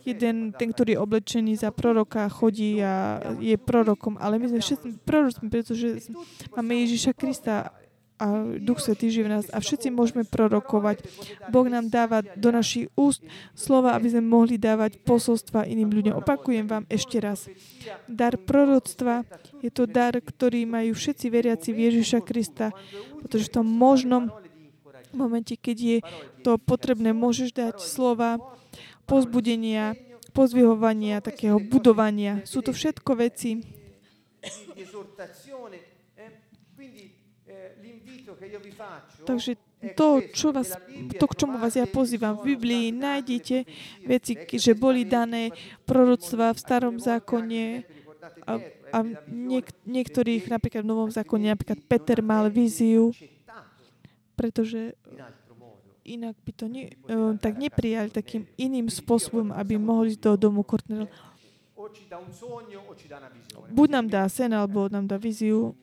jeden, 0.07 0.55
ten, 0.55 0.71
ktorý 0.71 0.95
je 0.95 1.03
oblečený 1.03 1.53
za 1.59 1.75
proroka, 1.75 2.31
chodí 2.31 2.79
a 2.79 3.19
je 3.43 3.59
prorokom, 3.59 4.15
ale 4.15 4.39
my 4.39 4.47
sme 4.47 4.63
všetci 4.63 5.03
prorokmi, 5.03 5.51
pretože 5.51 6.07
máme 6.55 6.87
Ježiša 6.87 7.11
Krista 7.11 7.75
a 8.17 8.25
Duch 8.57 8.81
Svetý 8.81 9.13
žije 9.13 9.29
v 9.29 9.33
nás 9.37 9.45
a 9.53 9.61
všetci 9.61 9.93
môžeme 9.93 10.25
prorokovať. 10.25 11.05
Boh 11.53 11.69
nám 11.69 11.93
dáva 11.93 12.25
do 12.25 12.49
našich 12.49 12.89
úst 12.97 13.21
slova, 13.53 13.93
aby 13.93 14.09
sme 14.09 14.25
mohli 14.25 14.57
dávať 14.57 14.97
posolstva 15.05 15.69
iným 15.69 15.93
ľuďom. 15.93 16.17
Opakujem 16.17 16.65
vám 16.65 16.89
ešte 16.89 17.21
raz. 17.21 17.45
Dar 18.09 18.33
proroctva 18.41 19.21
je 19.61 19.69
to 19.69 19.85
dar, 19.85 20.17
ktorý 20.17 20.65
majú 20.65 20.97
všetci 20.97 21.25
veriaci 21.29 21.69
v 21.77 21.93
Ježiša 21.93 22.25
Krista, 22.25 22.73
pretože 23.21 23.53
v 23.53 23.61
tom 23.61 23.69
možnom 23.69 24.33
momente, 25.13 25.53
keď 25.53 25.77
je 25.77 25.97
to 26.41 26.57
potrebné, 26.57 27.13
môžeš 27.13 27.53
dať 27.53 27.75
slova 27.85 28.41
pozbudenia, 29.07 29.95
pozvihovania, 30.35 31.23
takého 31.23 31.57
budovania. 31.57 32.43
Sú 32.43 32.59
to 32.61 32.75
všetko 32.75 33.17
veci, 33.17 33.63
Takže 39.27 39.51
to, 39.93 40.07
čo 40.33 40.47
vás, 40.55 40.73
to, 41.19 41.25
k 41.27 41.33
čomu 41.37 41.55
vás 41.59 41.75
ja 41.75 41.85
pozývam. 41.85 42.39
V 42.39 42.55
Biblii, 42.55 42.95
nájdete 42.95 43.57
veci, 44.07 44.33
že 44.57 44.73
boli 44.73 45.05
dané 45.05 45.53
proroctva 45.85 46.55
v 46.55 46.59
starom 46.59 46.95
zákone 46.97 47.83
a, 48.47 48.53
a 48.93 48.99
niek- 49.29 49.75
niektorých, 49.85 50.49
napríklad 50.49 50.81
v 50.83 50.89
Novom 50.89 51.11
zákone, 51.11 51.53
napríklad 51.53 51.79
Peter 51.85 52.19
mal 52.25 52.49
víziu, 52.49 53.13
pretože 54.33 54.97
inak 56.07 56.39
by 56.39 56.51
to 56.55 56.65
ne, 56.71 56.87
tak 57.43 57.59
neprijali 57.59 58.07
takým 58.07 58.47
iným 58.55 58.87
spôsobom, 58.87 59.51
aby 59.51 59.75
mohli 59.75 60.15
ísť 60.15 60.23
do 60.23 60.47
domu 60.47 60.63
Kornel. 60.63 61.11
Buď 63.69 63.87
nám 63.91 64.07
dá 64.07 64.23
sen, 64.31 64.55
alebo 64.55 64.87
nám 64.87 65.05
dá 65.05 65.19
víziu, 65.19 65.75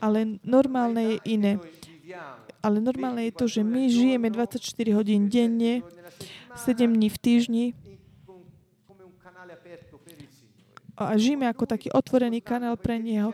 ale 0.00 0.40
normálne 0.40 1.14
je 1.14 1.16
iné. 1.36 1.52
Ale 2.64 2.80
normálne 2.80 3.28
je 3.28 3.34
to, 3.36 3.44
že 3.46 3.60
my 3.60 3.86
žijeme 3.92 4.32
24 4.32 4.58
hodín 4.96 5.28
denne, 5.28 5.84
7 6.56 6.88
dní 6.88 7.08
v 7.12 7.18
týždni 7.20 7.64
a 10.98 11.14
žijeme 11.14 11.46
ako 11.46 11.62
taký 11.62 11.94
otvorený 11.94 12.42
kanál 12.42 12.74
pre 12.74 12.98
Neho. 12.98 13.30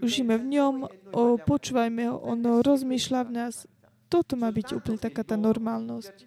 Žijeme 0.00 0.36
v 0.40 0.46
ňom, 0.56 0.74
o, 1.12 1.36
počúvajme 1.36 2.02
ho, 2.08 2.16
on 2.20 2.40
rozmýšľa 2.64 3.20
v 3.28 3.30
nás. 3.30 3.68
Toto 4.10 4.34
má 4.34 4.50
byť 4.50 4.74
úplne 4.74 4.98
taká 4.98 5.22
tá 5.22 5.38
normálnosť. 5.38 6.26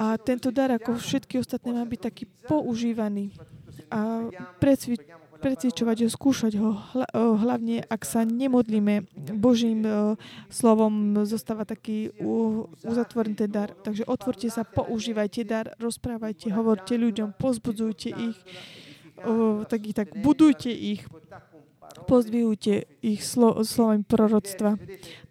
A 0.00 0.18
tento 0.18 0.50
dar, 0.50 0.72
ako 0.72 0.98
všetky 0.98 1.38
ostatné, 1.38 1.76
má 1.76 1.84
byť 1.84 2.00
taký 2.00 2.24
používaný 2.48 3.36
a 3.92 4.26
precvič, 4.58 4.98
precvičovať 5.38 5.96
ho, 6.02 6.08
skúšať 6.08 6.52
ho. 6.58 6.70
Hlavne, 7.14 7.82
ak 7.86 8.02
sa 8.06 8.22
nemodlíme 8.24 9.10
Božím 9.36 9.84
slovom, 10.48 11.22
zostáva 11.26 11.66
taký 11.68 12.14
uzatvorený 12.82 13.34
ten 13.36 13.50
dar. 13.50 13.74
Takže 13.74 14.06
otvorte 14.08 14.48
sa, 14.48 14.62
používajte 14.62 15.42
dar, 15.44 15.70
rozprávajte, 15.82 16.50
hovorte 16.50 16.94
ľuďom, 16.94 17.36
pozbudzujte 17.36 18.08
ich, 18.10 18.38
tak, 19.66 19.80
tak 19.92 20.08
budujte 20.18 20.70
ich, 20.72 21.04
pozdvihujte 22.08 22.88
ich 23.04 23.20
slo, 23.24 23.60
slovami 23.64 24.04
proroctva. 24.04 24.76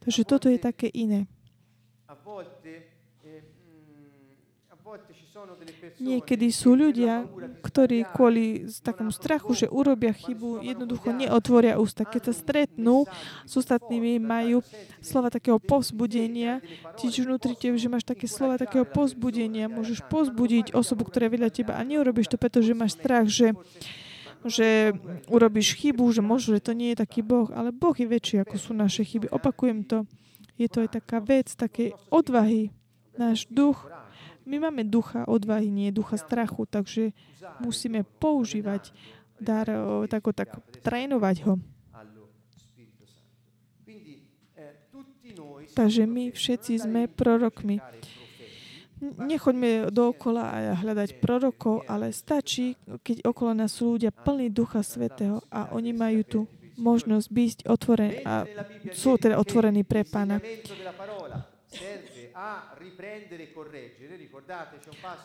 Takže 0.01 0.21
toto 0.27 0.47
je 0.49 0.59
také 0.61 0.87
iné. 0.89 1.25
Niekedy 6.01 6.49
sú 6.51 6.73
ľudia, 6.73 7.23
ktorí 7.61 8.03
kvôli 8.11 8.67
takému 8.67 9.13
strachu, 9.13 9.53
že 9.53 9.67
urobia 9.71 10.11
chybu, 10.11 10.65
jednoducho 10.65 11.13
neotvoria 11.13 11.77
ústa. 11.77 12.03
Keď 12.03 12.21
sa 12.29 12.33
stretnú 12.35 13.05
s 13.45 13.53
ostatnými, 13.55 14.17
majú 14.17 14.65
slova 14.99 15.29
takého 15.29 15.61
povzbudenia. 15.61 16.59
Čiže 16.97 17.23
vnútri 17.25 17.53
teba, 17.55 17.77
že 17.77 17.87
máš 17.87 18.03
také 18.03 18.25
slova 18.25 18.59
takého 18.59 18.83
povzbudenia. 18.83 19.71
Môžeš 19.71 20.03
pozbudiť 20.09 20.73
osobu, 20.75 21.07
ktorá 21.07 21.29
je 21.29 21.33
vedľa 21.37 21.49
teba 21.53 21.73
a 21.77 21.81
neurobiš 21.85 22.33
to, 22.33 22.37
pretože 22.41 22.75
máš 22.75 22.97
strach, 22.97 23.29
že 23.29 23.53
že 24.45 24.97
urobíš 25.29 25.77
chybu, 25.77 26.09
že 26.11 26.21
možno, 26.25 26.57
že 26.57 26.65
to 26.65 26.73
nie 26.73 26.93
je 26.93 27.01
taký 27.05 27.21
Boh, 27.21 27.49
ale 27.53 27.69
Boh 27.69 27.93
je 27.93 28.09
väčší, 28.09 28.41
ako 28.41 28.55
sú 28.57 28.71
naše 28.73 29.05
chyby. 29.05 29.29
Opakujem 29.29 29.85
to. 29.85 30.09
Je 30.57 30.69
to 30.69 30.85
aj 30.85 30.97
taká 31.01 31.21
vec, 31.21 31.53
také 31.53 31.93
odvahy. 32.09 32.73
Náš 33.17 33.45
duch 33.49 33.85
my 34.45 34.57
máme 34.57 34.83
ducha 34.83 35.25
odvahy, 35.29 35.69
nie 35.69 35.93
ducha 35.93 36.17
strachu, 36.17 36.65
takže 36.65 37.13
musíme 37.61 38.01
používať 38.17 38.89
dar, 39.37 39.69
tako, 40.09 40.33
tak, 40.33 40.57
trénovať 40.81 41.37
ho. 41.45 41.53
Takže 45.71 46.03
my 46.03 46.35
všetci 46.35 46.83
sme 46.83 47.07
prorokmi. 47.07 47.79
Nechoďme 49.01 49.89
dookola 49.89 50.43
a 50.45 50.57
hľadať 50.77 51.17
prorokov, 51.17 51.81
ale 51.89 52.13
stačí, 52.13 52.77
keď 53.01 53.25
okolo 53.25 53.57
nás 53.57 53.73
sú 53.73 53.97
ľudia 53.97 54.13
plní 54.13 54.53
Ducha 54.53 54.85
Svetého 54.85 55.41
a 55.49 55.73
oni 55.73 55.89
majú 55.89 56.21
tu 56.21 56.39
možnosť 56.77 57.27
byť 57.33 57.57
otvorení 57.65 58.21
a 58.21 58.45
sú 58.93 59.17
teda 59.17 59.41
otvorení 59.41 59.81
pre 59.81 60.05
Pána. 60.05 60.37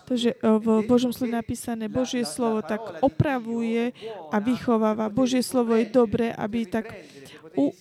Takže 0.08 0.30
v 0.40 0.66
Božom 0.88 1.12
slove 1.12 1.32
napísané, 1.32 1.92
Božie 1.92 2.24
slovo 2.24 2.64
tak 2.64 2.80
opravuje 3.04 3.92
a 4.32 4.36
vychováva. 4.40 5.12
Božie 5.12 5.44
slovo 5.44 5.76
je 5.76 5.90
dobré, 5.90 6.32
aby 6.32 6.64
tak, 6.64 6.92
u, 7.58 7.74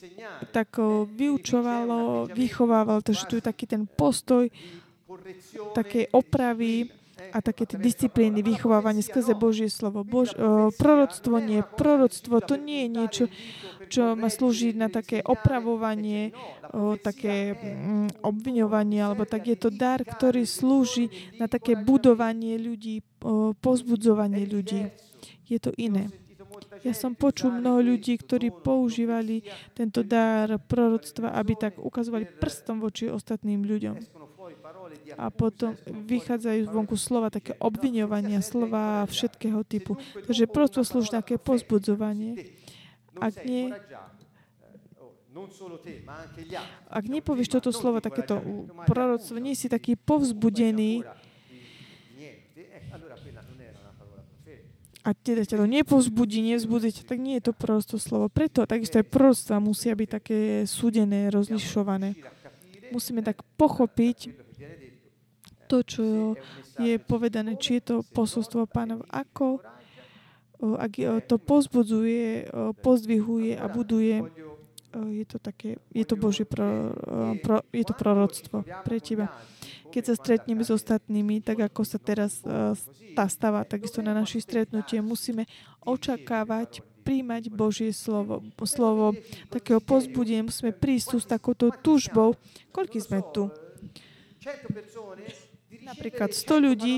tak 0.52 0.76
vyučovalo, 1.08 2.32
vychovávalo. 2.36 3.00
Takže 3.00 3.24
tu 3.28 3.34
je 3.40 3.44
taký 3.44 3.70
ten 3.70 3.86
postoj 3.88 4.50
také 5.74 6.08
opravy 6.12 6.92
a 7.32 7.40
také 7.40 7.64
tie 7.64 7.80
disciplíny, 7.80 8.44
vychovávanie 8.44 9.00
skrze 9.00 9.40
Božie 9.40 9.72
slovo. 9.72 10.04
Bož, 10.04 10.36
uh, 10.36 10.68
proroctvo 10.76 11.40
nie. 11.40 11.64
Proroctvo 11.64 12.44
to 12.44 12.60
nie 12.60 12.86
je 12.86 12.90
niečo, 12.92 13.26
čo 13.88 14.20
má 14.20 14.28
slúžiť 14.28 14.76
na 14.76 14.92
také 14.92 15.22
opravovanie, 15.22 16.34
o, 16.74 16.98
také 16.98 17.54
mm, 17.54 18.26
obviňovanie, 18.26 19.00
alebo 19.00 19.24
tak 19.30 19.46
je 19.46 19.58
to 19.58 19.70
dar, 19.70 20.02
ktorý 20.02 20.44
slúži 20.44 21.14
na 21.38 21.46
také 21.46 21.78
budovanie 21.78 22.58
ľudí, 22.58 23.06
o, 23.22 23.54
pozbudzovanie 23.54 24.50
ľudí. 24.50 24.90
Je 25.46 25.62
to 25.62 25.70
iné. 25.78 26.10
Ja 26.82 26.94
som 26.98 27.14
počul 27.14 27.52
mnoho 27.52 27.84
ľudí, 27.94 28.18
ktorí 28.18 28.50
používali 28.50 29.46
tento 29.78 30.02
dar 30.02 30.58
proroctva, 30.58 31.36
aby 31.38 31.54
tak 31.58 31.74
ukazovali 31.78 32.26
prstom 32.26 32.82
voči 32.82 33.12
ostatným 33.12 33.66
ľuďom. 33.66 34.25
A 35.16 35.30
potom 35.32 35.78
vychádzajú 35.88 36.68
vonku 36.70 36.98
slova, 36.98 37.34
také 37.34 37.54
obviňovania, 37.62 38.42
slova 38.42 39.06
všetkého 39.06 39.62
typu. 39.64 39.96
Takže 40.26 40.46
prosto 40.50 40.82
slúži 40.82 41.14
také 41.14 41.38
pozbudzovanie. 41.38 42.50
Ak 43.16 43.46
nie, 43.48 43.72
ak 46.88 47.06
nepovieš 47.12 47.60
toto 47.60 47.72
slovo, 47.76 48.00
takéto 48.00 48.40
proroctvo, 48.88 49.36
nie 49.40 49.56
si 49.56 49.68
taký 49.68 50.00
povzbudený, 50.00 51.04
a 55.06 55.14
teda 55.14 55.46
ťa 55.46 55.62
to 55.62 55.70
nepovzbudí, 55.70 56.42
nevzbudí 56.42 56.90
tak 57.06 57.22
nie 57.22 57.38
je 57.38 57.46
to 57.46 57.54
prosto 57.54 58.02
slovo. 58.02 58.26
Preto 58.26 58.66
takisto 58.66 58.98
aj 58.98 59.06
proroctva 59.06 59.62
musia 59.62 59.94
byť 59.94 60.10
také 60.10 60.40
súdené, 60.66 61.30
rozlišované. 61.30 62.18
Musíme 62.96 63.20
tak 63.20 63.44
pochopiť 63.60 64.32
to, 65.68 65.84
čo 65.84 66.04
je 66.80 66.96
povedané, 66.96 67.60
či 67.60 67.84
je 67.84 67.84
to 67.84 67.96
posolstvo 68.16 68.72
pánov, 68.72 69.04
ako 69.12 69.60
ak 70.80 71.28
to 71.28 71.36
pozbudzuje, 71.36 72.48
pozdvihuje 72.80 73.60
a 73.60 73.68
buduje, 73.68 74.24
je 74.96 75.26
to 75.28 75.38
také, 75.44 75.76
je 75.92 76.06
to 76.08 76.16
Božie 76.16 76.48
pro, 76.48 76.96
pro, 77.44 77.60
je 77.76 77.84
to 77.84 77.92
proroctvo 77.92 78.64
pre 78.88 79.04
teba. 79.04 79.28
Keď 79.92 80.04
sa 80.08 80.16
stretneme 80.16 80.64
s 80.64 80.72
ostatnými, 80.72 81.44
tak 81.44 81.68
ako 81.68 81.84
sa 81.84 82.00
teraz 82.00 82.40
tá 83.12 83.26
stáva 83.28 83.68
takisto 83.68 84.00
na 84.00 84.16
naši 84.16 84.40
stretnutie, 84.40 85.04
musíme 85.04 85.44
očakávať 85.84 86.95
príjmať 87.06 87.54
Božie 87.54 87.94
slovo, 87.94 88.42
slovo 88.66 89.14
takého 89.54 89.78
pozbudenia. 89.78 90.50
Musíme 90.50 90.74
prísť 90.74 91.06
tu 91.14 91.18
s 91.22 91.30
takouto 91.30 91.70
túžbou. 91.86 92.34
Koľko 92.74 92.98
sme 92.98 93.22
tu? 93.30 93.54
Napríklad 95.86 96.34
100 96.34 96.66
ľudí, 96.66 96.98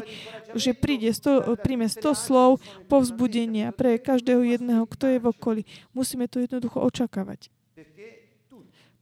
že 0.55 0.71
príde 0.71 1.11
100, 1.11 1.59
príjme 1.59 1.91
100 1.91 2.15
slov 2.15 2.63
povzbudenia 2.87 3.75
pre 3.75 3.99
každého 3.99 4.47
jedného, 4.47 4.87
kto 4.87 5.11
je 5.11 5.17
v 5.19 5.27
okolí. 5.27 5.61
Musíme 5.91 6.31
to 6.31 6.39
jednoducho 6.39 6.79
očakávať. 6.79 7.51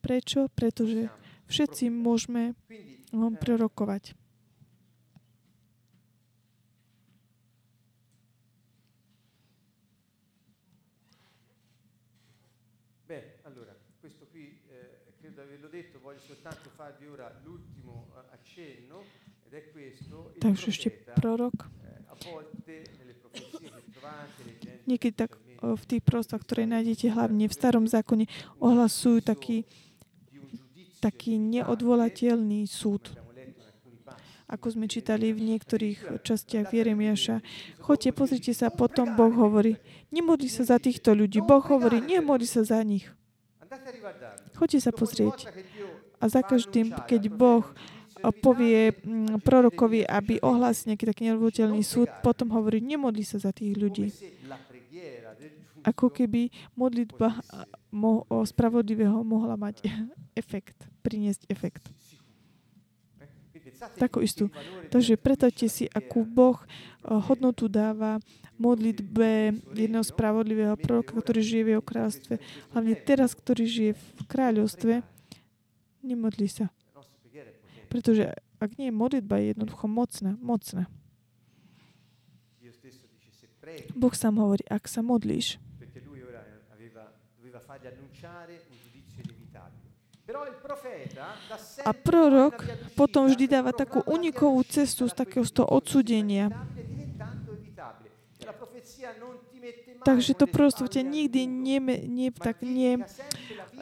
Prečo? 0.02 0.50
Pretože 0.58 1.14
všetci 1.46 1.94
môžeme 1.94 2.58
prorokovať. 3.14 4.18
Takže 20.40 20.66
ešte 20.72 20.90
prorok. 21.20 21.68
Niekedy 24.86 25.16
tak 25.16 25.36
v 25.60 25.84
tých 25.84 26.04
prostoch, 26.06 26.40
ktoré 26.40 26.70
nájdete 26.70 27.12
hlavne 27.12 27.50
v 27.50 27.54
starom 27.54 27.86
zákone, 27.90 28.30
ohlasujú 28.62 29.20
taký, 29.26 29.68
taký 31.04 31.36
neodvolateľný 31.42 32.64
súd. 32.70 33.12
Ako 34.46 34.78
sme 34.78 34.86
čítali 34.86 35.34
v 35.34 35.42
niektorých 35.42 36.22
častiach 36.22 36.70
Jeremiaša. 36.70 37.42
Choďte, 37.82 38.14
pozrite 38.14 38.54
sa, 38.54 38.70
potom 38.70 39.18
Boh 39.18 39.34
hovorí, 39.34 39.82
nemodli 40.14 40.46
sa 40.54 40.62
za 40.62 40.78
týchto 40.78 41.18
ľudí. 41.18 41.42
Boh 41.42 41.66
hovorí, 41.66 41.98
nemodli 41.98 42.46
sa 42.46 42.62
za 42.62 42.78
nich. 42.86 43.10
Choďte 44.56 44.80
sa 44.80 44.92
pozrieť. 44.92 45.50
A 46.22 46.26
za 46.32 46.42
každým, 46.42 46.96
keď 47.06 47.28
Boh 47.30 47.66
povie 48.42 48.96
mm, 48.96 49.44
prorokovi, 49.44 50.08
aby 50.08 50.42
ohlásil 50.42 50.94
nejaký 50.94 51.06
taký 51.06 51.22
neodvoliteľný 51.30 51.84
súd, 51.86 52.10
potom 52.26 52.50
hovorí, 52.56 52.82
nemodli 52.82 53.22
sa 53.22 53.38
za 53.38 53.52
tých 53.54 53.76
ľudí. 53.76 54.10
Ako 55.86 56.10
keby 56.10 56.50
modlitba 56.74 57.38
mo- 57.94 58.26
o 58.26 58.42
spravodlivého 58.42 59.22
mohla 59.22 59.54
mať 59.54 59.86
efekt, 60.42 60.76
priniesť 61.06 61.46
efekt. 61.52 61.86
Takú 64.00 64.24
istú. 64.24 64.48
Takže 64.90 65.20
predstavte 65.20 65.68
si, 65.68 65.86
akú 65.92 66.24
Boh 66.24 66.60
hodnotu 67.06 67.70
dáva 67.70 68.18
modlitbe 68.56 69.52
jedného 69.76 70.04
spravodlivého 70.04 70.80
proroka, 70.80 71.12
ktorý 71.14 71.42
žije 71.44 71.64
v 71.64 71.72
jeho 71.76 71.84
kráľovstve. 71.84 72.34
Hlavne 72.72 72.94
teraz, 73.04 73.36
ktorý 73.36 73.64
žije 73.68 73.92
v 73.94 74.22
kráľovstve, 74.32 74.94
nemodli 76.02 76.48
sa. 76.48 76.72
Pretože 77.92 78.32
ak 78.58 78.80
nie 78.80 78.90
modlitba, 78.90 79.38
je 79.44 79.52
jednoducho 79.52 79.86
mocná, 79.92 80.40
mocná. 80.40 80.88
Boh 83.92 84.14
sám 84.16 84.40
hovorí, 84.40 84.64
ak 84.72 84.88
sa 84.88 85.04
modlíš, 85.04 85.60
a 91.86 91.92
prorok 91.94 92.58
potom 92.98 93.30
vždy 93.30 93.46
dáva 93.46 93.70
takú 93.70 94.02
unikovú 94.10 94.66
cestu 94.66 95.06
z 95.06 95.14
takého 95.14 95.46
z 95.46 95.52
toho 95.54 95.70
odsudenia. 95.70 96.50
Takže 100.06 100.38
to 100.38 100.46
prosto 100.46 100.86
ťa 100.86 101.02
nikdy 101.02 101.50
nie, 101.50 101.82
nie, 102.06 102.30
tak 102.30 102.62
nie, 102.62 103.02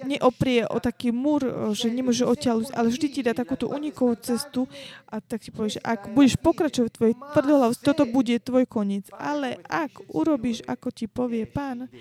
neoprie 0.07 0.63
o 0.63 0.79
taký 0.79 1.11
múr, 1.11 1.43
že 1.75 1.91
nemôže 1.91 2.23
odtiaľ, 2.23 2.63
ale 2.71 2.87
vždy 2.87 3.07
ti 3.11 3.19
dá 3.19 3.35
takúto 3.35 3.67
unikovú 3.67 4.15
cestu 4.15 4.71
a 5.11 5.19
tak 5.19 5.43
ti 5.43 5.51
povie, 5.51 5.75
že 5.75 5.83
ak 5.83 6.15
budeš 6.15 6.39
pokračovať 6.39 6.87
v 6.87 6.95
tvojej 6.95 7.15
tvrdohlavosti, 7.35 7.83
toto 7.83 8.07
bude 8.07 8.39
tvoj 8.39 8.63
koniec. 8.63 9.11
Ale 9.11 9.59
ak 9.67 9.99
urobíš, 10.15 10.63
ako 10.63 10.87
ti 10.95 11.11
povie 11.11 11.43
pán, 11.43 11.91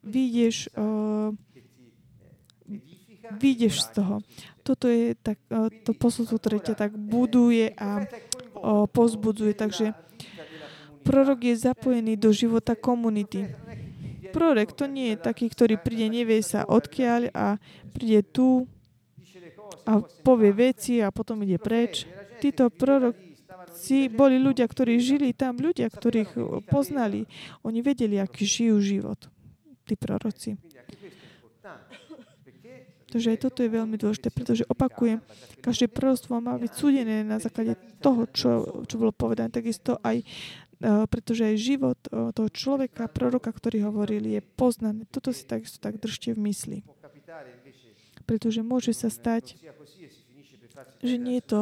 vyjdeš, 0.00 0.72
uh, 0.72 1.36
vyjdeš 3.34 3.74
z 3.86 3.88
toho. 4.02 4.14
Toto 4.62 4.86
je 4.86 5.18
tak, 5.18 5.40
uh, 5.50 5.72
to 5.82 5.96
posolstvo, 5.96 6.38
ktoré 6.38 6.62
ťa 6.62 6.74
tak 6.78 6.92
buduje 6.94 7.74
a 7.74 8.04
uh, 8.04 8.86
pozbudzuje. 8.90 9.54
Takže 9.54 9.94
Prorok 11.06 11.46
je 11.46 11.54
zapojený 11.54 12.18
do 12.18 12.34
života 12.34 12.74
komunity. 12.74 13.46
Prorok 14.34 14.74
to 14.74 14.90
nie 14.90 15.14
je 15.14 15.22
taký, 15.22 15.46
ktorý 15.46 15.78
príde, 15.78 16.10
nevie 16.10 16.42
sa 16.42 16.66
odkiaľ 16.66 17.30
a 17.30 17.62
príde 17.94 18.26
tu 18.26 18.66
a 19.86 20.02
povie 20.26 20.50
veci 20.50 20.98
a 20.98 21.14
potom 21.14 21.46
ide 21.46 21.62
preč. 21.62 22.10
Títo 22.42 22.74
proroci 22.74 24.10
boli 24.10 24.42
ľudia, 24.42 24.66
ktorí 24.66 24.98
žili 24.98 25.30
tam, 25.30 25.62
ľudia, 25.62 25.86
ktorých 25.86 26.34
poznali. 26.66 27.30
Oni 27.62 27.86
vedeli, 27.86 28.18
aký 28.18 28.42
žijú 28.42 28.82
život. 28.82 29.30
Tí 29.86 29.94
proroci. 29.94 30.58
Takže 33.06 33.38
toto 33.38 33.62
je 33.62 33.70
veľmi 33.70 33.94
dôležité, 33.94 34.34
pretože 34.34 34.66
opakujem, 34.66 35.22
každé 35.62 35.86
prorostvo 35.94 36.42
má 36.42 36.58
byť 36.58 36.72
súdené 36.74 37.22
na 37.22 37.38
základe 37.38 37.78
toho, 38.02 38.26
čo, 38.34 38.82
čo 38.82 38.94
bolo 38.98 39.14
povedané. 39.14 39.54
Takisto 39.54 40.02
aj 40.02 40.26
Eh, 40.76 41.08
pretože 41.08 41.40
aj 41.40 41.56
život 41.56 41.96
eh, 42.12 42.36
toho 42.36 42.52
človeka, 42.52 43.08
proroka, 43.08 43.48
ktorý 43.48 43.88
hovoril, 43.88 44.28
je 44.28 44.44
poznaný. 44.44 45.08
Toto 45.08 45.32
si 45.32 45.48
takisto 45.48 45.80
tak 45.80 45.96
držte 45.96 46.36
v 46.36 46.52
mysli. 46.52 46.78
Pretože 48.28 48.60
môže 48.60 48.92
sa 48.92 49.08
stať, 49.08 49.56
že 51.00 51.16
nie 51.16 51.40
je 51.40 51.46
to 51.48 51.60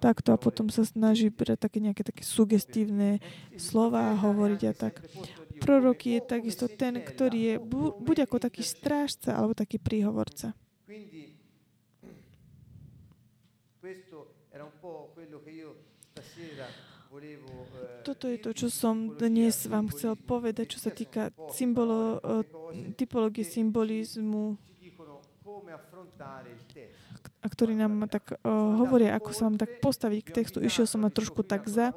takto 0.00 0.32
a 0.32 0.40
potom 0.40 0.72
sa 0.72 0.88
snaží 0.88 1.28
brať 1.28 1.60
také 1.60 1.84
nejaké 1.84 2.08
také 2.08 2.24
sugestívne 2.24 3.20
slova 3.60 4.16
a 4.16 4.20
hovoriť 4.24 4.60
a 4.64 4.72
tak. 4.72 5.04
Prorok 5.60 6.08
je 6.08 6.18
takisto 6.24 6.64
ten, 6.64 7.04
ktorý 7.04 7.38
je 7.44 7.54
buď 8.00 8.24
ako 8.24 8.40
taký 8.40 8.64
strážca 8.64 9.36
alebo 9.36 9.52
taký 9.52 9.76
príhovorca. 9.76 10.56
Questo 13.80 14.46
era 14.50 14.64
un 14.64 14.72
po' 14.80 15.10
quello 15.14 15.42
che 15.42 15.50
io 15.50 15.76
stasera 16.10 16.92
toto 18.02 18.26
je 18.26 18.42
to, 18.42 18.50
čo 18.50 18.66
som 18.74 19.14
dnes 19.14 19.70
vám 19.70 19.86
chcel 19.94 20.18
povedať, 20.18 20.74
čo 20.74 20.78
sa 20.82 20.90
týka 20.90 21.30
symbolo, 21.54 22.18
typológie 22.98 23.46
symbolizmu, 23.46 24.58
a 27.38 27.46
ktorí 27.46 27.76
nám 27.76 28.08
tak 28.08 28.34
uh, 28.34 28.80
hovoria, 28.80 29.14
ako 29.14 29.30
sa 29.36 29.46
vám 29.46 29.60
tak 29.60 29.78
postaviť 29.84 30.20
k 30.24 30.34
textu. 30.42 30.58
Išiel 30.64 30.88
som 30.88 31.04
ma 31.04 31.12
trošku 31.12 31.44
tak 31.44 31.68
za, 31.68 31.92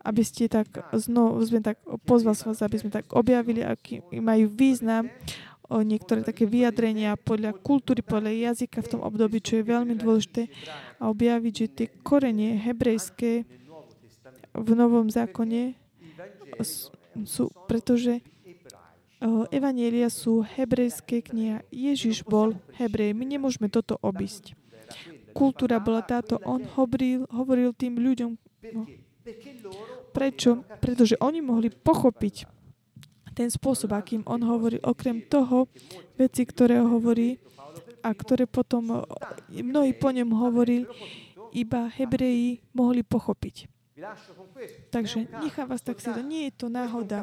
aby 0.00 0.22
ste 0.22 0.46
tak 0.46 0.70
znovu, 0.94 1.42
sme 1.42 1.60
tak 1.60 1.82
pozval 2.06 2.38
som 2.38 2.54
vás, 2.54 2.62
aby 2.62 2.78
sme 2.78 2.94
tak 2.94 3.10
objavili, 3.10 3.66
aký 3.66 4.00
majú 4.16 4.48
význam 4.48 5.10
o 5.74 5.82
niektoré 5.82 6.22
také 6.22 6.46
vyjadrenia 6.46 7.18
podľa 7.18 7.58
kultúry, 7.58 8.06
podľa 8.06 8.54
jazyka 8.54 8.78
v 8.78 8.90
tom 8.94 9.02
období, 9.02 9.42
čo 9.42 9.58
je 9.58 9.66
veľmi 9.66 9.98
dôležité 9.98 10.46
a 11.02 11.10
objaviť, 11.10 11.54
že 11.58 11.66
tie 11.66 11.86
korenie 12.06 12.54
hebrejské 12.54 13.42
v 14.54 14.70
Novom 14.78 15.10
zákone 15.10 15.74
sú, 17.26 17.50
pretože 17.66 18.22
Evanielia 19.50 20.12
sú 20.12 20.44
hebrejské 20.44 21.24
knihy. 21.24 21.64
Ježiš 21.72 22.22
bol 22.28 22.54
hebrej. 22.76 23.16
My 23.16 23.24
nemôžeme 23.24 23.72
toto 23.72 23.96
obísť. 24.04 24.52
Kultúra 25.32 25.80
bola 25.80 26.04
táto. 26.04 26.36
On 26.44 26.60
hovoril, 26.76 27.24
hovoril 27.32 27.72
tým 27.72 27.98
ľuďom. 27.98 28.36
No. 28.76 28.84
Prečo? 30.12 30.62
Pretože 30.78 31.16
oni 31.24 31.40
mohli 31.40 31.72
pochopiť 31.72 32.53
ten 33.34 33.50
spôsob, 33.50 33.92
akým 33.92 34.22
on 34.24 34.40
hovorí. 34.46 34.78
Okrem 34.80 35.26
toho, 35.26 35.66
veci, 36.14 36.46
ktoré 36.46 36.78
hovorí 36.80 37.36
a 38.00 38.14
ktoré 38.14 38.46
potom 38.46 39.02
mnohí 39.50 39.92
po 39.96 40.14
ňom 40.14 40.30
hovorili, 40.32 40.86
iba 41.54 41.86
Hebreji 41.90 42.62
mohli 42.74 43.02
pochopiť. 43.02 43.70
Takže 44.90 45.30
nechám 45.38 45.70
vás 45.70 45.78
tak 45.78 46.02
si 46.02 46.10
to. 46.10 46.18
Nie 46.18 46.50
je 46.50 46.52
to 46.58 46.66
náhoda. 46.66 47.22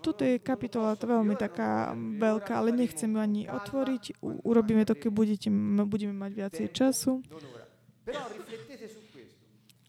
Toto 0.00 0.24
je 0.24 0.40
kapitola 0.40 0.96
to 0.96 1.06
veľmi 1.06 1.36
taká 1.36 1.92
veľká, 1.94 2.56
ale 2.56 2.72
nechcem 2.72 3.12
ju 3.12 3.20
ani 3.20 3.42
otvoriť. 3.46 4.18
urobíme 4.22 4.82
to, 4.88 4.96
keď 4.96 5.10
budete, 5.12 5.48
budeme 5.84 6.16
mať 6.16 6.32
viacej 6.32 6.66
času. 6.72 7.20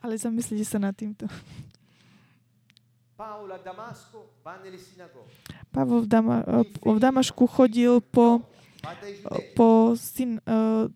Ale 0.04 0.20
zamyslite 0.20 0.68
sa 0.68 0.78
nad 0.84 0.94
týmto. 0.94 1.26
Pavol 5.74 6.00
v, 6.04 6.08
Dama, 6.08 6.38
v 6.82 6.98
Damašku 7.02 7.50
chodil 7.50 7.98
po, 8.02 8.46
po, 9.58 9.98
syn, 9.98 10.38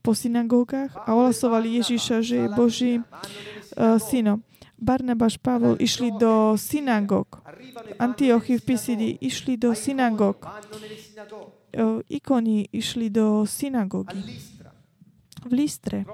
po 0.02 0.12
synagógach 0.14 0.94
a 0.94 1.18
ohlasovali 1.18 1.82
Ježiša, 1.82 2.22
že 2.22 2.36
je 2.46 2.48
Boží 2.54 2.94
uh, 3.02 3.98
synom. 3.98 4.46
Barnabáš 4.78 5.42
Pavol 5.42 5.74
išli 5.82 6.14
do 6.14 6.54
synagóg. 6.54 7.42
Antiochy 7.98 8.62
v 8.62 8.64
Pisidy 8.64 9.10
išli 9.18 9.58
do 9.58 9.74
synagóg. 9.74 10.46
ikoni 12.10 12.70
išli 12.72 13.10
do 13.10 13.46
synagógy. 13.46 14.22
V 15.48 15.52
Listre 15.54 16.06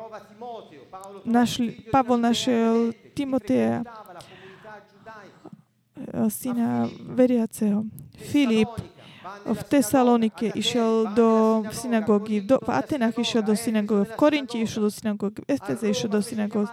Našli, 1.25 1.87
Pavol 1.89 2.19
našiel 2.19 2.91
veramente 2.91 3.01
che 3.01 3.13
Timotea, 3.13 3.81
frequentava 3.81 4.13
la 4.13 4.21
comunità 4.21 4.73
giudaica. 4.83 5.49
uh, 5.95 6.02
syna 6.29 6.87
veriaceho. 7.01 7.85
Filip 8.13 8.69
v 9.43 9.61
Tesalonike 9.65 10.51
išiel 10.53 11.15
do 11.15 11.63
synagógy, 11.71 12.43
do, 12.43 12.59
v 12.61 12.69
Atenách 12.69 13.17
išiel 13.17 13.41
do 13.43 13.55
synagógy, 13.55 14.11
v 14.11 14.13
Korinti 14.15 14.57
išiel 14.61 14.87
do 14.87 14.91
synagógy, 14.91 15.41
v 15.41 15.47
A 15.49 15.53
Efeze 15.57 15.85
išiel 15.89 16.09
do 16.11 16.21
synagógy. 16.21 16.71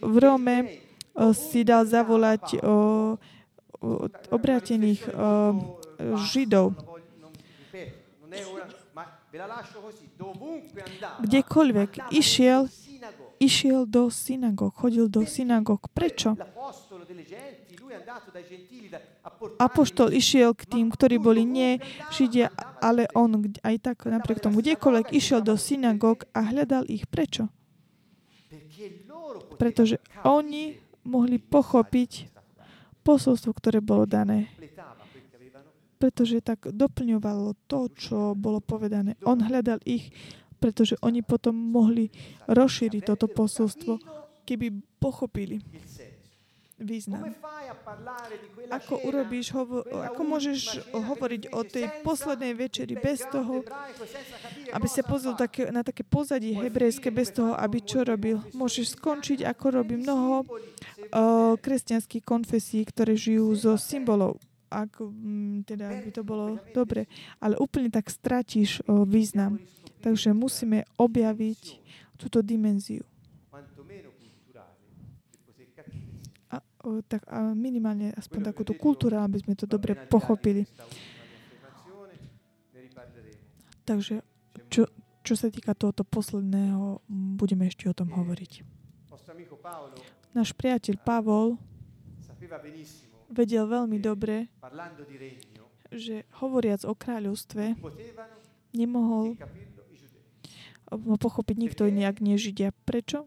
V 0.00 0.16
Rome 0.20 0.56
uh, 0.64 1.32
si 1.34 1.66
dal 1.66 1.88
zavolať 1.88 2.62
o, 2.62 2.76
o 3.80 3.88
obrátených 4.30 5.02
uh, 5.10 5.56
Židov. 6.30 6.76
Kdekoľvek 11.26 11.90
išiel, 12.14 12.70
išiel 13.40 13.86
do 13.88 14.10
synagóg, 14.10 14.74
chodil 14.74 15.08
do 15.08 15.22
synagóg. 15.24 15.88
Prečo? 15.92 16.36
Apoštol 19.58 20.12
išiel 20.12 20.52
k 20.56 20.62
tým, 20.66 20.86
ktorí 20.90 21.16
boli 21.22 21.46
nie 21.46 21.78
Židia, 22.10 22.50
ale 22.82 23.06
on 23.14 23.54
aj 23.62 23.76
tak 23.80 24.08
napriek 24.08 24.42
tomu 24.42 24.60
kdekoľvek 24.60 25.14
išiel 25.14 25.40
do 25.44 25.54
synagóg 25.54 26.26
a 26.34 26.42
hľadal 26.48 26.88
ich. 26.90 27.06
Prečo? 27.06 27.48
Pretože 29.54 30.02
oni 30.26 30.74
mohli 31.06 31.38
pochopiť 31.38 32.32
posolstvo, 33.04 33.52
ktoré 33.52 33.78
bolo 33.84 34.08
dané. 34.08 34.50
Pretože 36.00 36.42
tak 36.44 36.68
doplňovalo 36.68 37.54
to, 37.70 37.88
čo 37.94 38.16
bolo 38.34 38.58
povedané. 38.60 39.16
On 39.24 39.38
hľadal 39.38 39.80
ich, 39.86 40.10
pretože 40.64 40.96
oni 41.04 41.20
potom 41.20 41.52
mohli 41.52 42.08
rozšíriť 42.48 43.04
toto 43.04 43.28
posolstvo, 43.28 44.00
keby 44.48 44.72
pochopili 44.96 45.60
význam. 46.80 47.30
Ako 48.72 48.98
urobíš, 49.06 49.54
hovo- 49.54 49.84
ako 49.84 50.20
môžeš 50.24 50.90
hovoriť 50.90 51.42
o 51.54 51.60
tej 51.62 51.86
poslednej 52.02 52.56
večeri 52.56 52.98
bez 52.98 53.22
toho, 53.28 53.62
aby 54.74 54.88
sa 54.90 55.06
pozrel 55.06 55.38
také, 55.38 55.70
na 55.70 55.86
také 55.86 56.02
pozadie 56.02 56.56
hebrejské, 56.56 57.14
bez 57.14 57.30
toho, 57.30 57.54
aby 57.54 57.78
čo 57.78 58.02
robil. 58.02 58.42
Môžeš 58.56 58.98
skončiť, 58.98 59.46
ako 59.46 59.84
robí 59.84 59.94
mnoho 60.00 60.42
uh, 60.44 61.54
kresťanských 61.60 62.24
konfesí, 62.26 62.82
ktoré 62.82 63.14
žijú 63.14 63.54
zo 63.54 63.72
symbolov. 63.78 64.42
Ak 64.68 64.98
mm, 64.98 65.70
teda 65.70 65.86
by 66.02 66.10
to 66.10 66.22
bolo 66.26 66.58
dobre. 66.74 67.06
Ale 67.38 67.54
úplne 67.62 67.88
tak 67.94 68.10
stratíš 68.10 68.82
uh, 68.82 69.06
význam. 69.06 69.62
Takže 70.04 70.36
musíme 70.36 70.84
objaviť 71.00 71.80
túto 72.20 72.44
dimenziu. 72.44 73.00
A, 76.52 76.60
o, 76.84 77.00
tak, 77.00 77.24
a 77.24 77.56
minimálne 77.56 78.12
aspoň 78.12 78.52
takúto 78.52 78.76
kultúru, 78.76 79.16
aby 79.16 79.40
sme 79.40 79.56
to 79.56 79.64
dobre 79.64 79.96
pochopili. 80.12 80.68
Takže 83.88 84.20
čo, 84.68 84.92
čo 85.24 85.34
sa 85.40 85.48
týka 85.48 85.72
tohoto 85.72 86.04
posledného, 86.04 87.00
budeme 87.40 87.64
ešte 87.64 87.88
o 87.88 87.96
tom 87.96 88.12
hovoriť. 88.12 88.60
Náš 90.36 90.52
priateľ 90.52 91.00
Pavol 91.00 91.56
vedel 93.32 93.64
veľmi 93.64 93.96
dobre, 94.04 94.52
že 95.88 96.28
hovoriac 96.44 96.84
o 96.84 96.92
kráľovstve 96.92 97.80
nemohol 98.76 99.38
capirlo 99.38 99.84
i 99.84 99.94
giudei 99.94 100.83
ho 100.83 100.83
pochopiť 100.98 101.56
nikto 101.58 101.82
iný, 101.86 102.06
ak 102.06 102.20
nie 102.20 102.38
Židia. 102.38 102.72
Prečo? 102.84 103.26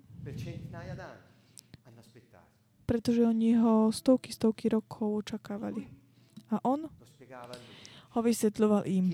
Pretože 2.88 3.22
oni 3.28 3.60
ho 3.60 3.92
stovky, 3.92 4.32
stovky 4.32 4.72
rokov 4.72 5.28
očakávali. 5.28 5.88
A 6.52 6.64
on 6.64 6.88
ho 8.16 8.20
vysvetľoval 8.24 8.88
im. 8.88 9.12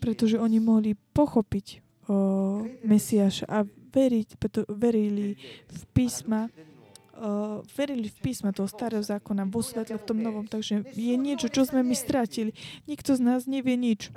pretože 0.00 0.40
oni 0.40 0.58
mohli 0.62 0.94
pochopiť 0.94 1.66
o, 2.08 2.64
Mesiáša 2.86 3.44
a 3.50 3.58
veriť, 3.90 4.28
preto 4.38 4.64
verili 4.70 5.34
v 5.66 5.82
písma, 5.92 6.48
o, 7.20 7.60
verili 7.76 8.08
v 8.08 8.18
písma 8.24 8.56
toho 8.56 8.64
starého 8.64 9.04
zákona 9.04 9.44
vo 9.44 9.60
svetle 9.60 10.00
v 10.00 10.06
tom 10.08 10.18
novom. 10.24 10.48
Takže 10.48 10.88
je 10.96 11.14
niečo, 11.20 11.52
čo 11.52 11.68
sme 11.68 11.84
my 11.84 11.92
stratili. 11.92 12.56
Nikto 12.88 13.14
z 13.14 13.20
nás 13.20 13.44
nevie 13.44 13.76
nič. 13.76 14.08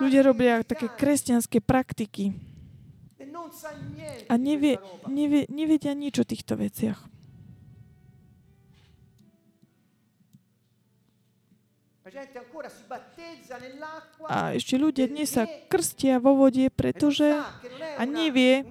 Ľudia 0.00 0.24
robia 0.24 0.64
také 0.64 0.88
kresťanské 0.88 1.60
praktiky 1.60 2.32
a 4.26 4.34
nevie, 4.40 4.80
nevie, 5.06 5.44
nevedia 5.52 5.92
nič 5.92 6.18
o 6.18 6.24
týchto 6.24 6.56
veciach. 6.56 7.12
A 14.28 14.52
ešte 14.52 14.76
ľudia 14.76 15.08
dnes 15.08 15.32
sa 15.32 15.48
krstia 15.48 16.20
vo 16.20 16.36
vode, 16.36 16.68
pretože 16.68 17.24
a 17.96 18.02
nevie, 18.04 18.68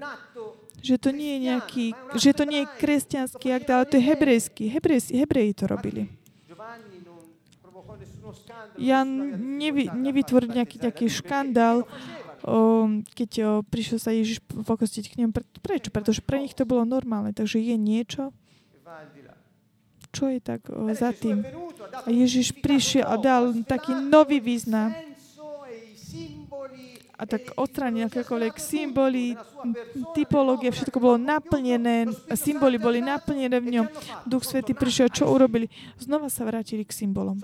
že 0.82 0.98
to 0.98 1.10
nie 1.14 1.38
je 1.38 1.40
nejaký, 1.54 1.86
že 2.18 2.32
to 2.34 2.44
nie 2.44 2.66
je 2.66 2.72
kresťanský 2.82 3.48
akt, 3.54 3.70
ale 3.70 3.86
to 3.86 3.96
je 4.02 4.04
hebrejský. 4.04 4.64
Hebrejsi, 4.74 5.22
hebreji 5.22 5.54
to 5.54 5.70
robili. 5.70 6.10
Jan 8.80 9.10
nevy, 9.60 9.92
nevytvoril 9.92 10.56
nejaký 10.56 10.80
taký 10.80 11.06
škandál, 11.12 11.84
o, 12.42 12.88
keď 13.14 13.32
o, 13.44 13.48
prišiel 13.68 14.00
sa 14.00 14.16
Ježiš 14.16 14.42
pokostiť 14.42 15.04
k. 15.12 15.14
Pre, 15.30 15.44
prečo? 15.62 15.90
Pretože 15.92 16.24
pre 16.24 16.42
nich 16.42 16.56
to 16.56 16.64
bolo 16.66 16.88
normálne. 16.88 17.36
Takže 17.36 17.60
je 17.60 17.76
niečo, 17.76 18.32
čo 20.16 20.32
je 20.32 20.40
tak 20.40 20.72
o, 20.72 20.90
za 20.96 21.12
tým. 21.12 21.44
A 21.92 22.10
Ježiš 22.10 22.56
prišiel 22.64 23.06
a 23.06 23.20
dal 23.20 23.52
taký 23.68 23.92
nový 23.94 24.40
význam 24.40 24.96
a 27.22 27.24
tak 27.30 27.54
odstránil 27.54 28.10
akékoľvek 28.10 28.58
symboly, 28.58 29.38
typológia, 30.18 30.74
všetko 30.74 30.98
bolo 30.98 31.22
naplnené, 31.22 32.10
symboly 32.34 32.82
boli 32.82 32.98
naplnené 32.98 33.62
v 33.62 33.78
ňom. 33.78 33.86
Duch 34.26 34.42
Svetý 34.42 34.74
prišiel, 34.74 35.14
čo 35.14 35.30
urobili? 35.30 35.70
Znova 36.02 36.34
sa 36.34 36.42
vrátili 36.50 36.82
k 36.82 36.90
symbolom. 36.90 37.38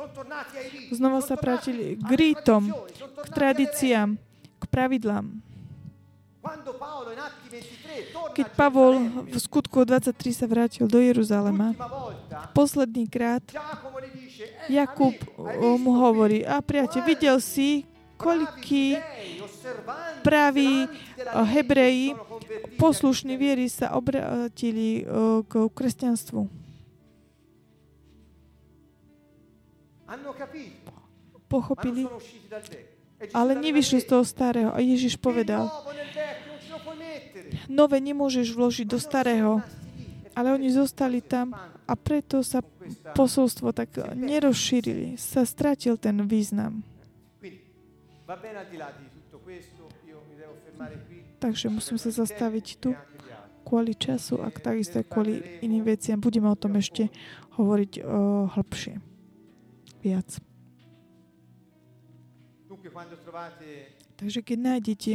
Znova 0.89 1.21
sa 1.21 1.37
vrátili 1.37 1.93
k 1.93 2.09
rítom, 2.09 2.73
k 3.21 3.27
tradíciám, 3.29 4.17
k 4.57 4.63
pravidlám. 4.65 5.45
Keď 8.33 8.47
Pavol 8.57 9.27
v 9.29 9.37
skutku 9.37 9.83
23 9.85 10.15
sa 10.31 10.49
vrátil 10.49 10.89
do 10.89 10.97
Jeruzalema, 10.97 11.77
posledný 12.57 13.05
krát 13.05 13.43
Jakub 14.71 15.13
mu 15.77 15.91
hovorí, 16.01 16.41
a 16.47 16.63
priateľ, 16.63 17.01
videl 17.03 17.37
si, 17.43 17.83
koľký 18.17 18.97
praví 20.25 20.85
o, 20.85 21.43
hebreji, 21.45 22.17
poslušní 22.81 23.37
viery 23.37 23.69
sa 23.69 23.93
obratili 23.93 25.05
o, 25.05 25.45
k 25.45 25.53
kresťanstvu. 25.71 26.49
Pochopili, 31.47 32.03
ale 33.31 33.51
nevyšli 33.55 34.03
z 34.03 34.07
toho 34.07 34.23
starého. 34.27 34.69
A 34.75 34.79
Ježiš 34.83 35.15
povedal, 35.15 35.71
nové 37.71 38.03
nemôžeš 38.03 38.51
vložiť 38.51 38.87
do 38.87 38.99
starého, 38.99 39.63
ale 40.35 40.47
oni 40.55 40.69
zostali 40.71 41.23
tam 41.23 41.55
a 41.87 41.93
preto 41.95 42.43
sa 42.43 42.59
posolstvo 43.15 43.71
tak 43.71 43.95
nerozšírili, 44.15 45.15
sa 45.15 45.47
stratil 45.47 45.95
ten 45.95 46.23
význam. 46.27 46.83
Takže 51.39 51.67
musím 51.71 51.97
sa 51.97 52.09
zastaviť 52.11 52.67
tu 52.79 52.91
kvôli 53.67 53.95
času 53.95 54.39
a 54.43 54.51
takisto 54.51 54.99
aj 54.99 55.05
kvôli 55.11 55.43
iným 55.63 55.83
veciam. 55.83 56.19
Budeme 56.19 56.47
o 56.47 56.55
tom 56.55 56.79
ešte 56.79 57.11
hovoriť 57.59 57.91
o, 57.99 58.47
hĺbšie. 58.51 58.95
Viac. 60.03 60.29
Takže 64.17 64.39
keď 64.41 64.57
nájdete 64.57 65.11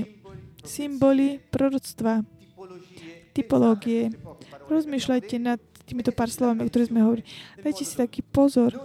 symboly, 0.62 1.40
proroctva, 1.48 2.22
typológie, 3.32 4.12
rozmýšľajte 4.68 5.36
nad 5.40 5.58
týmito 5.88 6.12
pár 6.12 6.28
slovami, 6.30 6.62
o 6.62 6.68
ktorých 6.68 6.90
sme 6.92 7.00
hovorili. 7.02 7.26
Dajte 7.58 7.82
si 7.82 7.94
taký 7.96 8.20
pozor. 8.22 8.76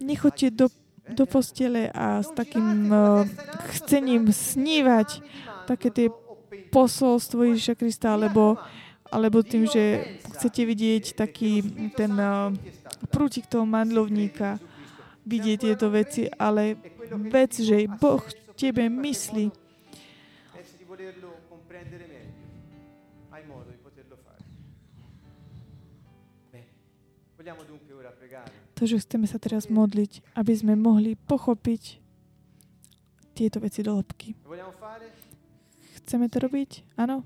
Nechoďte 0.00 0.46
do, 0.54 0.66
do 1.14 1.24
postele 1.26 1.90
a 1.90 2.22
s 2.22 2.30
takým 2.32 2.90
uh, 2.90 3.26
chcením 3.74 4.30
snívať 4.30 5.22
také 5.66 5.88
tie 5.90 6.08
posolstvo 6.70 7.46
Ježiša 7.46 7.74
Krista, 7.74 8.14
alebo, 8.14 8.58
alebo 9.10 9.42
tým, 9.42 9.66
že 9.66 10.18
chcete 10.38 10.62
vidieť 10.66 11.04
taký 11.18 11.62
ten 11.94 12.14
uh, 12.14 12.54
prútik 13.10 13.50
toho 13.50 13.66
mandlovníka, 13.66 14.62
vidieť 15.26 15.58
tieto 15.70 15.90
veci, 15.92 16.26
ale 16.38 16.78
vec, 17.30 17.54
že 17.58 17.86
Boh 17.86 18.22
tebe 18.56 18.86
myslí, 18.88 19.50
pregare. 28.80 28.88
to, 28.88 28.92
že 28.96 29.04
chceme 29.04 29.26
sa 29.28 29.36
teraz 29.36 29.68
modliť, 29.68 30.24
aby 30.40 30.52
sme 30.56 30.72
mohli 30.72 31.12
pochopiť 31.14 32.00
tieto 33.36 33.60
veci 33.60 33.84
do 33.84 34.00
hĺbky. 34.00 34.32
Chceme 36.00 36.32
to 36.32 36.40
robiť? 36.40 36.96
Áno? 36.96 37.20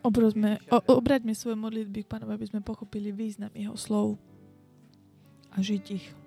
Obrozme, 0.00 0.50
o, 0.72 0.78
obraťme 0.96 1.34
svoje 1.36 1.56
modlitby 1.58 2.06
k 2.06 2.10
Pánovi, 2.10 2.32
aby 2.32 2.46
sme 2.48 2.60
pochopili 2.64 3.12
význam 3.12 3.52
Jeho 3.52 3.76
slov 3.76 4.16
a 5.52 5.60
žiť 5.60 5.84
ich. 5.90 6.19